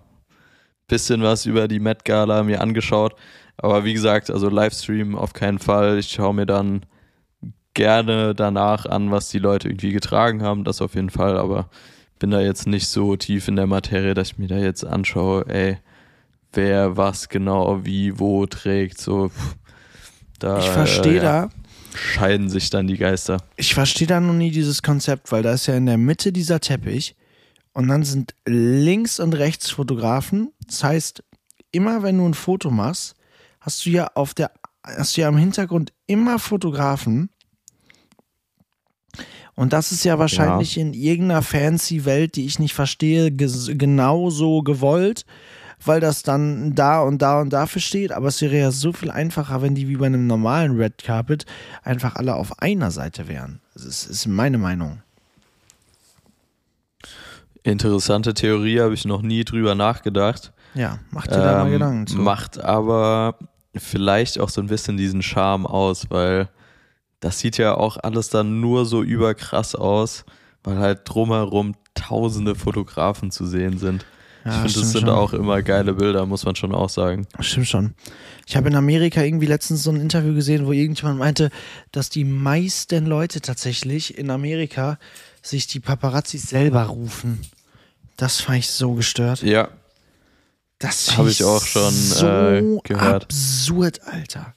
bisschen 0.87 1.21
was 1.21 1.45
über 1.45 1.67
die 1.67 1.79
Met 1.79 2.05
Gala 2.05 2.43
mir 2.43 2.61
angeschaut. 2.61 3.15
Aber 3.57 3.85
wie 3.85 3.93
gesagt, 3.93 4.31
also 4.31 4.49
Livestream 4.49 5.15
auf 5.15 5.33
keinen 5.33 5.59
Fall. 5.59 5.99
Ich 5.99 6.09
schaue 6.09 6.33
mir 6.33 6.45
dann 6.45 6.85
gerne 7.73 8.33
danach 8.33 8.85
an, 8.85 9.11
was 9.11 9.29
die 9.29 9.39
Leute 9.39 9.69
irgendwie 9.69 9.91
getragen 9.91 10.41
haben, 10.41 10.63
das 10.63 10.81
auf 10.81 10.95
jeden 10.95 11.09
Fall, 11.09 11.37
aber 11.37 11.69
bin 12.17 12.31
da 12.31 12.41
jetzt 12.41 12.67
nicht 12.67 12.87
so 12.87 13.15
tief 13.15 13.47
in 13.47 13.55
der 13.55 13.67
Materie, 13.67 14.13
dass 14.13 14.31
ich 14.31 14.37
mir 14.37 14.47
da 14.47 14.57
jetzt 14.57 14.83
anschaue, 14.83 15.45
ey, 15.47 15.77
wer 16.51 16.97
was 16.97 17.29
genau 17.29 17.85
wie 17.85 18.19
wo 18.19 18.45
trägt, 18.47 18.99
so 18.99 19.29
pff, 19.29 19.55
da 20.39 20.59
Ich 20.59 20.69
verstehe 20.69 21.13
äh, 21.13 21.15
ja, 21.17 21.21
da. 21.21 21.49
scheiden 21.93 22.49
sich 22.49 22.69
dann 22.69 22.87
die 22.87 22.97
Geister. 22.97 23.37
Ich 23.55 23.73
verstehe 23.73 24.07
da 24.07 24.19
noch 24.19 24.33
nie 24.33 24.51
dieses 24.51 24.81
Konzept, 24.81 25.31
weil 25.31 25.43
da 25.43 25.53
ist 25.53 25.67
ja 25.67 25.75
in 25.75 25.85
der 25.85 25.97
Mitte 25.97 26.31
dieser 26.31 26.59
Teppich 26.59 27.15
und 27.73 27.87
dann 27.87 28.03
sind 28.03 28.33
links 28.45 29.19
und 29.19 29.33
rechts 29.33 29.69
Fotografen. 29.69 30.51
Das 30.65 30.83
heißt, 30.83 31.23
immer 31.71 32.03
wenn 32.03 32.17
du 32.17 32.27
ein 32.27 32.33
Foto 32.33 32.71
machst, 32.71 33.15
hast 33.59 33.85
du 33.85 33.89
ja 33.89 34.09
auf 34.15 34.33
der, 34.33 34.51
hast 34.83 35.15
du 35.15 35.21
ja 35.21 35.29
im 35.29 35.37
Hintergrund 35.37 35.93
immer 36.07 36.39
Fotografen. 36.39 37.29
Und 39.55 39.73
das 39.73 39.91
ist 39.91 40.05
ja 40.05 40.17
wahrscheinlich 40.17 40.77
in 40.77 40.93
irgendeiner 40.93 41.41
fancy 41.41 42.05
Welt, 42.05 42.37
die 42.37 42.45
ich 42.45 42.59
nicht 42.59 42.73
verstehe, 42.73 43.29
genauso 43.31 44.61
gewollt, 44.63 45.25
weil 45.85 45.99
das 45.99 46.23
dann 46.23 46.75
da 46.75 47.01
und 47.01 47.21
da 47.21 47.41
und 47.41 47.51
dafür 47.51 47.81
steht. 47.81 48.11
Aber 48.11 48.27
es 48.27 48.41
wäre 48.41 48.57
ja 48.57 48.71
so 48.71 48.93
viel 48.93 49.11
einfacher, 49.11 49.61
wenn 49.61 49.75
die 49.75 49.87
wie 49.87 49.97
bei 49.97 50.07
einem 50.07 50.27
normalen 50.27 50.77
Red 50.77 50.97
Carpet 50.97 51.45
einfach 51.83 52.15
alle 52.15 52.35
auf 52.35 52.61
einer 52.61 52.91
Seite 52.91 53.27
wären. 53.27 53.59
Das 53.73 54.05
ist, 54.05 54.27
meine 54.27 54.57
Meinung. 54.57 55.01
Interessante 57.63 58.33
Theorie, 58.33 58.79
habe 58.79 58.93
ich 58.93 59.05
noch 59.05 59.21
nie 59.21 59.43
drüber 59.43 59.75
nachgedacht. 59.75 60.53
Ja, 60.75 60.99
mach 61.11 61.27
dir 61.27 61.37
da 61.37 61.59
mal 61.59 61.67
Ähm, 61.67 61.73
Gedanken 61.73 62.07
zu. 62.07 62.17
Macht 62.17 62.59
aber 62.59 63.35
vielleicht 63.75 64.39
auch 64.39 64.49
so 64.49 64.61
ein 64.61 64.67
bisschen 64.67 64.97
diesen 64.97 65.21
Charme 65.21 65.65
aus, 65.65 66.09
weil 66.09 66.49
das 67.19 67.39
sieht 67.39 67.57
ja 67.57 67.75
auch 67.75 67.97
alles 68.01 68.29
dann 68.29 68.61
nur 68.61 68.85
so 68.85 69.03
überkrass 69.03 69.75
aus, 69.75 70.25
weil 70.63 70.77
halt 70.77 71.01
drumherum 71.05 71.75
tausende 71.93 72.55
Fotografen 72.55 73.31
zu 73.31 73.45
sehen 73.45 73.77
sind. 73.77 74.05
Ja, 74.49 74.65
ich 74.65 74.71
finde, 74.73 74.79
das 74.79 74.91
sind 74.91 75.01
schon. 75.01 75.09
auch 75.09 75.33
immer 75.33 75.61
geile 75.61 75.93
Bilder, 75.93 76.25
muss 76.25 76.45
man 76.45 76.55
schon 76.55 76.73
auch 76.73 76.89
sagen. 76.89 77.27
Stimmt 77.39 77.67
schon. 77.67 77.93
Ich 78.47 78.55
habe 78.57 78.67
in 78.69 78.75
Amerika 78.75 79.21
irgendwie 79.21 79.45
letztens 79.45 79.83
so 79.83 79.91
ein 79.91 80.01
Interview 80.01 80.33
gesehen, 80.33 80.65
wo 80.65 80.71
irgendjemand 80.71 81.19
meinte, 81.19 81.49
dass 81.91 82.09
die 82.09 82.23
meisten 82.23 83.05
Leute 83.05 83.41
tatsächlich 83.41 84.17
in 84.17 84.29
Amerika 84.31 84.97
sich 85.41 85.67
die 85.67 85.79
Paparazzis 85.79 86.43
selber 86.49 86.83
rufen. 86.83 87.39
Das 88.17 88.41
fand 88.41 88.59
ich 88.59 88.69
so 88.69 88.93
gestört. 88.93 89.43
Ja, 89.43 89.69
Das 90.79 91.09
Hab 91.09 91.15
find 91.17 91.31
ich 91.31 91.43
auch 91.43 91.63
schon, 91.63 91.91
so 91.93 92.25
äh, 92.25 92.79
gehört. 92.83 93.23
absurd, 93.25 94.01
Alter. 94.05 94.55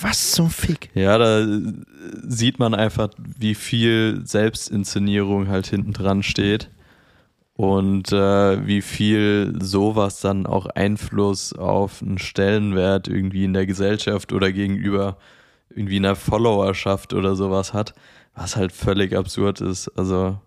Was 0.00 0.30
zum 0.32 0.48
Fick? 0.50 0.90
ja, 0.94 1.18
da 1.18 1.40
äh, 1.40 1.72
sieht 2.28 2.58
man 2.60 2.74
einfach, 2.74 3.08
wie 3.18 3.54
viel 3.56 4.20
Selbstinszenierung 4.24 5.48
halt 5.48 5.66
hinten 5.66 5.92
dran 5.92 6.22
steht 6.22 6.70
und 7.58 8.12
äh, 8.12 8.68
wie 8.68 8.82
viel 8.82 9.58
sowas 9.60 10.20
dann 10.20 10.46
auch 10.46 10.66
Einfluss 10.66 11.52
auf 11.52 12.02
einen 12.02 12.18
Stellenwert 12.18 13.08
irgendwie 13.08 13.42
in 13.42 13.52
der 13.52 13.66
Gesellschaft 13.66 14.32
oder 14.32 14.52
gegenüber 14.52 15.16
irgendwie 15.68 15.96
einer 15.96 16.14
Followerschaft 16.14 17.14
oder 17.14 17.34
sowas 17.34 17.72
hat, 17.72 17.94
was 18.32 18.54
halt 18.54 18.70
völlig 18.70 19.16
absurd 19.16 19.60
ist. 19.60 19.88
Also 19.98 20.38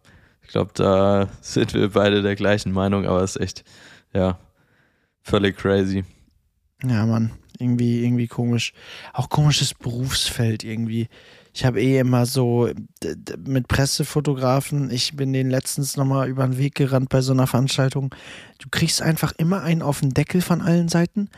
ich 0.42 0.48
glaube, 0.48 0.72
da 0.74 1.28
sind 1.42 1.74
wir 1.74 1.90
beide 1.90 2.22
der 2.22 2.38
gleichen 2.38 2.72
Meinung, 2.72 3.06
aber 3.06 3.22
es 3.24 3.36
ist 3.36 3.42
echt, 3.42 3.64
ja, 4.14 4.40
völlig 5.22 5.58
crazy. 5.58 6.06
Ja, 6.82 7.06
Mann, 7.06 7.32
irgendwie, 7.60 8.06
irgendwie 8.06 8.28
komisch. 8.28 8.72
Auch 9.12 9.28
komisches 9.28 9.74
Berufsfeld 9.74 10.64
irgendwie. 10.64 11.10
Ich 11.54 11.66
habe 11.66 11.82
eh 11.82 12.00
immer 12.00 12.26
so 12.26 12.70
mit 13.46 13.68
Pressefotografen, 13.68 14.90
ich 14.90 15.16
bin 15.18 15.34
denen 15.34 15.50
letztens 15.50 15.98
nochmal 15.98 16.30
über 16.30 16.46
den 16.48 16.58
Weg 16.58 16.76
gerannt 16.76 17.10
bei 17.10 17.22
so 17.22 17.34
einer 17.34 17.48
Veranstaltung. 17.48 18.16
Du 18.60 18.70
kriegst 18.70 19.02
einfach 19.02 19.34
immer 19.38 19.62
einen 19.62 19.82
auf 19.82 20.00
den 20.00 20.14
Deckel 20.14 20.42
von 20.42 20.62
allen 20.62 20.88
Seiten. 20.88 21.30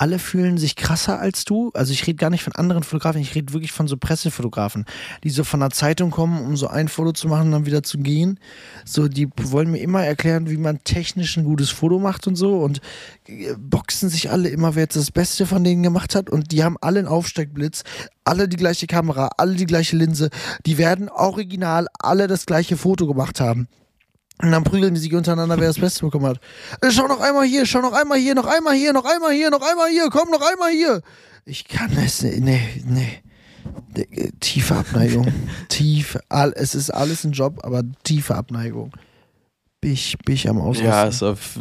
Alle 0.00 0.18
fühlen 0.18 0.56
sich 0.56 0.76
krasser 0.76 1.20
als 1.20 1.44
du. 1.44 1.70
Also 1.74 1.92
ich 1.92 2.06
rede 2.06 2.16
gar 2.16 2.30
nicht 2.30 2.42
von 2.42 2.54
anderen 2.54 2.82
Fotografen, 2.82 3.20
ich 3.20 3.34
rede 3.34 3.52
wirklich 3.52 3.70
von 3.70 3.86
so 3.86 3.98
Pressefotografen, 3.98 4.86
die 5.24 5.28
so 5.28 5.44
von 5.44 5.60
der 5.60 5.68
Zeitung 5.68 6.10
kommen, 6.10 6.40
um 6.40 6.56
so 6.56 6.68
ein 6.68 6.88
Foto 6.88 7.12
zu 7.12 7.28
machen 7.28 7.48
und 7.48 7.52
dann 7.52 7.66
wieder 7.66 7.82
zu 7.82 7.98
gehen. 7.98 8.40
So, 8.86 9.08
die 9.08 9.28
wollen 9.36 9.70
mir 9.70 9.80
immer 9.80 10.02
erklären, 10.02 10.48
wie 10.48 10.56
man 10.56 10.82
technisch 10.84 11.36
ein 11.36 11.44
gutes 11.44 11.68
Foto 11.68 11.98
macht 11.98 12.26
und 12.26 12.36
so 12.36 12.60
und 12.60 12.80
äh, 13.26 13.52
boxen 13.58 14.08
sich 14.08 14.30
alle 14.30 14.48
immer, 14.48 14.74
wer 14.74 14.84
jetzt 14.84 14.96
das 14.96 15.10
Beste 15.10 15.44
von 15.44 15.64
denen 15.64 15.82
gemacht 15.82 16.14
hat 16.14 16.30
und 16.30 16.50
die 16.50 16.64
haben 16.64 16.78
alle 16.80 17.00
einen 17.00 17.08
Aufsteckblitz, 17.08 17.84
alle 18.24 18.48
die 18.48 18.56
gleiche 18.56 18.86
Kamera, 18.86 19.28
alle 19.36 19.54
die 19.54 19.66
gleiche 19.66 19.96
Linse, 19.96 20.30
die 20.64 20.78
werden 20.78 21.10
original 21.10 21.88
alle 21.98 22.26
das 22.26 22.46
gleiche 22.46 22.78
Foto 22.78 23.06
gemacht 23.06 23.38
haben. 23.38 23.68
Und 24.42 24.50
dann 24.52 24.64
prügeln 24.64 24.94
die 24.94 25.00
sich 25.00 25.14
untereinander, 25.14 25.58
wer 25.58 25.68
das 25.68 25.78
Beste 25.78 26.02
bekommen 26.04 26.26
hat. 26.26 26.40
Äh, 26.80 26.90
Schau 26.90 27.06
noch 27.06 27.20
einmal 27.20 27.44
hier, 27.46 27.66
schau 27.66 27.80
noch 27.80 27.92
einmal 27.92 28.18
hier, 28.18 28.34
noch 28.34 28.46
einmal 28.46 28.74
hier, 28.74 28.92
noch 28.92 29.04
einmal 29.04 29.32
hier, 29.32 29.50
noch 29.50 29.60
einmal 29.62 29.88
hier, 29.90 30.08
komm 30.10 30.30
noch 30.30 30.40
einmal 30.40 30.70
hier. 30.70 31.02
Ich 31.44 31.66
kann 31.68 31.90
es 31.96 32.22
nicht, 32.22 32.40
nee, 32.40 32.60
nee. 32.86 33.22
D- 33.96 34.30
Tiefe 34.40 34.76
Abneigung. 34.76 35.26
Tiefe, 35.68 36.20
all, 36.28 36.52
es 36.56 36.74
ist 36.74 36.90
alles 36.90 37.24
ein 37.24 37.32
Job, 37.32 37.60
aber 37.64 37.82
tiefe 38.04 38.34
Abneigung. 38.34 38.92
Bin 39.80 39.92
ich, 39.92 40.16
bin 40.24 40.34
ich 40.34 40.48
am 40.48 40.58
Ausrasten. 40.60 40.86
Ja, 40.86 41.04
ist 41.04 41.22
auf, 41.22 41.58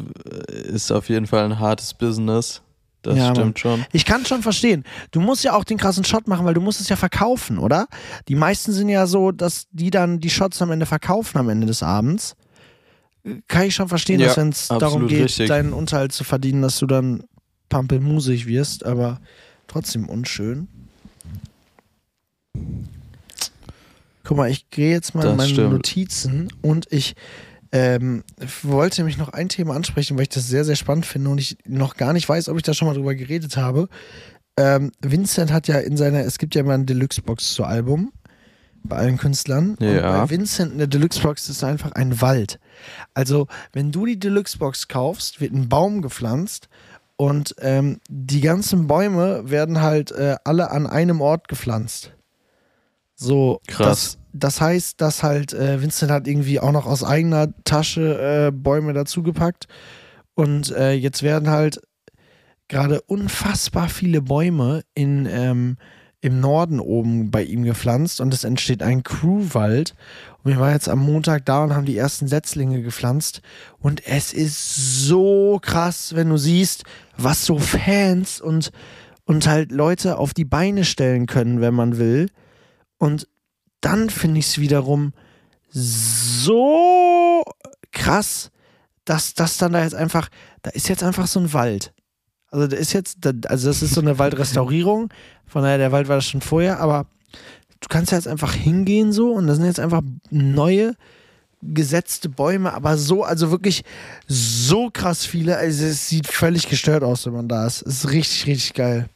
ist 0.66 0.92
auf 0.92 1.10
jeden 1.10 1.28
Fall 1.28 1.46
ein 1.46 1.60
hartes 1.60 1.94
Business. 1.94 2.62
Das 3.02 3.18
Ja, 3.18 3.28
Mann. 3.28 3.36
stimmt 3.36 3.60
schon. 3.60 3.86
Ich 3.94 4.04
kann 4.06 4.26
schon 4.26 4.42
verstehen. 4.42 4.84
Du 5.12 5.22
musst 5.22 5.44
ja 5.46 5.54
auch 5.54 5.64
den 5.64 5.78
krassen 5.78 6.04
Shot 6.04 6.28
machen, 6.28 6.46
weil 6.46 6.54
du 6.54 6.60
musst 6.62 6.82
es 6.82 6.90
ja 6.90 6.98
verkaufen, 6.98 7.58
oder? 7.58 7.88
Die 8.28 8.36
meisten 8.36 8.74
sind 8.74 8.90
ja 8.90 9.08
so, 9.08 9.32
dass 9.32 9.68
die 9.72 9.90
dann 9.90 10.20
die 10.20 10.30
Shots 10.30 10.62
am 10.62 10.72
Ende 10.72 10.86
verkaufen 10.86 11.38
am 11.38 11.48
Ende 11.50 11.66
des 11.68 11.82
Abends. 11.82 12.36
Kann 13.48 13.64
ich 13.64 13.76
schon 13.76 13.90
verstehen, 13.90 14.20
Ja, 14.20 14.28
dass 14.28 14.38
wenn 14.38 14.50
es 14.50 14.68
darum 14.70 15.08
geht, 15.08 15.26
richtig. 15.26 15.48
deinen 15.50 15.74
Unterhalt 15.74 16.12
zu 16.14 16.24
verdienen, 16.24 16.62
dass 16.62 16.80
du 16.80 16.86
dann 16.88 17.24
pampelmusig 17.70 18.48
wirst, 18.48 18.86
aber 18.86 19.20
trotzdem 19.68 20.08
unschön. 20.10 20.68
Guck 24.24 24.38
mal, 24.38 24.50
ich 24.50 24.70
gehe 24.70 24.92
jetzt 24.92 25.16
mal 25.16 25.22
in 25.24 25.28
Das 25.30 25.38
meine 25.38 25.50
stimmt. 25.50 25.72
Notizen 25.72 26.54
und 26.62 26.88
ich 26.92 27.16
ähm, 27.72 28.24
wollte 28.64 29.04
mich 29.04 29.18
noch 29.18 29.30
ein 29.30 29.50
Thema 29.50 29.76
ansprechen, 29.76 30.18
weil 30.18 30.24
ich 30.24 30.30
das 30.30 30.48
sehr, 30.48 30.66
sehr 30.66 30.76
spannend 30.76 31.06
finde 31.06 31.30
und 31.30 31.40
ich 31.40 31.58
noch 31.66 31.96
gar 31.98 32.14
nicht 32.14 32.28
weiß, 32.28 32.50
ob 32.50 32.58
ich 32.58 32.64
da 32.64 32.74
schon 32.74 32.88
mal 32.88 32.94
drüber 32.96 33.16
geredet 33.16 33.58
habe. 33.58 33.90
Ähm, 34.58 34.92
Vincent 35.02 35.52
hat 35.52 35.68
ja 35.68 35.78
in 35.80 35.96
seiner, 35.98 36.20
es 36.22 36.38
gibt 36.38 36.56
ja 36.56 36.62
immer 36.62 36.74
eine 36.74 36.86
Deluxe-Box 36.86 37.54
zu 37.54 37.64
Album 37.64 38.12
bei 38.84 38.98
allen 38.98 39.18
Künstlern. 39.18 39.76
Und 39.76 39.86
Ja. 39.86 40.12
bei 40.22 40.30
Vincent 40.30 40.74
eine 40.74 40.88
Deluxe-Box 40.88 41.50
ist 41.50 41.64
einfach 41.64 41.92
ein 41.94 42.22
Wald. 42.22 42.60
Also, 43.14 43.48
wenn 43.74 43.92
du 43.92 44.06
die 44.06 44.20
Deluxe-Box 44.20 44.88
kaufst, 44.88 45.42
wird 45.42 45.54
ein 45.54 45.70
Baum 45.70 46.02
gepflanzt 46.02 46.70
und 47.18 47.56
ähm, 47.60 48.00
die 48.10 48.42
ganzen 48.42 48.88
Bäume 48.88 49.50
werden 49.50 49.82
halt 49.82 50.12
äh, 50.12 50.38
alle 50.46 50.72
an 50.72 50.88
einem 50.88 51.22
Ort 51.22 51.48
gepflanzt. 51.48 52.14
So, 53.16 53.60
Krass. 53.68 54.18
Das, 54.32 54.52
das 54.56 54.62
heißt, 54.62 55.02
dass 55.02 55.24
halt 55.24 55.52
äh, 55.54 55.82
Vincent 55.82 56.12
hat 56.12 56.28
irgendwie 56.28 56.60
auch 56.60 56.72
noch 56.72 56.86
aus 56.86 57.04
eigener 57.04 57.50
Tasche 57.66 58.48
äh, 58.48 58.52
Bäume 58.52 58.94
dazugepackt 58.94 59.68
und 60.36 60.72
äh, 60.72 60.94
jetzt 60.94 61.22
werden 61.22 61.50
halt 61.50 61.82
gerade 62.70 63.02
unfassbar 63.02 63.90
viele 63.90 64.22
Bäume 64.22 64.84
in, 64.94 65.26
ähm, 65.26 65.78
im 66.22 66.42
Norden 66.42 66.80
oben 66.80 67.32
bei 67.32 67.44
ihm 67.44 67.64
gepflanzt 67.64 68.20
und 68.20 68.34
es 68.34 68.44
entsteht 68.44 68.84
ein 68.84 69.04
Crewwald. 69.04 69.96
Und 70.44 70.52
wir 70.52 70.60
waren 70.60 70.74
jetzt 70.74 70.90
am 70.90 71.00
Montag 71.00 71.46
da 71.46 71.64
und 71.64 71.74
haben 71.74 71.86
die 71.86 71.98
ersten 71.98 72.28
Setzlinge 72.28 72.82
gepflanzt. 72.82 73.42
Und 73.80 74.06
es 74.06 74.34
ist 74.34 75.06
so 75.06 75.60
krass, 75.62 76.16
wenn 76.16 76.30
du 76.30 76.38
siehst, 76.38 76.84
was 77.18 77.46
so 77.46 77.58
Fans 77.58 78.42
und, 78.42 78.72
und 79.26 79.48
halt 79.48 79.72
Leute 79.72 80.18
auf 80.18 80.34
die 80.34 80.46
Beine 80.46 80.84
stellen 80.84 81.26
können, 81.26 81.62
wenn 81.62 81.74
man 81.74 81.98
will. 81.98 82.30
Und 82.98 83.28
dann 83.80 84.10
finde 84.10 84.40
ich 84.40 84.48
es 84.48 84.60
wiederum 84.60 85.14
so 85.70 87.44
krass, 87.92 88.52
dass 89.06 89.34
das 89.34 89.58
dann 89.58 89.72
da 89.72 89.84
jetzt 89.84 89.96
einfach, 89.96 90.30
da 90.64 90.72
ist 90.72 90.90
jetzt 90.90 91.04
einfach 91.04 91.28
so 91.28 91.40
ein 91.40 91.54
Wald. 91.54 91.94
Also 92.52 92.68
da 92.68 92.76
ist 92.78 92.94
jetzt, 92.94 93.18
da- 93.22 93.32
also 93.48 93.68
das 93.68 93.82
ist 93.82 93.94
so 93.94 94.02
eine 94.02 94.18
Waldrestaurierung. 94.20 95.10
Von 95.46 95.64
daher, 95.64 95.78
der 95.78 95.92
Wald 95.92 96.08
war 96.08 96.16
das 96.16 96.26
schon 96.26 96.42
vorher, 96.42 96.80
aber 96.80 97.06
du 97.80 97.88
kannst 97.90 98.12
ja 98.12 98.18
jetzt 98.18 98.28
einfach 98.28 98.54
hingehen 98.54 99.12
so 99.12 99.32
und 99.34 99.48
das 99.48 99.58
sind 99.58 99.66
jetzt 99.66 99.80
einfach 99.80 100.02
neue 100.30 100.96
gesetzte 101.62 102.30
Bäume, 102.30 102.74
aber 102.74 102.98
so, 102.98 103.24
also 103.24 103.52
wirklich 103.52 103.84
so 104.28 104.90
krass 104.92 105.26
viele. 105.26 105.58
Also 105.58 105.86
es 105.86 106.08
sieht 106.08 106.28
völlig 106.28 106.70
gestört 106.70 107.04
aus, 107.04 107.26
wenn 107.26 107.34
man 107.34 107.48
da 107.50 107.68
ist. 107.68 107.82
Es 107.82 108.06
ist 108.06 108.12
richtig, 108.12 108.48
richtig 108.48 108.74
geil. 108.76 109.10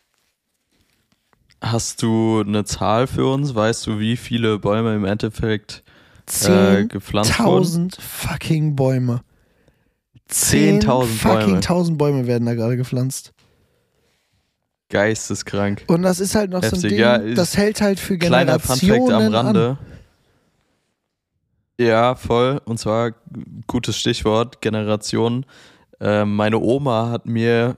Hast 1.61 2.01
du 2.03 2.43
eine 2.45 2.65
Zahl 2.65 3.07
für 3.07 3.25
uns? 3.31 3.55
Weißt 3.55 3.87
du, 3.87 3.97
wie 3.99 4.17
viele 4.17 4.59
Bäume 4.59 4.95
im 4.95 5.05
Endeffekt 5.05 5.83
äh, 6.43 6.83
gepflanzt 6.85 7.39
wurden? 7.39 7.89
10.000 7.89 8.01
fucking 8.01 8.75
Bäume. 8.75 9.21
10.000 10.29 11.05
fucking 11.05 11.39
Bäume. 11.45 11.55
1000 11.57 11.97
Bäume 11.97 12.27
werden 12.27 12.45
da 12.45 12.53
gerade 12.55 12.77
gepflanzt. 12.77 13.33
Geisteskrank. 14.89 15.83
Und 15.87 16.03
das 16.03 16.19
ist 16.19 16.35
halt 16.35 16.51
noch 16.51 16.61
so 16.61 16.67
ein 16.67 16.73
Heftig, 16.73 16.89
Ding, 16.91 16.99
ja, 16.99 17.17
das 17.17 17.57
hält 17.57 17.81
halt 17.81 17.99
für 17.99 18.17
Kleiner 18.17 18.57
Generationen 18.57 18.99
Funfact 18.99 19.11
am 19.13 19.21
an. 19.35 19.45
Rande. 19.45 19.77
Ja, 21.79 22.15
voll. 22.15 22.61
Und 22.65 22.79
zwar, 22.79 23.11
gutes 23.67 23.97
Stichwort, 23.97 24.61
Generation. 24.61 25.45
Ähm, 25.99 26.35
meine 26.35 26.59
Oma 26.59 27.09
hat 27.09 27.25
mir, 27.25 27.77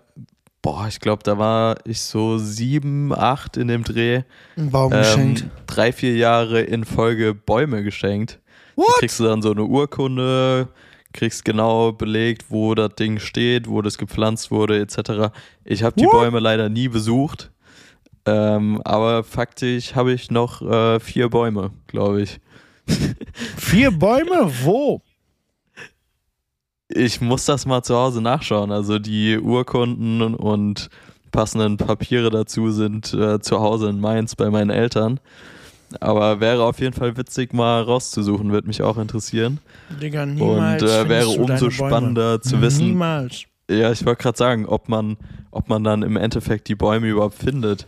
boah, 0.61 0.87
ich 0.89 0.99
glaube, 0.99 1.23
da 1.23 1.37
war 1.37 1.77
ich 1.85 2.01
so 2.01 2.37
sieben, 2.37 3.13
acht 3.13 3.55
in 3.55 3.69
dem 3.69 3.83
Dreh, 3.83 4.23
Ein 4.57 4.69
Baum 4.71 4.91
geschenkt. 4.91 5.43
ähm, 5.43 5.51
drei, 5.67 5.93
vier 5.93 6.15
Jahre 6.17 6.61
in 6.61 6.83
Folge 6.83 7.33
Bäume 7.33 7.83
geschenkt. 7.83 8.39
What? 8.75 8.87
Da 8.95 8.99
kriegst 8.99 9.19
du 9.21 9.23
dann 9.23 9.41
so 9.41 9.51
eine 9.51 9.63
Urkunde, 9.63 10.67
kriegst 11.15 11.45
genau 11.45 11.93
belegt, 11.93 12.45
wo 12.49 12.75
das 12.75 12.93
Ding 12.95 13.19
steht, 13.19 13.67
wo 13.67 13.81
das 13.81 13.97
gepflanzt 13.97 14.51
wurde, 14.51 14.79
etc. 14.79 15.33
Ich 15.63 15.81
habe 15.81 15.95
die? 15.99 16.05
Bäume 16.05 16.39
leider 16.39 16.69
nie 16.69 16.89
besucht. 16.89 17.51
Ähm, 18.25 18.81
aber 18.83 19.23
faktisch 19.23 19.95
habe 19.95 20.13
ich 20.13 20.29
noch 20.29 20.61
äh, 20.61 20.99
vier 20.99 21.29
Bäume, 21.29 21.71
glaube 21.87 22.21
ich. 22.23 22.39
Vier 23.57 23.91
Bäume? 23.91 24.51
Wo? 24.63 25.01
Ich 26.87 27.19
muss 27.19 27.45
das 27.45 27.65
mal 27.65 27.81
zu 27.81 27.95
Hause 27.95 28.21
nachschauen. 28.21 28.71
Also 28.71 28.99
die 28.99 29.39
Urkunden 29.39 30.35
und 30.35 30.89
passenden 31.31 31.77
Papiere 31.77 32.29
dazu 32.29 32.69
sind 32.71 33.13
äh, 33.13 33.39
zu 33.39 33.59
Hause 33.59 33.89
in 33.89 33.99
Mainz 33.99 34.35
bei 34.35 34.49
meinen 34.51 34.69
Eltern. 34.69 35.19
Aber 35.99 36.39
wäre 36.39 36.63
auf 36.63 36.79
jeden 36.79 36.93
Fall 36.93 37.17
witzig, 37.17 37.53
mal 37.53 37.81
rauszusuchen, 37.81 38.51
würde 38.51 38.67
mich 38.67 38.81
auch 38.81 38.97
interessieren. 38.97 39.59
Digga, 40.01 40.25
niemals. 40.25 40.83
und 40.83 40.89
äh, 40.89 41.09
wäre 41.09 41.27
umso 41.29 41.45
deine 41.45 41.59
Bäume. 41.59 41.71
spannender 41.71 42.41
zu 42.41 42.61
wissen, 42.61 42.87
Niemals. 42.87 43.45
Ja, 43.69 43.91
ich 43.91 44.05
wollte 44.05 44.21
gerade 44.21 44.37
sagen, 44.37 44.65
ob 44.67 44.89
man, 44.89 45.17
ob 45.51 45.69
man 45.69 45.83
dann 45.83 46.03
im 46.03 46.17
Endeffekt 46.17 46.67
die 46.67 46.75
Bäume 46.75 47.07
überhaupt 47.07 47.35
findet. 47.35 47.87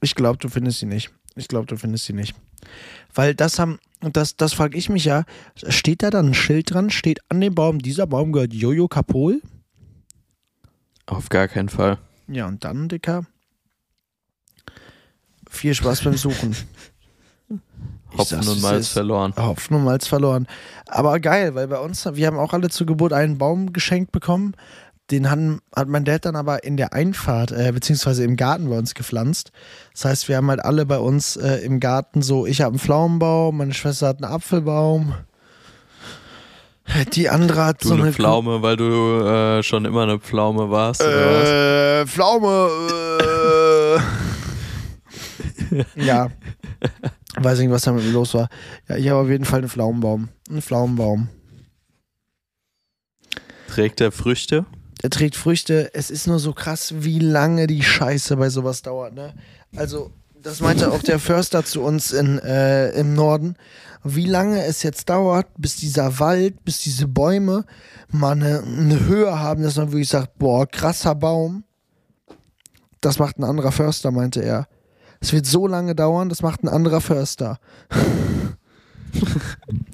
Ich 0.00 0.14
glaube, 0.14 0.38
du 0.38 0.48
findest 0.48 0.78
sie 0.78 0.86
nicht. 0.86 1.10
Ich 1.34 1.48
glaube, 1.48 1.66
du 1.66 1.76
findest 1.76 2.04
sie 2.04 2.12
nicht. 2.12 2.34
Weil 3.14 3.34
das 3.34 3.58
haben, 3.58 3.78
das, 4.00 4.36
das 4.36 4.52
frage 4.52 4.78
ich 4.78 4.88
mich 4.88 5.04
ja, 5.04 5.24
steht 5.54 6.02
da 6.02 6.10
dann 6.10 6.28
ein 6.28 6.34
Schild 6.34 6.72
dran, 6.72 6.90
steht 6.90 7.20
an 7.30 7.40
dem 7.40 7.54
Baum, 7.54 7.80
dieser 7.80 8.06
Baum 8.06 8.32
gehört 8.32 8.52
Jojo 8.52 8.86
Kapol? 8.86 9.40
Auf 11.06 11.28
gar 11.28 11.48
keinen 11.48 11.68
Fall. 11.68 11.98
Ja, 12.28 12.46
und 12.46 12.64
dann, 12.64 12.88
Dicker, 12.88 13.24
viel 15.48 15.74
Spaß 15.74 16.02
beim 16.04 16.16
Suchen. 16.16 16.54
Hopfen 18.16 18.48
und 18.48 18.62
Malz 18.62 18.88
verloren. 18.88 19.34
Hopfen 19.36 19.76
und 19.76 19.84
Malz 19.84 20.06
verloren. 20.06 20.46
Aber 20.86 21.20
geil, 21.20 21.54
weil 21.54 21.68
bei 21.68 21.78
uns, 21.78 22.06
wir 22.10 22.26
haben 22.26 22.38
auch 22.38 22.52
alle 22.52 22.70
zur 22.70 22.86
Geburt 22.86 23.12
einen 23.12 23.38
Baum 23.38 23.72
geschenkt 23.72 24.12
bekommen. 24.12 24.54
Den 25.10 25.30
haben, 25.30 25.60
hat 25.74 25.88
mein 25.88 26.04
Dad 26.04 26.24
dann 26.26 26.36
aber 26.36 26.64
in 26.64 26.76
der 26.76 26.92
Einfahrt, 26.92 27.50
äh, 27.50 27.72
beziehungsweise 27.72 28.24
im 28.24 28.36
Garten 28.36 28.68
bei 28.68 28.78
uns 28.78 28.94
gepflanzt. 28.94 29.52
Das 29.94 30.04
heißt, 30.04 30.28
wir 30.28 30.36
haben 30.36 30.48
halt 30.48 30.62
alle 30.64 30.84
bei 30.84 30.98
uns 30.98 31.36
äh, 31.36 31.56
im 31.56 31.80
Garten 31.80 32.20
so, 32.20 32.46
ich 32.46 32.60
habe 32.60 32.72
einen 32.72 32.78
Pflaumenbaum, 32.78 33.56
meine 33.56 33.72
Schwester 33.74 34.08
hat 34.08 34.22
einen 34.22 34.32
Apfelbaum. 34.32 35.14
Die 37.12 37.28
andere 37.28 37.64
hat 37.66 37.84
Du 37.84 37.88
so 37.88 37.94
eine 37.94 38.04
eine 38.04 38.12
Pflaume, 38.12 38.62
weil 38.62 38.76
du 38.76 39.20
äh, 39.20 39.62
schon 39.62 39.84
immer 39.84 40.04
eine 40.04 40.18
Pflaume 40.18 40.70
warst, 40.70 41.02
äh, 41.02 42.06
Pflaume. 42.06 42.70
Äh. 45.70 45.84
ja. 46.04 46.28
Weiß 47.40 47.58
nicht, 47.58 47.70
was 47.70 47.82
da 47.82 47.92
mit 47.92 48.04
mir 48.04 48.12
los 48.12 48.34
war. 48.34 48.48
Ja, 48.88 48.96
ich 48.96 49.08
habe 49.08 49.20
auf 49.20 49.28
jeden 49.28 49.44
Fall 49.44 49.60
einen 49.60 49.68
Pflaumenbaum. 49.68 50.28
Einen 50.48 50.62
Pflaumenbaum. 50.62 51.28
Trägt 53.68 54.00
er 54.00 54.12
Früchte? 54.12 54.66
Er 55.02 55.10
trägt 55.10 55.36
Früchte. 55.36 55.90
Es 55.94 56.10
ist 56.10 56.26
nur 56.26 56.38
so 56.38 56.52
krass, 56.52 56.94
wie 56.98 57.20
lange 57.20 57.66
die 57.66 57.82
Scheiße 57.82 58.36
bei 58.36 58.48
sowas 58.48 58.82
dauert, 58.82 59.14
ne? 59.14 59.34
Also, 59.76 60.10
das 60.42 60.60
meinte 60.60 60.90
auch 60.90 61.02
der 61.02 61.18
Förster 61.18 61.64
zu 61.64 61.82
uns 61.82 62.12
in, 62.12 62.38
äh, 62.38 62.90
im 62.90 63.14
Norden. 63.14 63.56
Wie 64.04 64.26
lange 64.26 64.64
es 64.64 64.82
jetzt 64.82 65.08
dauert, 65.08 65.46
bis 65.58 65.76
dieser 65.76 66.18
Wald, 66.18 66.64
bis 66.64 66.80
diese 66.80 67.06
Bäume 67.06 67.64
mal 68.10 68.32
eine, 68.32 68.62
eine 68.62 69.06
Höhe 69.06 69.38
haben, 69.38 69.62
dass 69.62 69.76
man 69.76 69.92
wirklich 69.92 70.08
sagt, 70.08 70.38
boah, 70.38 70.66
krasser 70.66 71.14
Baum. 71.14 71.64
das 73.00 73.18
macht 73.18 73.38
ein 73.38 73.44
anderer 73.44 73.70
Förster, 73.70 74.10
meinte 74.10 74.42
er. 74.42 74.66
Es 75.20 75.32
wird 75.32 75.46
so 75.46 75.66
lange 75.66 75.94
dauern, 75.94 76.28
das 76.28 76.42
macht 76.42 76.62
ein 76.62 76.68
anderer 76.68 77.00
Förster. 77.00 77.58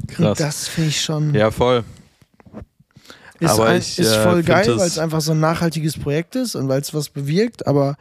Krass. 0.08 0.38
Das 0.38 0.68
finde 0.68 0.90
ich 0.90 1.00
schon. 1.00 1.34
Ja, 1.34 1.50
voll. 1.50 1.84
Ist, 3.40 3.50
Aber 3.50 3.66
ein, 3.66 3.78
ich, 3.78 3.98
ist 3.98 4.12
äh, 4.12 4.22
voll 4.22 4.36
find 4.36 4.46
geil, 4.46 4.78
weil 4.78 4.86
es 4.86 4.98
einfach 4.98 5.20
so 5.20 5.32
ein 5.32 5.40
nachhaltiges 5.40 5.98
Projekt 5.98 6.36
ist 6.36 6.54
und 6.54 6.68
weil 6.68 6.80
es 6.80 6.94
was 6.94 7.08
bewirkt, 7.08 7.66
aber 7.66 7.96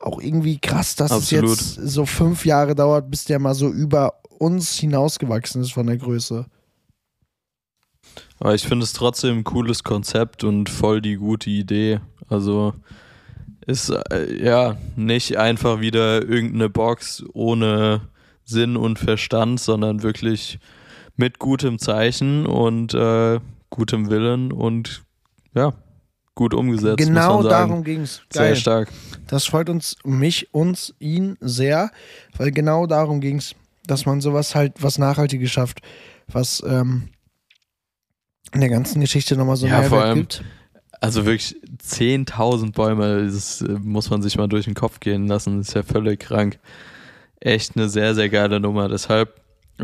auch 0.00 0.20
irgendwie 0.20 0.58
krass, 0.58 0.96
dass 0.96 1.12
Absolut. 1.12 1.52
es 1.52 1.76
jetzt 1.76 1.88
so 1.88 2.04
fünf 2.04 2.44
Jahre 2.44 2.74
dauert, 2.74 3.10
bis 3.10 3.24
der 3.24 3.38
mal 3.38 3.54
so 3.54 3.68
über 3.68 4.14
uns 4.38 4.76
hinausgewachsen 4.78 5.62
ist 5.62 5.72
von 5.72 5.86
der 5.86 5.96
Größe. 5.96 6.46
Aber 8.40 8.54
ich 8.54 8.66
finde 8.66 8.82
es 8.82 8.92
trotzdem 8.92 9.38
ein 9.38 9.44
cooles 9.44 9.84
Konzept 9.84 10.42
und 10.42 10.68
voll 10.68 11.00
die 11.00 11.14
gute 11.14 11.48
Idee. 11.48 12.00
Also 12.28 12.74
ist 13.66 13.90
äh, 13.90 14.44
ja 14.44 14.76
nicht 14.96 15.36
einfach 15.38 15.80
wieder 15.80 16.22
irgendeine 16.22 16.68
Box 16.68 17.24
ohne 17.32 18.02
Sinn 18.44 18.76
und 18.76 18.98
Verstand, 18.98 19.60
sondern 19.60 20.02
wirklich 20.02 20.58
mit 21.16 21.38
gutem 21.38 21.78
Zeichen 21.78 22.46
und 22.46 22.94
äh, 22.94 23.40
gutem 23.70 24.10
Willen 24.10 24.52
und 24.52 25.02
ja, 25.54 25.72
gut 26.34 26.54
umgesetzt. 26.54 26.98
genau 26.98 27.42
darum 27.42 27.84
ging 27.84 28.00
es. 28.02 28.22
Sehr 28.30 28.56
stark. 28.56 28.88
Das 29.26 29.44
freut 29.44 29.68
uns, 29.68 29.96
mich, 30.04 30.52
uns, 30.54 30.94
ihn 30.98 31.36
sehr, 31.40 31.90
weil 32.36 32.50
genau 32.50 32.86
darum 32.86 33.20
ging 33.20 33.38
es, 33.38 33.54
dass 33.86 34.06
man 34.06 34.20
sowas 34.20 34.54
halt, 34.54 34.82
was 34.82 34.98
Nachhaltiges 34.98 35.50
schafft, 35.50 35.80
was 36.28 36.62
ähm, 36.66 37.08
in 38.52 38.60
der 38.60 38.70
ganzen 38.70 39.00
Geschichte 39.00 39.36
nochmal 39.36 39.56
so 39.56 39.66
einen 39.66 39.74
Ja, 39.74 39.80
Mehrwert 39.80 40.14
gibt. 40.14 40.44
Also 41.02 41.26
wirklich 41.26 41.56
10.000 41.84 42.72
Bäume, 42.72 43.24
das 43.26 43.60
äh, 43.60 43.72
muss 43.72 44.08
man 44.08 44.22
sich 44.22 44.36
mal 44.38 44.46
durch 44.46 44.66
den 44.66 44.74
Kopf 44.74 45.00
gehen 45.00 45.26
lassen. 45.26 45.58
Das 45.58 45.68
ist 45.68 45.74
ja 45.74 45.82
völlig 45.82 46.20
krank. 46.20 46.60
Echt 47.40 47.76
eine 47.76 47.88
sehr, 47.88 48.14
sehr 48.14 48.28
geile 48.28 48.60
Nummer. 48.60 48.88
Deshalb 48.88 49.34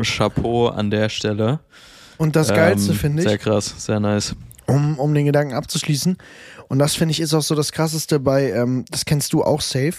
Chapeau 0.01 0.67
an 0.69 0.89
der 0.89 1.09
Stelle. 1.09 1.59
Und 2.17 2.37
das 2.37 2.47
Geilste 2.47 2.93
Ähm, 2.93 2.97
finde 2.97 3.21
ich, 3.23 3.27
Sehr 3.27 3.37
krass, 3.37 3.73
sehr 3.85 3.99
nice. 3.99 4.33
um, 4.67 4.97
um 4.97 5.13
den 5.13 5.25
Gedanken 5.25 5.53
abzuschließen. 5.55 6.17
Und 6.69 6.79
das 6.79 6.95
finde 6.95 7.11
ich 7.11 7.19
ist 7.19 7.33
auch 7.33 7.41
so 7.41 7.53
das 7.53 7.73
Krasseste 7.73 8.21
bei, 8.21 8.51
ähm, 8.51 8.85
das 8.89 9.03
kennst 9.03 9.33
du 9.33 9.43
auch 9.43 9.59
safe, 9.59 9.95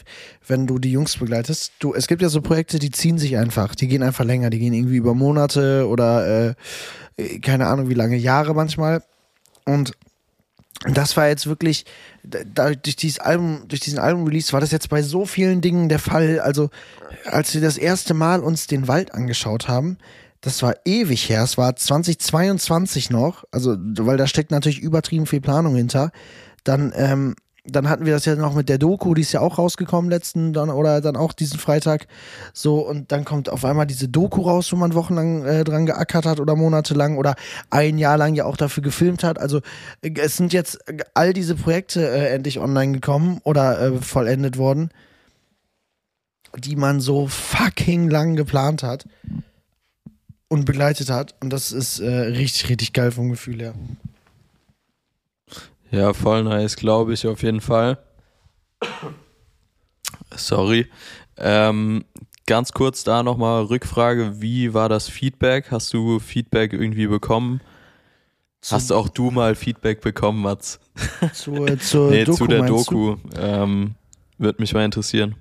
wenn 0.47 0.67
du 0.67 0.79
die 0.79 0.93
Jungs 0.93 1.19
begleitest. 1.19 1.73
Du, 1.81 1.93
es 1.93 2.07
gibt 2.07 2.23
ja 2.23 2.31
so 2.31 2.41
Projekte, 2.41 2.79
die 2.79 2.91
ziehen 2.91 3.19
sich 3.19 3.37
einfach, 3.37 3.75
die 3.75 3.89
gehen 3.89 4.03
einfach 4.03 4.25
länger, 4.25 4.49
die 4.49 4.59
gehen 4.59 4.73
irgendwie 4.73 4.97
über 4.97 5.13
Monate 5.13 5.87
oder 5.87 6.55
äh, 7.19 7.39
keine 7.41 7.67
Ahnung 7.67 7.91
wie 7.91 7.95
lange, 7.95 8.17
Jahre 8.17 8.55
manchmal. 8.55 9.03
Und 9.67 9.93
das 10.87 11.17
war 11.17 11.29
jetzt 11.29 11.47
wirklich, 11.47 11.85
da, 12.23 12.75
durch, 12.75 12.97
dieses 12.97 13.19
Album, 13.19 13.65
durch 13.69 13.81
diesen 13.81 13.99
Album-Release 13.99 14.53
war 14.53 14.61
das 14.61 14.71
jetzt 14.71 14.89
bei 14.89 15.03
so 15.03 15.27
vielen 15.27 15.61
Dingen 15.61 15.89
der 15.89 15.99
Fall. 15.99 16.41
Also, 16.41 16.71
als 17.25 17.53
wir 17.55 17.61
das 17.61 17.77
erste 17.77 18.15
Mal 18.15 18.41
uns 18.41 18.67
den 18.67 18.89
Wald 18.89 19.13
angeschaut 19.13 19.69
haben, 19.69 19.99
das 20.41 20.63
war 20.63 20.75
ewig 20.87 21.29
her, 21.29 21.43
es 21.43 21.59
war 21.59 21.77
2022 21.77 23.11
noch, 23.11 23.45
also, 23.51 23.77
weil 23.79 24.17
da 24.17 24.27
steckt 24.27 24.51
natürlich 24.51 24.81
übertrieben 24.81 25.27
viel 25.27 25.43
Planung 25.43 25.75
hinter. 25.77 26.13
Dann, 26.65 26.93
ähm, 26.97 27.37
dann 27.65 27.89
hatten 27.89 28.07
wir 28.07 28.15
das 28.15 28.25
ja 28.25 28.37
noch 28.37 28.55
mit 28.55 28.69
der 28.69 28.79
Doku, 28.79 29.15
die 29.15 29.23
ist 29.23 29.33
ja 29.33 29.41
auch 29.41 29.59
rausgekommen 29.59 30.11
letzten 30.11 30.53
dann 30.53 30.71
oder 30.71 31.01
dann 31.01 31.17
auch 31.17 31.33
diesen 31.33 31.59
Freitag. 31.59 32.07
So, 32.53 32.87
und 32.87 33.13
dann 33.13 33.25
kommt 33.25 33.49
auf 33.49 33.65
einmal 33.65 33.87
diese 33.87 34.09
Doku 34.09 34.43
raus, 34.43 34.73
wo 34.73 34.77
man 34.77 34.95
wochenlang 34.95 35.45
äh, 35.45 35.65
dran 35.65 35.87
geackert 35.87 36.27
hat 36.27 36.41
oder 36.41 36.57
monatelang 36.57 37.19
oder 37.19 37.35
ein 37.69 37.99
Jahr 37.99 38.17
lang 38.17 38.35
ja 38.35 38.45
auch 38.47 38.57
dafür 38.57 38.83
gefilmt 38.83 39.25
hat. 39.25 39.39
Also 39.39 39.61
äh, 40.03 40.13
es 40.19 40.37
sind 40.37 40.53
jetzt 40.53 40.89
äh, 40.89 40.99
all 41.15 41.33
diese 41.33 41.55
Projekte 41.55 42.09
äh, 42.09 42.35
endlich 42.35 42.61
online 42.61 42.93
gekommen 42.93 43.41
oder 43.45 43.81
äh, 43.81 43.93
vollendet 43.99 44.57
worden, 44.57 44.91
die 46.57 46.77
man 46.77 47.01
so 47.01 47.29
fucking 47.29 48.09
lang 48.09 48.37
geplant 48.37 48.83
hat 48.83 49.07
und 50.49 50.65
begleitet 50.65 51.11
hat. 51.11 51.35
Und 51.41 51.53
das 51.53 51.73
ist 51.73 52.01
äh, 52.01 52.09
richtig, 52.09 52.69
richtig 52.71 52.93
geil 52.93 53.13
vom 53.13 53.31
Gefühl 53.31 53.61
her. 53.61 53.75
Ja, 53.75 54.10
voll 56.13 56.45
nice, 56.45 56.77
glaube 56.77 57.15
ich 57.15 57.27
auf 57.27 57.43
jeden 57.43 57.61
Fall. 57.61 57.99
Sorry. 60.35 60.87
Ähm, 61.37 62.05
ganz 62.47 62.73
kurz 62.73 63.05
da 63.05 63.23
nochmal 63.23 63.65
Rückfrage, 63.65 64.41
wie 64.41 64.75
war 64.75 64.89
das 64.89 65.09
Feedback? 65.09 65.71
Hast 65.71 65.93
du 65.93 66.19
Feedback 66.19 66.73
irgendwie 66.73 67.07
bekommen? 67.07 67.61
Hast 68.69 68.93
auch 68.93 69.09
du 69.09 69.31
mal 69.31 69.55
Feedback 69.55 70.01
bekommen, 70.01 70.43
Mats? 70.43 70.79
Zur, 71.33 71.79
zur 71.79 72.11
nee, 72.11 72.25
Doku, 72.25 72.39
zu 72.39 72.47
der? 72.47 72.63
Doku. 72.67 73.17
Ähm, 73.37 73.95
Würde 74.37 74.61
mich 74.61 74.75
mal 74.75 74.85
interessieren. 74.85 75.35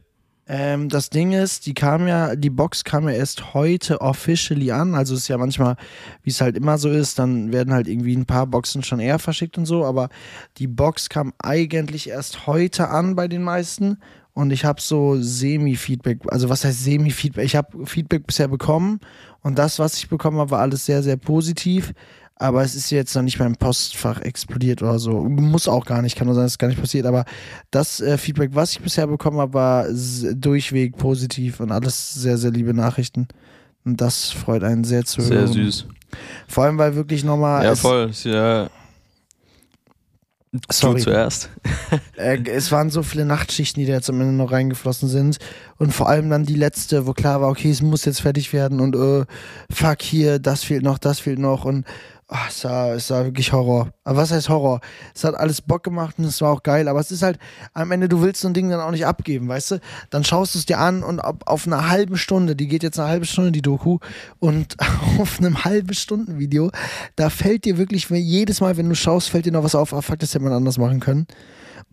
Ähm, 0.51 0.89
das 0.89 1.11
Ding 1.11 1.31
ist, 1.31 1.67
die 1.67 1.75
kam 1.75 2.07
ja, 2.07 2.35
die 2.35 2.49
Box 2.49 2.83
kam 2.83 3.07
ja 3.07 3.13
erst 3.13 3.53
heute 3.53 4.01
officially 4.01 4.71
an. 4.71 4.95
Also 4.95 5.13
ist 5.13 5.27
ja 5.27 5.37
manchmal, 5.37 5.75
wie 6.23 6.31
es 6.31 6.41
halt 6.41 6.57
immer 6.57 6.79
so 6.79 6.89
ist, 6.89 7.19
dann 7.19 7.51
werden 7.51 7.71
halt 7.71 7.87
irgendwie 7.87 8.15
ein 8.15 8.25
paar 8.25 8.47
Boxen 8.47 8.83
schon 8.83 8.99
eher 8.99 9.19
verschickt 9.19 9.59
und 9.59 9.67
so, 9.67 9.85
aber 9.85 10.09
die 10.57 10.65
Box 10.65 11.07
kam 11.07 11.33
eigentlich 11.37 12.09
erst 12.09 12.47
heute 12.47 12.89
an 12.89 13.15
bei 13.15 13.27
den 13.27 13.43
meisten 13.43 13.99
und 14.33 14.49
ich 14.49 14.65
habe 14.65 14.81
so 14.81 15.17
Semi-Feedback, 15.21 16.21
also 16.29 16.49
was 16.49 16.65
heißt 16.65 16.83
Semi-Feedback? 16.83 17.45
Ich 17.45 17.55
habe 17.55 17.85
Feedback 17.85 18.25
bisher 18.25 18.47
bekommen 18.47 19.01
und 19.41 19.59
das, 19.59 19.77
was 19.77 19.97
ich 19.97 20.09
bekommen 20.09 20.39
habe, 20.39 20.51
war 20.51 20.61
alles 20.61 20.83
sehr, 20.83 21.03
sehr 21.03 21.17
positiv. 21.17 21.93
Aber 22.41 22.63
es 22.63 22.73
ist 22.73 22.89
jetzt 22.89 23.13
noch 23.15 23.21
nicht 23.21 23.37
mein 23.37 23.57
Postfach 23.57 24.21
explodiert 24.21 24.81
oder 24.81 24.97
so. 24.97 25.11
Muss 25.23 25.67
auch 25.67 25.85
gar 25.85 26.01
nicht, 26.01 26.15
kann 26.15 26.25
nur 26.25 26.35
sein, 26.35 26.45
dass 26.45 26.53
es 26.53 26.57
gar 26.57 26.69
nicht 26.69 26.79
passiert. 26.79 27.05
Aber 27.05 27.25
das 27.69 27.99
äh, 27.99 28.17
Feedback, 28.17 28.51
was 28.53 28.71
ich 28.71 28.79
bisher 28.79 29.07
bekommen 29.07 29.39
habe, 29.39 29.53
war 29.53 29.85
durchweg 30.33 30.95
positiv 30.95 31.59
und 31.59 31.71
alles 31.71 32.13
sehr, 32.13 32.37
sehr 32.37 32.51
liebe 32.51 32.73
Nachrichten. 32.73 33.27
Und 33.83 33.99
das 33.99 34.31
freut 34.31 34.63
einen 34.63 34.85
sehr 34.85 35.03
zu 35.03 35.21
Sehr 35.21 35.39
hören. 35.39 35.53
süß. 35.53 35.85
Vor 36.47 36.63
allem, 36.63 36.77
weil 36.77 36.95
wirklich 36.95 37.25
nochmal. 37.25 37.63
Ja, 37.63 37.75
voll. 37.75 38.11
Ja. 38.23 38.69
Sorry. 40.71 40.99
Du 40.99 41.03
zuerst. 41.03 41.49
Äh, 42.17 42.43
es 42.49 42.71
waren 42.71 42.89
so 42.89 43.01
viele 43.01 43.23
Nachtschichten, 43.23 43.81
die 43.81 43.87
da 43.87 43.93
jetzt 43.93 44.09
am 44.09 44.19
Ende 44.19 44.33
noch 44.33 44.51
reingeflossen 44.51 45.07
sind. 45.07 45.37
Und 45.77 45.93
vor 45.93 46.09
allem 46.09 46.29
dann 46.29 46.45
die 46.45 46.55
letzte, 46.55 47.07
wo 47.07 47.13
klar 47.13 47.41
war, 47.41 47.49
okay, 47.49 47.71
es 47.71 47.81
muss 47.81 48.03
jetzt 48.03 48.21
fertig 48.21 48.51
werden 48.51 48.81
und 48.81 48.93
äh, 48.95 49.25
fuck 49.71 50.01
hier, 50.01 50.37
das 50.37 50.63
fehlt 50.65 50.83
noch, 50.83 50.97
das 50.97 51.19
fehlt 51.19 51.39
noch 51.39 51.63
und 51.63 51.85
ah, 52.29 52.45
es, 52.47 52.63
war, 52.63 52.93
es 52.93 53.09
war 53.09 53.25
wirklich 53.25 53.51
Horror. 53.51 53.89
Aber 54.03 54.17
was 54.17 54.31
heißt 54.31 54.49
Horror? 54.49 54.79
Es 55.13 55.23
hat 55.23 55.35
alles 55.35 55.61
Bock 55.61 55.83
gemacht 55.83 56.15
und 56.17 56.25
es 56.25 56.39
war 56.41 56.51
auch 56.51 56.63
geil, 56.63 56.87
aber 56.87 56.99
es 56.99 57.11
ist 57.11 57.23
halt, 57.23 57.37
am 57.73 57.91
Ende, 57.91 58.07
du 58.07 58.21
willst 58.21 58.41
so 58.41 58.47
ein 58.47 58.53
Ding 58.53 58.69
dann 58.69 58.79
auch 58.79 58.91
nicht 58.91 59.05
abgeben, 59.05 59.47
weißt 59.47 59.71
du? 59.71 59.79
Dann 60.09 60.23
schaust 60.23 60.53
du 60.55 60.59
es 60.59 60.65
dir 60.65 60.77
an 60.79 61.03
und 61.03 61.19
auf, 61.19 61.35
auf 61.45 61.67
einer 61.67 61.89
halben 61.89 62.17
Stunde, 62.17 62.55
die 62.55 62.67
geht 62.67 62.83
jetzt 62.83 62.99
eine 62.99 63.09
halbe 63.09 63.25
Stunde, 63.25 63.51
die 63.51 63.61
Doku, 63.61 63.99
und 64.39 64.77
auf 65.19 65.39
einem 65.39 65.65
halben 65.65 65.93
Stunden 65.93 66.39
Video, 66.39 66.71
da 67.15 67.29
fällt 67.29 67.65
dir 67.65 67.77
wirklich, 67.77 68.09
jedes 68.09 68.61
Mal, 68.61 68.77
wenn 68.77 68.87
du 68.89 68.95
schaust, 68.95 69.29
fällt 69.29 69.45
dir 69.45 69.51
noch 69.51 69.63
was 69.63 69.75
auf, 69.75 69.93
ah, 69.93 70.01
fuck, 70.01 70.19
das 70.19 70.33
hätte 70.33 70.43
man 70.43 70.53
anders 70.53 70.77
machen 70.77 70.99
können. 70.99 71.27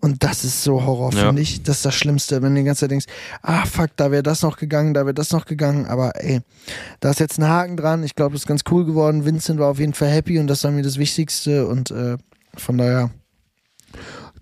Und 0.00 0.22
das 0.24 0.44
ist 0.44 0.62
so 0.62 0.84
Horror, 0.84 1.12
Ja. 1.14 1.26
finde 1.28 1.40
ich. 1.40 1.62
Das 1.62 1.76
ist 1.76 1.86
das 1.86 1.94
Schlimmste, 1.94 2.42
wenn 2.42 2.54
du 2.54 2.60
die 2.60 2.66
ganze 2.66 2.80
Zeit 2.80 2.90
denkst, 2.90 3.06
ah 3.40 3.64
fuck, 3.64 3.90
da 3.96 4.10
wäre 4.10 4.22
das 4.22 4.42
noch 4.42 4.58
gegangen, 4.58 4.92
da 4.92 5.06
wäre 5.06 5.14
das 5.14 5.32
noch 5.32 5.46
gegangen. 5.46 5.86
Aber 5.86 6.12
ey, 6.22 6.40
da 7.00 7.10
ist 7.10 7.20
jetzt 7.20 7.38
ein 7.38 7.48
Haken 7.48 7.78
dran. 7.78 8.02
Ich 8.04 8.14
glaube, 8.14 8.32
das 8.32 8.42
ist 8.42 8.46
ganz 8.46 8.60
cool 8.70 8.84
geworden. 8.84 9.24
Vincent 9.24 9.58
war 9.58 9.70
auf 9.70 9.78
jeden 9.78 9.94
Fall 9.94 10.10
happy 10.10 10.25
und 10.28 10.46
das 10.46 10.64
war 10.64 10.70
mir 10.70 10.82
das 10.82 10.98
Wichtigste. 10.98 11.66
Und 11.66 11.90
äh, 11.90 12.16
von 12.56 12.78
daher, 12.78 13.10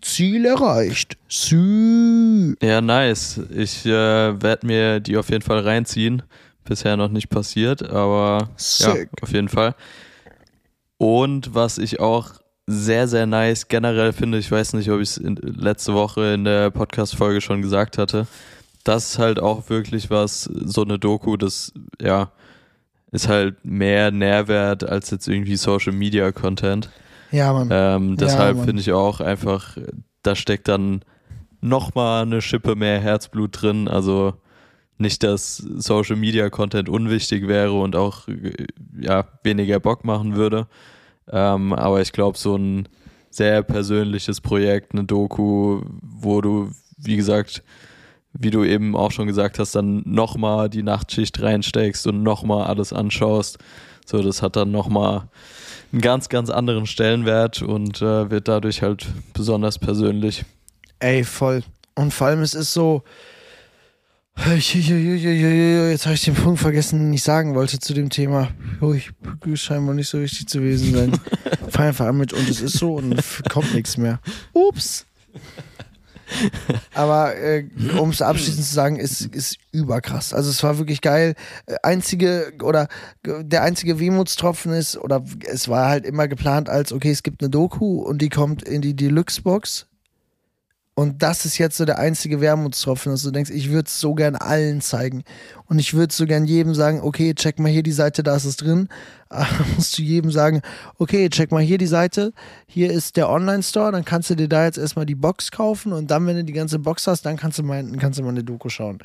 Ziel 0.01 0.45
erreicht. 0.45 1.17
Sü. 1.29 2.55
Ja, 2.63 2.81
nice. 2.81 3.41
Ich 3.51 3.87
äh, 3.87 3.91
werde 3.91 4.67
mir 4.67 5.01
die 5.01 5.17
auf 5.17 5.31
jeden 5.31 5.43
Fall 5.43 5.61
reinziehen. 5.61 6.23
Bisher 6.65 6.97
noch 6.97 7.11
nicht 7.11 7.29
passiert, 7.29 7.83
aber 7.83 8.51
ja, 8.79 8.95
auf 9.21 9.33
jeden 9.33 9.49
Fall. 9.49 9.75
Und 10.97 11.55
was 11.55 11.77
ich 11.77 12.01
auch 12.01 12.33
sehr, 12.67 13.09
sehr 13.09 13.27
nice 13.27 13.69
generell 13.69 14.15
finde, 14.15 14.39
ich 14.39 14.51
weiß 14.51 14.73
nicht, 14.75 14.91
ob 14.91 15.01
ich 15.01 15.11
es 15.11 15.21
letzte 15.23 15.93
Woche 15.93 16.33
in 16.33 16.45
der 16.45 16.71
Podcast-Folge 16.71 17.43
schon 17.43 17.61
gesagt 17.61 17.99
hatte, 17.99 18.27
das 18.85 19.11
ist 19.11 19.19
halt 19.19 19.41
auch 19.41 19.69
wirklich 19.69 20.09
was, 20.09 20.45
so 20.45 20.83
eine 20.83 20.99
Doku, 20.99 21.37
das, 21.37 21.73
ja, 22.01 22.33
ist 23.15 23.29
halt 23.29 23.65
mehr 23.65 24.11
Nährwert 24.11 24.83
als 24.83 25.11
jetzt 25.13 25.29
irgendwie 25.29 25.55
Social 25.55 25.93
Media 25.93 26.33
Content. 26.33 26.91
Ja, 27.31 27.53
Mann. 27.53 27.69
Ähm, 27.71 28.17
deshalb 28.17 28.57
Mann. 28.57 28.67
finde 28.67 28.83
ich 28.83 28.93
auch 28.93 29.21
einfach, 29.21 29.79
da 30.25 30.35
steckt 30.35 30.67
dann 30.67 31.03
nochmal 31.61 32.23
eine 32.23 32.43
Schippe 32.43 32.75
mehr 32.75 32.99
Herzblut 33.01 33.63
drin. 33.63 33.87
Also 33.87 34.35
nicht, 34.99 35.23
dass 35.23 35.59
Social 35.59 36.17
Media 36.17 36.51
Content 36.51 36.89
unwichtig 36.89 37.47
wäre 37.47 37.75
und 37.75 37.95
auch 37.95 38.27
ja, 39.01 39.25
weniger 39.45 39.79
Bock 39.79 40.05
machen 40.05 40.35
würde. 40.35 40.67
Ähm, 41.31 41.73
aber 41.73 42.03
ich 42.03 42.11
glaube, 42.11 42.37
so 42.37 42.57
ein 42.57 42.89
sehr 43.31 43.63
persönliches 43.63 44.41
Projekt, 44.41 44.93
eine 44.93 45.05
Doku, 45.05 45.83
wo 46.03 46.41
du, 46.41 46.73
wie 46.97 47.17
gesagt, 47.17 47.63
wie 48.37 48.51
du 48.51 48.65
eben 48.65 48.97
auch 48.97 49.13
schon 49.13 49.27
gesagt 49.27 49.59
hast, 49.59 49.75
dann 49.75 50.03
nochmal 50.05 50.69
die 50.69 50.83
Nachtschicht 50.83 51.41
reinsteckst 51.41 52.07
und 52.07 52.23
nochmal 52.23 52.67
alles 52.67 52.93
anschaust. 52.93 53.59
So, 54.05 54.23
das 54.23 54.43
hat 54.43 54.57
dann 54.57 54.71
nochmal 54.71 55.29
einen 55.93 56.01
ganz, 56.01 56.29
ganz 56.29 56.51
anderen 56.51 56.87
Stellenwert 56.87 57.63
und 57.63 58.03
äh, 58.03 58.31
wird 58.31 58.49
dadurch 58.49 58.83
halt 58.83 59.07
besonders 59.33 59.79
persönlich. 59.79 60.45
Ey, 60.99 61.25
voll. 61.25 61.63
Und 61.95 62.13
vor 62.13 62.27
allem, 62.27 62.43
es 62.43 62.55
ist 62.55 62.73
so. 62.73 63.03
Jetzt 64.37 66.07
habe 66.07 66.15
ich 66.15 66.25
den 66.25 66.35
Punkt 66.35 66.59
vergessen, 66.59 66.99
den 66.99 67.13
ich 67.13 67.23
sagen 67.23 67.55
wollte 67.55 67.79
zu 67.79 67.95
dem 67.95 68.11
Thema. 68.11 68.49
Ich 68.93 69.13
scheinbar 69.61 69.95
nicht 69.95 70.09
so 70.09 70.21
wichtig 70.21 70.49
zu 70.49 70.59
gewesen 70.59 70.93
sein. 70.93 71.21
Fang 71.69 71.87
einfach 71.87 72.07
an 72.07 72.19
mit 72.19 72.33
und 72.33 72.49
es 72.49 72.61
ist 72.61 72.79
so 72.79 72.95
und 72.95 73.23
kommt 73.49 73.73
nichts 73.75 73.97
mehr. 73.97 74.19
Ups. 74.53 75.07
Aber 76.95 77.37
äh, 77.37 77.67
um 77.99 78.11
es 78.11 78.23
abschließend 78.23 78.65
zu 78.65 78.75
sagen, 78.75 78.97
ist, 78.97 79.23
ist 79.23 79.59
überkrass. 79.73 80.33
Also 80.33 80.51
es 80.51 80.63
war 80.63 80.79
wirklich 80.79 81.01
geil. 81.01 81.35
Äh, 81.67 81.77
einzige 81.83 82.53
oder 82.63 82.89
der 83.25 83.63
einzige 83.63 83.99
Wehmutstropfen 83.99 84.73
ist, 84.73 84.97
oder 84.97 85.25
es 85.47 85.69
war 85.69 85.89
halt 85.89 86.07
immer 86.07 86.29
geplant 86.29 86.69
als, 86.69 86.93
okay, 86.93 87.11
es 87.11 87.23
gibt 87.23 87.43
eine 87.43 87.51
Doku 87.51 88.03
und 88.03 88.23
die 88.23 88.29
kommt 88.29 88.63
in 88.63 88.83
die 88.83 88.95
Deluxe-Box 88.95 89.87
und 90.95 91.25
das 91.25 91.45
ist 91.45 91.59
jetzt 91.59 91.77
so 91.77 91.85
der 91.85 91.99
einzige 91.99 92.41
Wermutstropfen, 92.41 93.11
dass 93.11 93.25
du 93.25 93.33
denkst, 93.33 93.51
ich 93.51 93.71
würde 93.71 93.89
es 93.89 93.99
so 93.99 94.15
gern 94.15 94.37
allen 94.37 94.81
zeigen. 94.81 95.25
Und 95.75 95.81
ich 95.81 95.93
würde 95.93 96.15
so 96.15 96.25
gern 96.25 96.45
jedem 96.45 96.73
sagen, 96.73 97.01
okay, 97.03 97.35
check 97.35 97.59
mal 97.59 97.69
hier 97.69 97.83
die 97.83 97.91
Seite, 97.91 98.23
da 98.23 98.37
ist 98.37 98.45
es 98.45 98.57
drin. 98.57 98.89
Aber 99.35 99.49
musst 99.77 99.99
du 99.99 100.03
jedem 100.03 100.31
sagen, 100.31 100.63
okay, 100.99 101.29
check 101.29 101.51
mal 101.51 101.61
hier 101.61 101.79
die 101.79 101.89
Seite, 101.89 102.33
hier 102.67 102.93
ist 102.93 103.17
der 103.17 103.29
Online-Store, 103.29 103.91
dann 103.91 104.05
kannst 104.05 104.31
du 104.31 104.37
dir 104.37 104.49
da 104.49 104.65
jetzt 104.65 104.79
erstmal 104.79 105.07
die 105.07 105.17
Box 105.17 105.51
kaufen 105.51 105.93
und 105.93 106.13
dann, 106.13 106.27
wenn 106.27 106.37
du 106.37 106.45
die 106.45 106.53
ganze 106.53 106.79
Box 106.79 107.09
hast, 107.09 107.27
dann 107.27 107.37
kannst 107.37 107.59
du 107.59 107.65
mal, 107.65 107.85
kannst 107.99 108.21
du 108.21 108.23
mal 108.23 108.29
eine 108.29 108.45
Doku 108.45 108.69
schauen. 108.69 108.99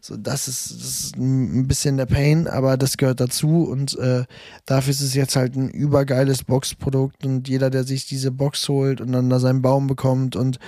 So, 0.00 0.16
das 0.16 0.46
ist, 0.46 0.70
das 0.70 0.86
ist 0.86 1.16
ein 1.16 1.66
bisschen 1.66 1.96
der 1.96 2.06
Pain, 2.06 2.46
aber 2.46 2.76
das 2.76 2.96
gehört 2.96 3.20
dazu 3.20 3.64
und 3.64 3.98
äh, 3.98 4.24
dafür 4.66 4.92
ist 4.92 5.00
es 5.00 5.14
jetzt 5.14 5.34
halt 5.34 5.56
ein 5.56 5.70
übergeiles 5.70 6.44
Boxprodukt 6.44 7.26
und 7.26 7.48
jeder, 7.48 7.68
der 7.68 7.82
sich 7.82 8.06
diese 8.06 8.30
Box 8.30 8.68
holt 8.68 9.00
und 9.00 9.10
dann 9.10 9.30
da 9.30 9.40
seinen 9.40 9.62
Baum 9.62 9.88
bekommt 9.88 10.36
und 10.36 10.60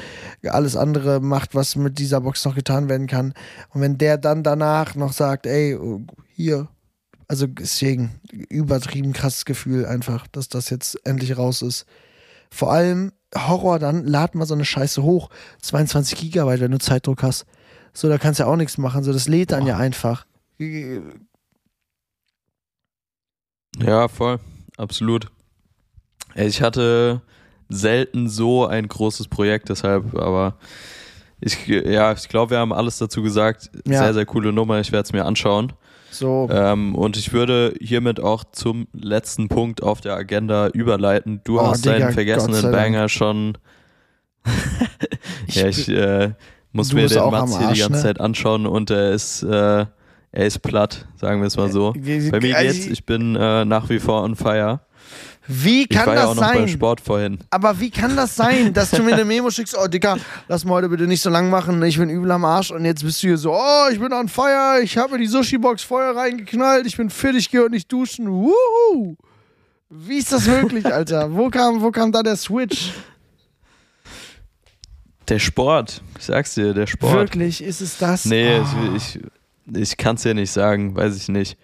alles 0.44 0.76
andere 0.76 1.20
macht, 1.20 1.54
was 1.54 1.76
mit 1.76 1.98
dieser 1.98 2.20
Box 2.20 2.44
noch 2.44 2.56
getan 2.56 2.88
werden 2.88 3.06
kann. 3.06 3.32
Und 3.72 3.80
wenn 3.80 3.96
der 3.96 4.18
dann 4.18 4.42
danach 4.42 4.96
noch 4.96 5.12
sagt, 5.12 5.43
ey, 5.46 5.78
hier, 6.34 6.68
also 7.28 7.46
deswegen 7.46 8.20
übertrieben 8.30 9.12
krasses 9.12 9.44
Gefühl 9.44 9.86
einfach, 9.86 10.26
dass 10.28 10.48
das 10.48 10.70
jetzt 10.70 10.98
endlich 11.06 11.36
raus 11.36 11.62
ist. 11.62 11.86
Vor 12.50 12.72
allem 12.72 13.12
Horror 13.34 13.78
dann, 13.78 14.04
lad 14.04 14.34
mal 14.34 14.46
so 14.46 14.54
eine 14.54 14.64
Scheiße 14.64 15.02
hoch. 15.02 15.30
22 15.62 16.18
Gigabyte, 16.18 16.60
wenn 16.60 16.70
du 16.70 16.78
Zeitdruck 16.78 17.22
hast. 17.22 17.46
So, 17.92 18.08
da 18.08 18.18
kannst 18.18 18.40
du 18.40 18.44
ja 18.44 18.50
auch 18.50 18.56
nichts 18.56 18.78
machen. 18.78 19.04
So, 19.04 19.12
das 19.12 19.28
lädt 19.28 19.52
dann 19.52 19.60
Boah. 19.60 19.68
ja 19.70 19.76
einfach. 19.78 20.26
Ja, 23.78 24.08
voll. 24.08 24.38
Absolut. 24.76 25.30
Ich 26.34 26.62
hatte 26.62 27.22
selten 27.68 28.28
so 28.28 28.66
ein 28.66 28.88
großes 28.88 29.28
Projekt, 29.28 29.68
deshalb, 29.68 30.14
aber 30.14 30.58
ich, 31.44 31.66
ja, 31.66 32.12
ich 32.12 32.28
glaube, 32.28 32.52
wir 32.52 32.58
haben 32.58 32.72
alles 32.72 32.98
dazu 32.98 33.22
gesagt. 33.22 33.70
Ja. 33.86 33.98
Sehr, 33.98 34.14
sehr 34.14 34.26
coole 34.26 34.52
Nummer. 34.52 34.80
Ich 34.80 34.92
werde 34.92 35.04
es 35.04 35.12
mir 35.12 35.24
anschauen. 35.24 35.72
So. 36.10 36.48
Ähm, 36.50 36.94
und 36.94 37.16
ich 37.16 37.32
würde 37.32 37.74
hiermit 37.80 38.20
auch 38.20 38.44
zum 38.44 38.86
letzten 38.92 39.48
Punkt 39.48 39.82
auf 39.82 40.00
der 40.00 40.14
Agenda 40.14 40.68
überleiten. 40.68 41.40
Du 41.44 41.60
oh, 41.60 41.66
hast 41.66 41.84
Digga, 41.84 41.98
deinen 41.98 42.12
vergessenen 42.12 42.72
Banger 42.72 43.08
schon. 43.08 43.58
ja, 45.48 45.66
ich 45.66 45.88
äh, 45.88 46.32
muss 46.72 46.92
mir 46.92 47.08
den 47.08 47.30
Matz 47.30 47.58
hier 47.58 47.72
die 47.72 47.80
ganze 47.80 47.96
ne? 47.96 48.02
Zeit 48.02 48.20
anschauen 48.20 48.66
und 48.66 48.90
er 48.90 49.10
ist, 49.10 49.42
äh, 49.42 49.86
er 50.32 50.46
ist 50.46 50.60
platt, 50.60 51.06
sagen 51.16 51.40
wir 51.40 51.46
es 51.46 51.56
mal 51.56 51.70
so. 51.70 51.92
Bei 51.92 52.40
mir 52.40 52.54
geht's, 52.54 52.86
ich 52.86 53.04
bin 53.04 53.36
äh, 53.36 53.64
nach 53.64 53.88
wie 53.90 53.98
vor 53.98 54.22
on 54.22 54.36
fire. 54.36 54.80
Wie 55.46 55.86
kann 55.86 56.02
ich 56.02 56.06
war 56.06 56.14
das 56.14 56.24
ja 56.24 56.30
auch 56.30 56.34
noch 56.34 56.42
sein? 56.42 56.58
beim 56.58 56.68
Sport 56.68 57.00
vorhin. 57.00 57.38
Aber 57.50 57.78
wie 57.78 57.90
kann 57.90 58.16
das 58.16 58.34
sein, 58.34 58.72
dass 58.72 58.90
du 58.90 59.02
mir 59.02 59.12
eine 59.12 59.24
Memo 59.26 59.50
schickst, 59.50 59.76
oh 59.76 59.86
Dicker, 59.86 60.16
lass 60.48 60.64
mal 60.64 60.74
heute 60.74 60.88
bitte 60.88 61.06
nicht 61.06 61.20
so 61.20 61.28
lang 61.28 61.50
machen, 61.50 61.82
ich 61.82 61.98
bin 61.98 62.08
übel 62.08 62.30
am 62.30 62.44
Arsch 62.44 62.70
und 62.70 62.84
jetzt 62.84 63.04
bist 63.04 63.22
du 63.22 63.28
hier 63.28 63.36
so, 63.36 63.52
oh, 63.52 63.88
ich 63.92 64.00
bin 64.00 64.12
on 64.12 64.28
fire, 64.28 64.80
ich 64.82 64.96
habe 64.96 65.12
mir 65.12 65.18
die 65.18 65.26
Sushi-Box 65.26 65.82
Feuer 65.82 66.16
reingeknallt, 66.16 66.86
ich 66.86 66.96
bin 66.96 67.10
fit, 67.10 67.34
ich 67.34 67.50
gehe 67.50 67.60
heute 67.60 67.72
nicht 67.72 67.92
duschen, 67.92 68.26
wuhu. 68.28 69.16
Wie 69.90 70.16
ist 70.16 70.32
das 70.32 70.46
möglich, 70.46 70.86
Alter? 70.86 71.32
wo, 71.36 71.50
kam, 71.50 71.82
wo 71.82 71.90
kam 71.90 72.10
da 72.10 72.22
der 72.22 72.36
Switch? 72.36 72.92
Der 75.28 75.38
Sport, 75.38 76.02
ich 76.18 76.24
sag's 76.24 76.54
dir, 76.54 76.72
der 76.72 76.86
Sport. 76.86 77.14
Wirklich, 77.14 77.62
ist 77.62 77.80
es 77.80 77.98
das? 77.98 78.24
Nee, 78.24 78.60
oh. 78.60 78.96
ich, 78.96 79.16
ich, 79.66 79.76
ich 79.76 79.96
kann's 79.96 80.22
dir 80.22 80.34
nicht 80.34 80.50
sagen, 80.50 80.96
weiß 80.96 81.16
ich 81.16 81.28
nicht. 81.28 81.58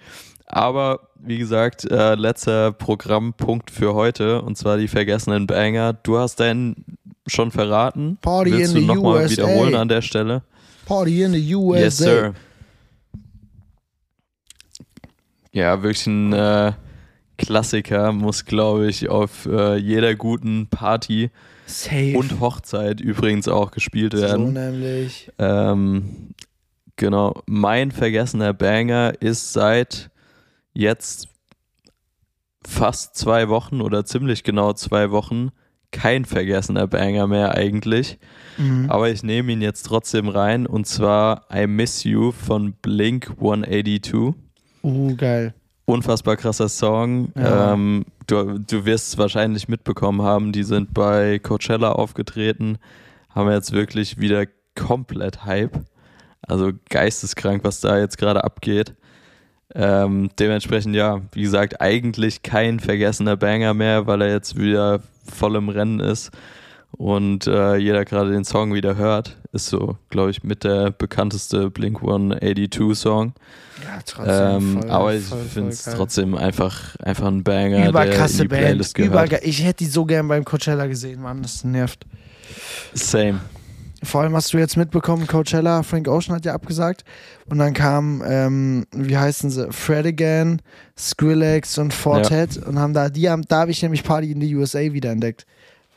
Aber 0.53 1.09
wie 1.23 1.39
gesagt, 1.39 1.89
äh, 1.89 2.17
letzter 2.17 2.73
Programmpunkt 2.73 3.71
für 3.71 3.95
heute 3.95 4.43
und 4.43 4.59
zwar 4.59 4.79
die 4.79 4.89
vergessenen 4.89 5.47
Banger. 5.47 5.93
Du 5.93 6.19
hast 6.19 6.41
deinen 6.41 6.99
schon 7.29 7.53
verraten. 7.53 8.19
Party 8.21 8.51
Willst 8.53 8.75
in 8.75 8.87
du 8.89 8.95
nochmal 8.95 9.31
wiederholen 9.31 9.77
an 9.77 9.89
der 9.89 10.03
Stelle? 10.03 10.43
Party 10.87 11.23
in 11.23 11.33
the 11.35 11.55
USA. 11.55 11.81
Yes, 11.81 11.99
sir. 11.99 12.35
Ja, 15.53 15.83
wirklich 15.83 16.07
ein 16.09 16.33
äh, 16.33 16.73
Klassiker, 17.39 18.13
muss 18.13 18.45
glaube 18.45 18.89
ich 18.89 19.09
auf 19.09 19.47
äh, 19.47 19.77
jeder 19.77 20.17
guten 20.17 20.67
Party 20.67 21.31
Safe. 21.67 22.19
und 22.19 22.41
Hochzeit 22.41 23.01
übrigens 23.01 23.47
auch 23.47 23.71
gespielt 23.71 24.15
werden. 24.15 24.47
So 24.47 24.53
nämlich. 24.53 25.31
Ähm, 25.39 26.35
genau, 26.97 27.41
mein 27.47 27.93
vergessener 27.93 28.53
Banger 28.53 29.13
ist 29.21 29.53
seit 29.53 30.10
jetzt 30.73 31.29
fast 32.67 33.17
zwei 33.17 33.49
Wochen 33.49 33.81
oder 33.81 34.05
ziemlich 34.05 34.45
genau 34.45 34.73
zwei 34.73 35.11
Wochen 35.11 35.51
kein 35.93 36.25
vergessener 36.25 36.87
Banger 36.87 37.27
mehr 37.27 37.55
eigentlich. 37.55 38.19
Mhm. 38.59 38.91
Aber 38.91 39.11
ich 39.11 39.23
nehme 39.23 39.53
ihn 39.53 39.63
jetzt 39.63 39.83
trotzdem 39.83 40.29
rein 40.29 40.67
und 40.67 40.87
zwar 40.87 41.47
I 41.53 41.67
Miss 41.67 42.05
You 42.05 42.33
von 42.33 42.75
Blink 42.75 43.31
182. 43.31 44.35
Uh, 44.83 45.17
geil. 45.17 45.55
Unfassbar 45.85 46.37
krasser 46.37 46.69
Song. 46.69 47.33
Ja. 47.37 47.73
Ähm, 47.73 48.05
du, 48.27 48.59
du 48.59 48.85
wirst 48.85 49.09
es 49.09 49.19
wahrscheinlich 49.19 49.69
mitbekommen 49.69 50.23
haben, 50.23 50.53
die 50.53 50.63
sind 50.63 50.95
bei 50.95 51.41
Coachella 51.41 51.93
aufgetreten, 51.93 52.79
haben 53.31 53.51
jetzt 53.51 53.73
wirklich 53.73 54.19
wieder 54.19 54.47
komplett 54.77 55.45
Hype. 55.45 55.81
Also 56.43 56.71
geisteskrank, 56.89 57.65
was 57.65 57.81
da 57.81 57.99
jetzt 57.99 58.19
gerade 58.19 58.45
abgeht. 58.45 58.95
Ähm, 59.75 60.31
dementsprechend, 60.39 60.97
ja, 60.97 61.21
wie 61.33 61.43
gesagt, 61.43 61.81
eigentlich 61.81 62.43
kein 62.43 62.81
vergessener 62.81 63.37
Banger 63.37 63.75
mehr, 63.75 64.07
weil 64.07 64.23
er 64.23 64.31
jetzt 64.31 64.59
wieder 64.59 65.01
voll 65.25 65.57
im 65.57 65.69
Rennen 65.69 66.01
ist 66.01 66.31
und 66.93 67.47
äh, 67.47 67.77
jeder 67.77 68.05
gerade 68.05 68.33
den 68.33 68.45
Song 68.45 68.75
wieder 68.75 68.97
hört. 68.97 69.37
Ist 69.53 69.67
so, 69.67 69.97
glaube 70.11 70.31
ich, 70.31 70.43
mit 70.43 70.65
der 70.65 70.91
bekannteste 70.91 71.71
Blink 71.71 71.99
182 71.99 72.99
Song. 72.99 73.33
Ja, 73.83 74.01
trotzdem. 74.05 74.35
Ähm, 74.35 74.81
voll, 74.83 74.91
aber 74.91 75.15
ich 75.15 75.25
finde 75.25 75.71
es 75.71 75.85
trotzdem 75.85 76.37
einfach, 76.37 76.97
einfach 76.97 77.27
ein 77.27 77.43
Banger, 77.43 77.89
Überkrasse 77.89 78.47
Playlist 78.47 78.95
Band. 78.95 79.11
gehört. 79.11 79.31
Überge 79.31 79.45
ich 79.45 79.65
hätte 79.65 79.85
die 79.85 79.91
so 79.91 80.05
gern 80.05 80.29
beim 80.29 80.45
Coachella 80.45 80.87
gesehen, 80.87 81.23
Mann, 81.23 81.43
das 81.43 81.65
nervt. 81.65 82.05
Same. 82.93 83.41
Vor 84.03 84.23
allem 84.23 84.35
hast 84.35 84.53
du 84.53 84.59
jetzt 84.59 84.77
mitbekommen, 84.77 85.27
Coachella, 85.27 85.83
Frank 85.83 86.09
Ocean 86.09 86.35
hat 86.35 86.45
ja 86.47 86.55
abgesagt. 86.55 87.05
Und 87.47 87.59
dann 87.59 87.75
kam, 87.75 88.23
ähm, 88.27 88.87
wie 88.93 89.17
heißen 89.17 89.51
sie, 89.51 89.71
Fred 89.73 90.07
Again, 90.07 90.63
Skrillex 90.97 91.77
und 91.79 91.93
Fortet 91.93 92.57
ja. 92.57 92.67
und 92.67 92.79
haben 92.79 92.95
da, 92.95 93.11
die 93.11 93.29
haben, 93.29 93.43
da 93.49 93.61
habe 93.61 93.71
ich 93.71 93.83
nämlich 93.83 94.03
Party 94.03 94.33
in 94.33 94.41
the 94.41 94.55
USA 94.57 94.81
wiederentdeckt. 94.81 95.47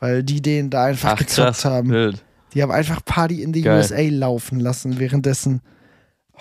Weil 0.00 0.22
die 0.22 0.42
den 0.42 0.68
da 0.68 0.84
einfach 0.84 1.12
Ach, 1.12 1.18
gezockt 1.18 1.46
krass, 1.46 1.64
haben. 1.64 1.90
Wild. 1.90 2.22
Die 2.52 2.62
haben 2.62 2.72
einfach 2.72 3.04
Party 3.04 3.42
in 3.42 3.54
the 3.54 3.62
Geil. 3.62 3.78
USA 3.78 4.02
laufen 4.02 4.60
lassen 4.60 4.98
währenddessen. 4.98 5.62
Oh, 6.34 6.40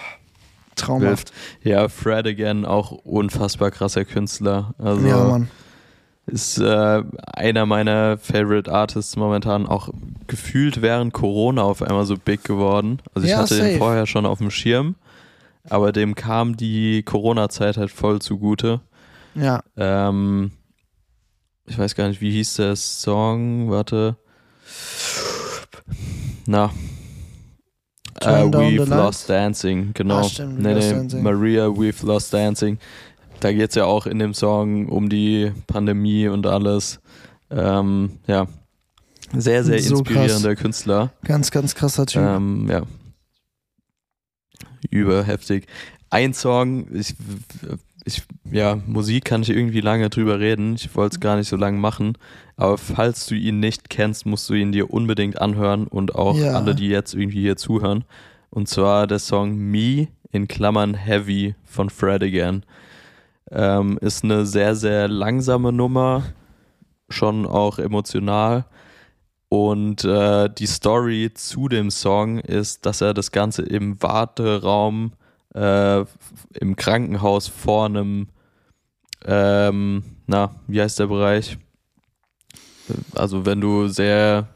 traumhaft. 0.75 1.31
Wild. 1.61 1.73
Ja, 1.73 1.87
Fred 1.87 2.27
Again, 2.27 2.65
auch 2.65 2.91
unfassbar 2.91 3.71
krasser 3.71 4.03
Künstler. 4.03 4.75
Also, 4.77 5.07
ja, 5.07 5.23
Mann. 5.23 5.49
Ist 6.25 6.57
äh, 6.57 7.03
einer 7.33 7.65
meiner 7.65 8.17
Favorite 8.17 8.71
Artists 8.71 9.17
momentan 9.17 9.65
auch 9.67 9.89
gefühlt 10.27 10.81
während 10.81 11.13
Corona 11.13 11.63
auf 11.63 11.81
einmal 11.81 12.05
so 12.05 12.15
big 12.17 12.45
geworden. 12.45 13.01
Also 13.13 13.25
ich 13.25 13.31
ja, 13.31 13.39
hatte 13.39 13.55
safe. 13.55 13.69
den 13.69 13.77
vorher 13.77 14.07
schon 14.07 14.25
auf 14.25 14.37
dem 14.37 14.49
Schirm, 14.49 14.95
aber 15.69 15.91
dem 15.91 16.15
kam 16.15 16.55
die 16.55 17.03
Corona-Zeit 17.03 17.75
halt 17.75 17.91
voll 17.91 18.21
zugute. 18.21 18.79
Ja. 19.35 19.63
Ähm, 19.75 20.51
ich 21.65 21.77
weiß 21.77 21.95
gar 21.95 22.07
nicht, 22.07 22.21
wie 22.21 22.31
hieß 22.31 22.55
der 22.55 22.77
Song? 22.77 23.69
Warte. 23.69 24.15
Na. 26.45 26.71
Uh, 28.23 28.49
we've 28.49 28.85
Lost 28.85 29.29
Dancing, 29.29 29.91
genau. 29.93 30.19
Ah, 30.19 30.23
stimmt, 30.23 30.59
nee, 30.61 30.73
nee, 30.73 31.21
Maria, 31.21 31.65
We've 31.65 32.05
Lost 32.05 32.33
Dancing 32.33 32.77
da 33.43 33.51
geht 33.51 33.69
es 33.69 33.75
ja 33.75 33.85
auch 33.85 34.05
in 34.05 34.19
dem 34.19 34.33
Song 34.33 34.87
um 34.89 35.09
die 35.09 35.51
Pandemie 35.67 36.27
und 36.27 36.45
alles. 36.47 36.99
Ähm, 37.49 38.11
ja, 38.27 38.47
sehr, 39.35 39.63
sehr 39.63 39.79
so 39.81 39.97
inspirierender 39.99 40.55
krass. 40.55 40.61
Künstler. 40.61 41.13
Ganz, 41.23 41.51
ganz 41.51 41.75
krasser 41.75 42.05
Typ. 42.05 42.21
Ähm, 42.21 42.67
ja. 42.69 42.83
Überheftig. 44.89 45.67
Ein 46.09 46.33
Song, 46.33 46.87
ich 46.93 47.15
ich, 48.05 48.21
ja, 48.51 48.75
Musik 48.85 49.23
kann 49.23 49.43
ich 49.43 49.49
irgendwie 49.49 49.79
lange 49.79 50.09
drüber 50.09 50.39
reden. 50.39 50.75
Ich 50.75 50.93
wollte 50.95 51.15
es 51.15 51.19
gar 51.21 51.37
nicht 51.37 51.47
so 51.47 51.55
lange 51.55 51.77
machen. 51.79 52.17
Aber 52.57 52.77
falls 52.77 53.25
du 53.27 53.35
ihn 53.35 53.61
nicht 53.61 53.89
kennst, 53.89 54.25
musst 54.25 54.49
du 54.49 54.55
ihn 54.55 54.73
dir 54.73 54.91
unbedingt 54.91 55.39
anhören 55.39 55.87
und 55.87 56.13
auch 56.15 56.37
Ja. 56.37 56.51
alle, 56.53 56.75
die 56.75 56.89
jetzt 56.89 57.13
irgendwie 57.13 57.41
hier 57.41 57.55
zuhören. 57.55 58.03
Und 58.49 58.67
zwar 58.67 59.07
der 59.07 59.19
Song 59.19 59.55
Me 59.55 60.09
in 60.31 60.47
Klammern 60.49 60.95
Heavy 60.95 61.55
von 61.63 61.89
Fred 61.89 62.21
Again. 62.23 62.63
Ähm, 63.51 63.97
ist 64.01 64.23
eine 64.23 64.45
sehr, 64.45 64.75
sehr 64.75 65.07
langsame 65.07 65.71
Nummer, 65.71 66.23
schon 67.09 67.45
auch 67.45 67.77
emotional. 67.77 68.65
Und 69.49 70.03
äh, 70.03 70.49
die 70.49 70.65
Story 70.65 71.31
zu 71.33 71.67
dem 71.67 71.91
Song 71.91 72.39
ist, 72.39 72.85
dass 72.85 73.01
er 73.01 73.13
das 73.13 73.31
Ganze 73.31 73.61
im 73.61 74.01
Warteraum 74.01 75.13
äh, 75.53 75.99
im 76.59 76.75
Krankenhaus 76.75 77.47
vor 77.47 77.85
einem, 77.85 78.29
ähm, 79.25 80.03
na, 80.25 80.55
wie 80.67 80.81
heißt 80.81 80.99
der 80.99 81.07
Bereich? 81.07 81.57
Also 83.13 83.45
wenn 83.45 83.61
du 83.61 83.87
sehr, 83.87 84.47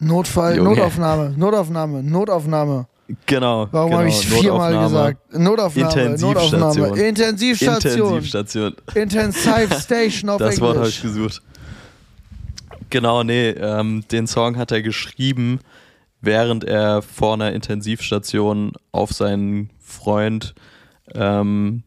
Notfall, 0.00 0.56
Junge. 0.56 0.70
Notaufnahme, 0.70 1.34
Notaufnahme, 1.36 2.02
Notaufnahme. 2.02 2.86
Genau. 3.26 3.68
Warum 3.70 3.90
genau, 3.90 3.98
habe 4.00 4.08
ich 4.08 4.26
viermal 4.26 4.84
gesagt? 4.84 5.38
Notaufnahme, 5.38 5.90
Intensivstation. 5.90 6.60
Notaufnahme, 6.60 7.02
Intensivstation, 7.02 8.14
Intensivstation. 8.14 8.74
Intensive 8.94 9.80
Station 9.80 10.30
auf 10.30 10.38
Das 10.38 10.60
Wort 10.60 10.76
habe 10.76 10.88
ich 10.88 11.02
gesucht. 11.02 11.42
Genau, 12.90 13.22
nee, 13.22 13.50
ähm, 13.50 14.04
den 14.10 14.26
Song 14.26 14.56
hat 14.56 14.72
er 14.72 14.82
geschrieben, 14.82 15.60
während 16.20 16.64
er 16.64 17.02
vor 17.02 17.34
einer 17.34 17.52
Intensivstation 17.52 18.72
auf 18.90 19.12
seinen 19.12 19.70
Freund 19.78 20.54
ähm, 21.14 21.84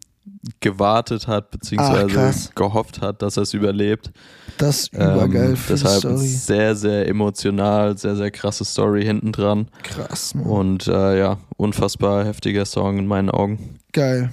gewartet 0.59 1.27
hat, 1.27 1.45
Ach, 1.47 1.51
beziehungsweise 1.51 2.07
krass. 2.07 2.51
gehofft 2.55 3.01
hat, 3.01 3.21
dass 3.21 3.37
er 3.37 3.43
es 3.43 3.53
überlebt. 3.53 4.11
Das 4.57 4.81
ist 4.81 4.93
übergeil 4.93 5.51
Ähm, 5.51 5.57
deshalb 5.69 5.99
Story. 5.99 6.17
sehr, 6.27 6.75
sehr 6.75 7.07
emotional, 7.07 7.97
sehr, 7.97 8.15
sehr 8.15 8.29
krasse 8.31 8.65
Story 8.65 9.03
hinten 9.05 9.31
dran. 9.31 9.67
Krass, 9.83 10.35
Mann. 10.35 10.45
Und 10.45 10.87
äh, 10.87 11.17
ja, 11.19 11.37
unfassbar 11.57 12.25
heftiger 12.25 12.65
Song 12.65 12.97
in 12.99 13.07
meinen 13.07 13.29
Augen. 13.29 13.79
Geil. 13.93 14.31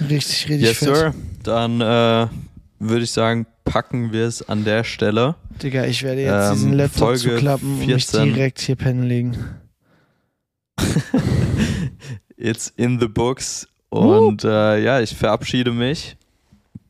Richtig, 0.00 0.48
richtig 0.48 0.68
Yes, 0.68 0.78
fett. 0.78 0.94
Sir. 0.96 1.14
Dann 1.44 1.80
äh, 1.80 2.26
würde 2.78 3.04
ich 3.04 3.10
sagen, 3.12 3.46
packen 3.64 4.12
wir 4.12 4.26
es 4.26 4.46
an 4.48 4.64
der 4.64 4.84
Stelle. 4.84 5.36
Digga, 5.62 5.84
ich 5.84 6.02
werde 6.02 6.22
jetzt 6.22 6.48
Ähm, 6.48 6.52
diesen 6.54 6.72
Laptop 6.74 6.98
Folge 6.98 7.20
zuklappen 7.36 7.72
und 7.72 7.78
mich 7.86 8.06
14. 8.06 8.34
direkt 8.34 8.60
hier 8.60 8.76
pennen 8.76 9.02
legen. 9.04 9.36
It's 12.36 12.68
in 12.76 13.00
the 13.00 13.08
books. 13.08 13.66
Und 13.90 14.44
äh, 14.44 14.78
ja, 14.82 15.00
ich 15.00 15.14
verabschiede 15.14 15.72
mich. 15.72 16.16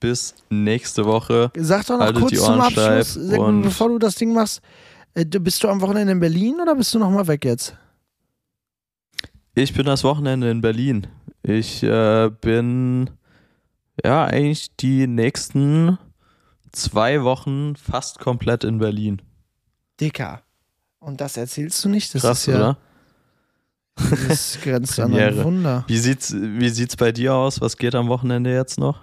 Bis 0.01 0.35
nächste 0.51 1.05
Woche. 1.07 1.51
Sag 1.57 1.87
doch 1.87 1.95
noch 1.95 2.05
Haltet 2.05 2.23
kurz 2.23 2.45
zum 2.45 2.61
Abschluss, 2.61 3.17
und- 3.17 3.63
bevor 3.63 3.89
du 3.89 3.99
das 3.99 4.15
Ding 4.17 4.35
machst, 4.35 4.61
äh, 5.15 5.25
bist 5.25 5.63
du 5.63 5.69
am 5.69 5.81
Wochenende 5.81 6.13
in 6.13 6.21
Berlin 6.21 6.61
oder 6.61 6.75
bist 6.75 6.93
du 6.95 6.99
nochmal 6.99 7.27
weg 7.27 7.45
jetzt? 7.45 7.77
Ich 9.55 9.73
bin 9.73 9.87
das 9.87 10.05
Wochenende 10.05 10.51
in 10.51 10.61
Berlin. 10.61 11.07
Ich 11.43 11.83
äh, 11.83 12.31
bin 12.43 13.09
ja 14.05 14.25
eigentlich 14.27 14.77
die 14.77 15.07
nächsten 15.07 15.99
zwei 16.73 17.23
Wochen 17.23 17.75
fast 17.77 18.19
komplett 18.19 18.65
in 18.65 18.79
Berlin. 18.79 19.23
Dicker. 19.99 20.43
Und 20.99 21.23
das 21.23 21.39
erzählst 21.39 21.83
du 21.85 21.89
nicht? 21.89 22.15
Das 22.15 22.23
Krass, 22.23 22.41
ist 22.41 22.47
ja, 22.49 22.57
oder? 22.57 22.79
Das 24.29 24.59
grenzt 24.63 25.01
an 25.01 25.15
ein. 25.15 25.43
Wunder. 25.43 25.85
Wie 25.89 25.99
sieht's, 25.99 26.35
wie 26.35 26.69
sieht's 26.69 26.97
bei 26.97 27.13
dir 27.13 27.35
aus? 27.35 27.61
Was 27.61 27.77
geht 27.77 27.95
am 27.95 28.09
Wochenende 28.09 28.53
jetzt 28.53 28.79
noch? 28.79 29.01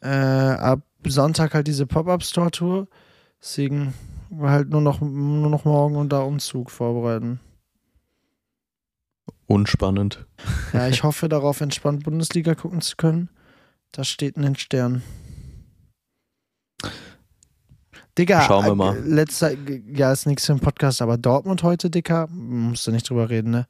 Äh, 0.00 0.08
ab 0.08 0.80
Sonntag 1.06 1.54
halt 1.54 1.66
diese 1.66 1.86
Pop-Up-Store-Tour. 1.86 2.88
Deswegen 3.40 3.94
halt 4.40 4.70
nur 4.70 4.80
noch, 4.80 5.00
nur 5.00 5.50
noch 5.50 5.64
morgen 5.64 5.96
und 5.96 6.12
da 6.12 6.20
Umzug 6.20 6.70
vorbereiten. 6.70 7.40
Unspannend. 9.46 10.26
Ja, 10.72 10.88
ich 10.88 11.02
hoffe 11.04 11.28
darauf, 11.28 11.60
entspannt 11.60 12.04
Bundesliga 12.04 12.54
gucken 12.54 12.80
zu 12.80 12.96
können. 12.96 13.30
Das 13.92 14.08
steht 14.08 14.36
in 14.36 14.42
den 14.42 14.56
Sternen. 14.56 15.02
Digga, 18.18 18.42
Schauen 18.42 18.64
wir 18.64 18.72
äh, 18.72 18.76
mal. 18.76 18.98
Letzter, 19.04 19.52
ja, 19.92 20.10
ist 20.10 20.26
nichts 20.26 20.46
für 20.46 20.54
den 20.54 20.60
Podcast, 20.60 21.02
aber 21.02 21.18
Dortmund 21.18 21.62
heute, 21.62 21.90
Dicker, 21.90 22.28
musst 22.28 22.86
du 22.86 22.90
nicht 22.90 23.08
drüber 23.08 23.28
reden, 23.28 23.50
ne? 23.50 23.66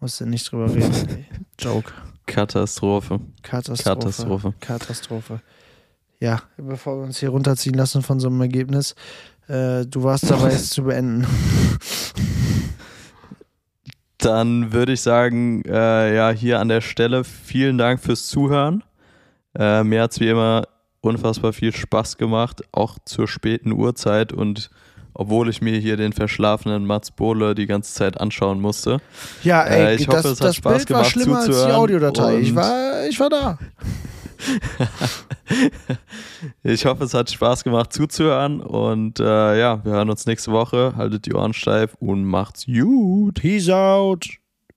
Musst 0.00 0.20
du 0.20 0.26
nicht 0.26 0.50
drüber 0.50 0.72
reden. 0.74 1.26
Joke. 1.58 1.92
Katastrophe. 2.26 3.20
Katastrophe. 3.42 3.94
Katastrophe. 3.98 4.54
Katastrophe. 4.60 5.40
Ja, 6.20 6.42
bevor 6.56 6.98
wir 6.98 7.04
uns 7.04 7.18
hier 7.18 7.28
runterziehen 7.28 7.74
lassen 7.74 8.02
von 8.02 8.20
so 8.20 8.28
einem 8.28 8.40
Ergebnis, 8.40 8.94
äh, 9.48 9.86
du 9.86 10.02
warst 10.02 10.30
dabei, 10.30 10.48
es 10.48 10.70
zu 10.70 10.84
beenden. 10.84 11.26
Dann 14.18 14.72
würde 14.72 14.92
ich 14.92 15.02
sagen, 15.02 15.62
äh, 15.66 16.16
ja, 16.16 16.30
hier 16.30 16.58
an 16.58 16.68
der 16.68 16.80
Stelle 16.80 17.22
vielen 17.22 17.78
Dank 17.78 18.00
fürs 18.00 18.26
Zuhören. 18.26 18.82
Äh, 19.56 19.84
mir 19.84 20.02
hat 20.02 20.12
es 20.12 20.20
wie 20.20 20.28
immer 20.28 20.66
unfassbar 21.00 21.52
viel 21.52 21.74
Spaß 21.74 22.16
gemacht, 22.16 22.62
auch 22.72 22.98
zur 23.04 23.28
späten 23.28 23.72
Uhrzeit 23.72 24.32
und 24.32 24.70
obwohl 25.18 25.48
ich 25.48 25.60
mir 25.62 25.78
hier 25.78 25.96
den 25.96 26.12
verschlafenen 26.12 26.86
Mats 26.86 27.10
Bohle 27.10 27.54
die 27.54 27.66
ganze 27.66 27.92
Zeit 27.94 28.20
anschauen 28.20 28.60
musste. 28.60 28.98
Ja, 29.42 29.62
ey, 29.62 29.86
Äh, 29.86 29.94
ich 29.96 30.06
das, 30.06 30.16
hoffe, 30.16 30.28
es 30.28 30.40
hat 30.40 30.48
das 30.48 30.56
Spaß 30.56 30.72
Bild 30.76 30.90
war 30.90 30.96
gemacht, 30.98 31.12
schlimmer 31.12 31.36
als 31.36 31.46
die 31.46 31.52
zuzuhören 31.52 31.74
Audiodatei. 31.76 32.38
Ich 32.38 32.54
war, 32.54 33.06
ich 33.08 33.20
war 33.20 33.30
da. 33.30 33.58
Ich 36.62 36.84
hoffe, 36.84 37.04
es 37.04 37.14
hat 37.14 37.30
Spaß 37.30 37.64
gemacht 37.64 37.92
zuzuhören 37.92 38.60
und 38.60 39.20
äh, 39.20 39.58
ja, 39.58 39.84
wir 39.84 39.92
hören 39.92 40.10
uns 40.10 40.26
nächste 40.26 40.52
Woche. 40.52 40.94
Haltet 40.96 41.26
die 41.26 41.34
Ohren 41.34 41.54
steif 41.54 41.94
und 42.00 42.24
macht's 42.24 42.66
gut. 42.66 43.40
Peace 43.40 43.68
out. 43.68 44.26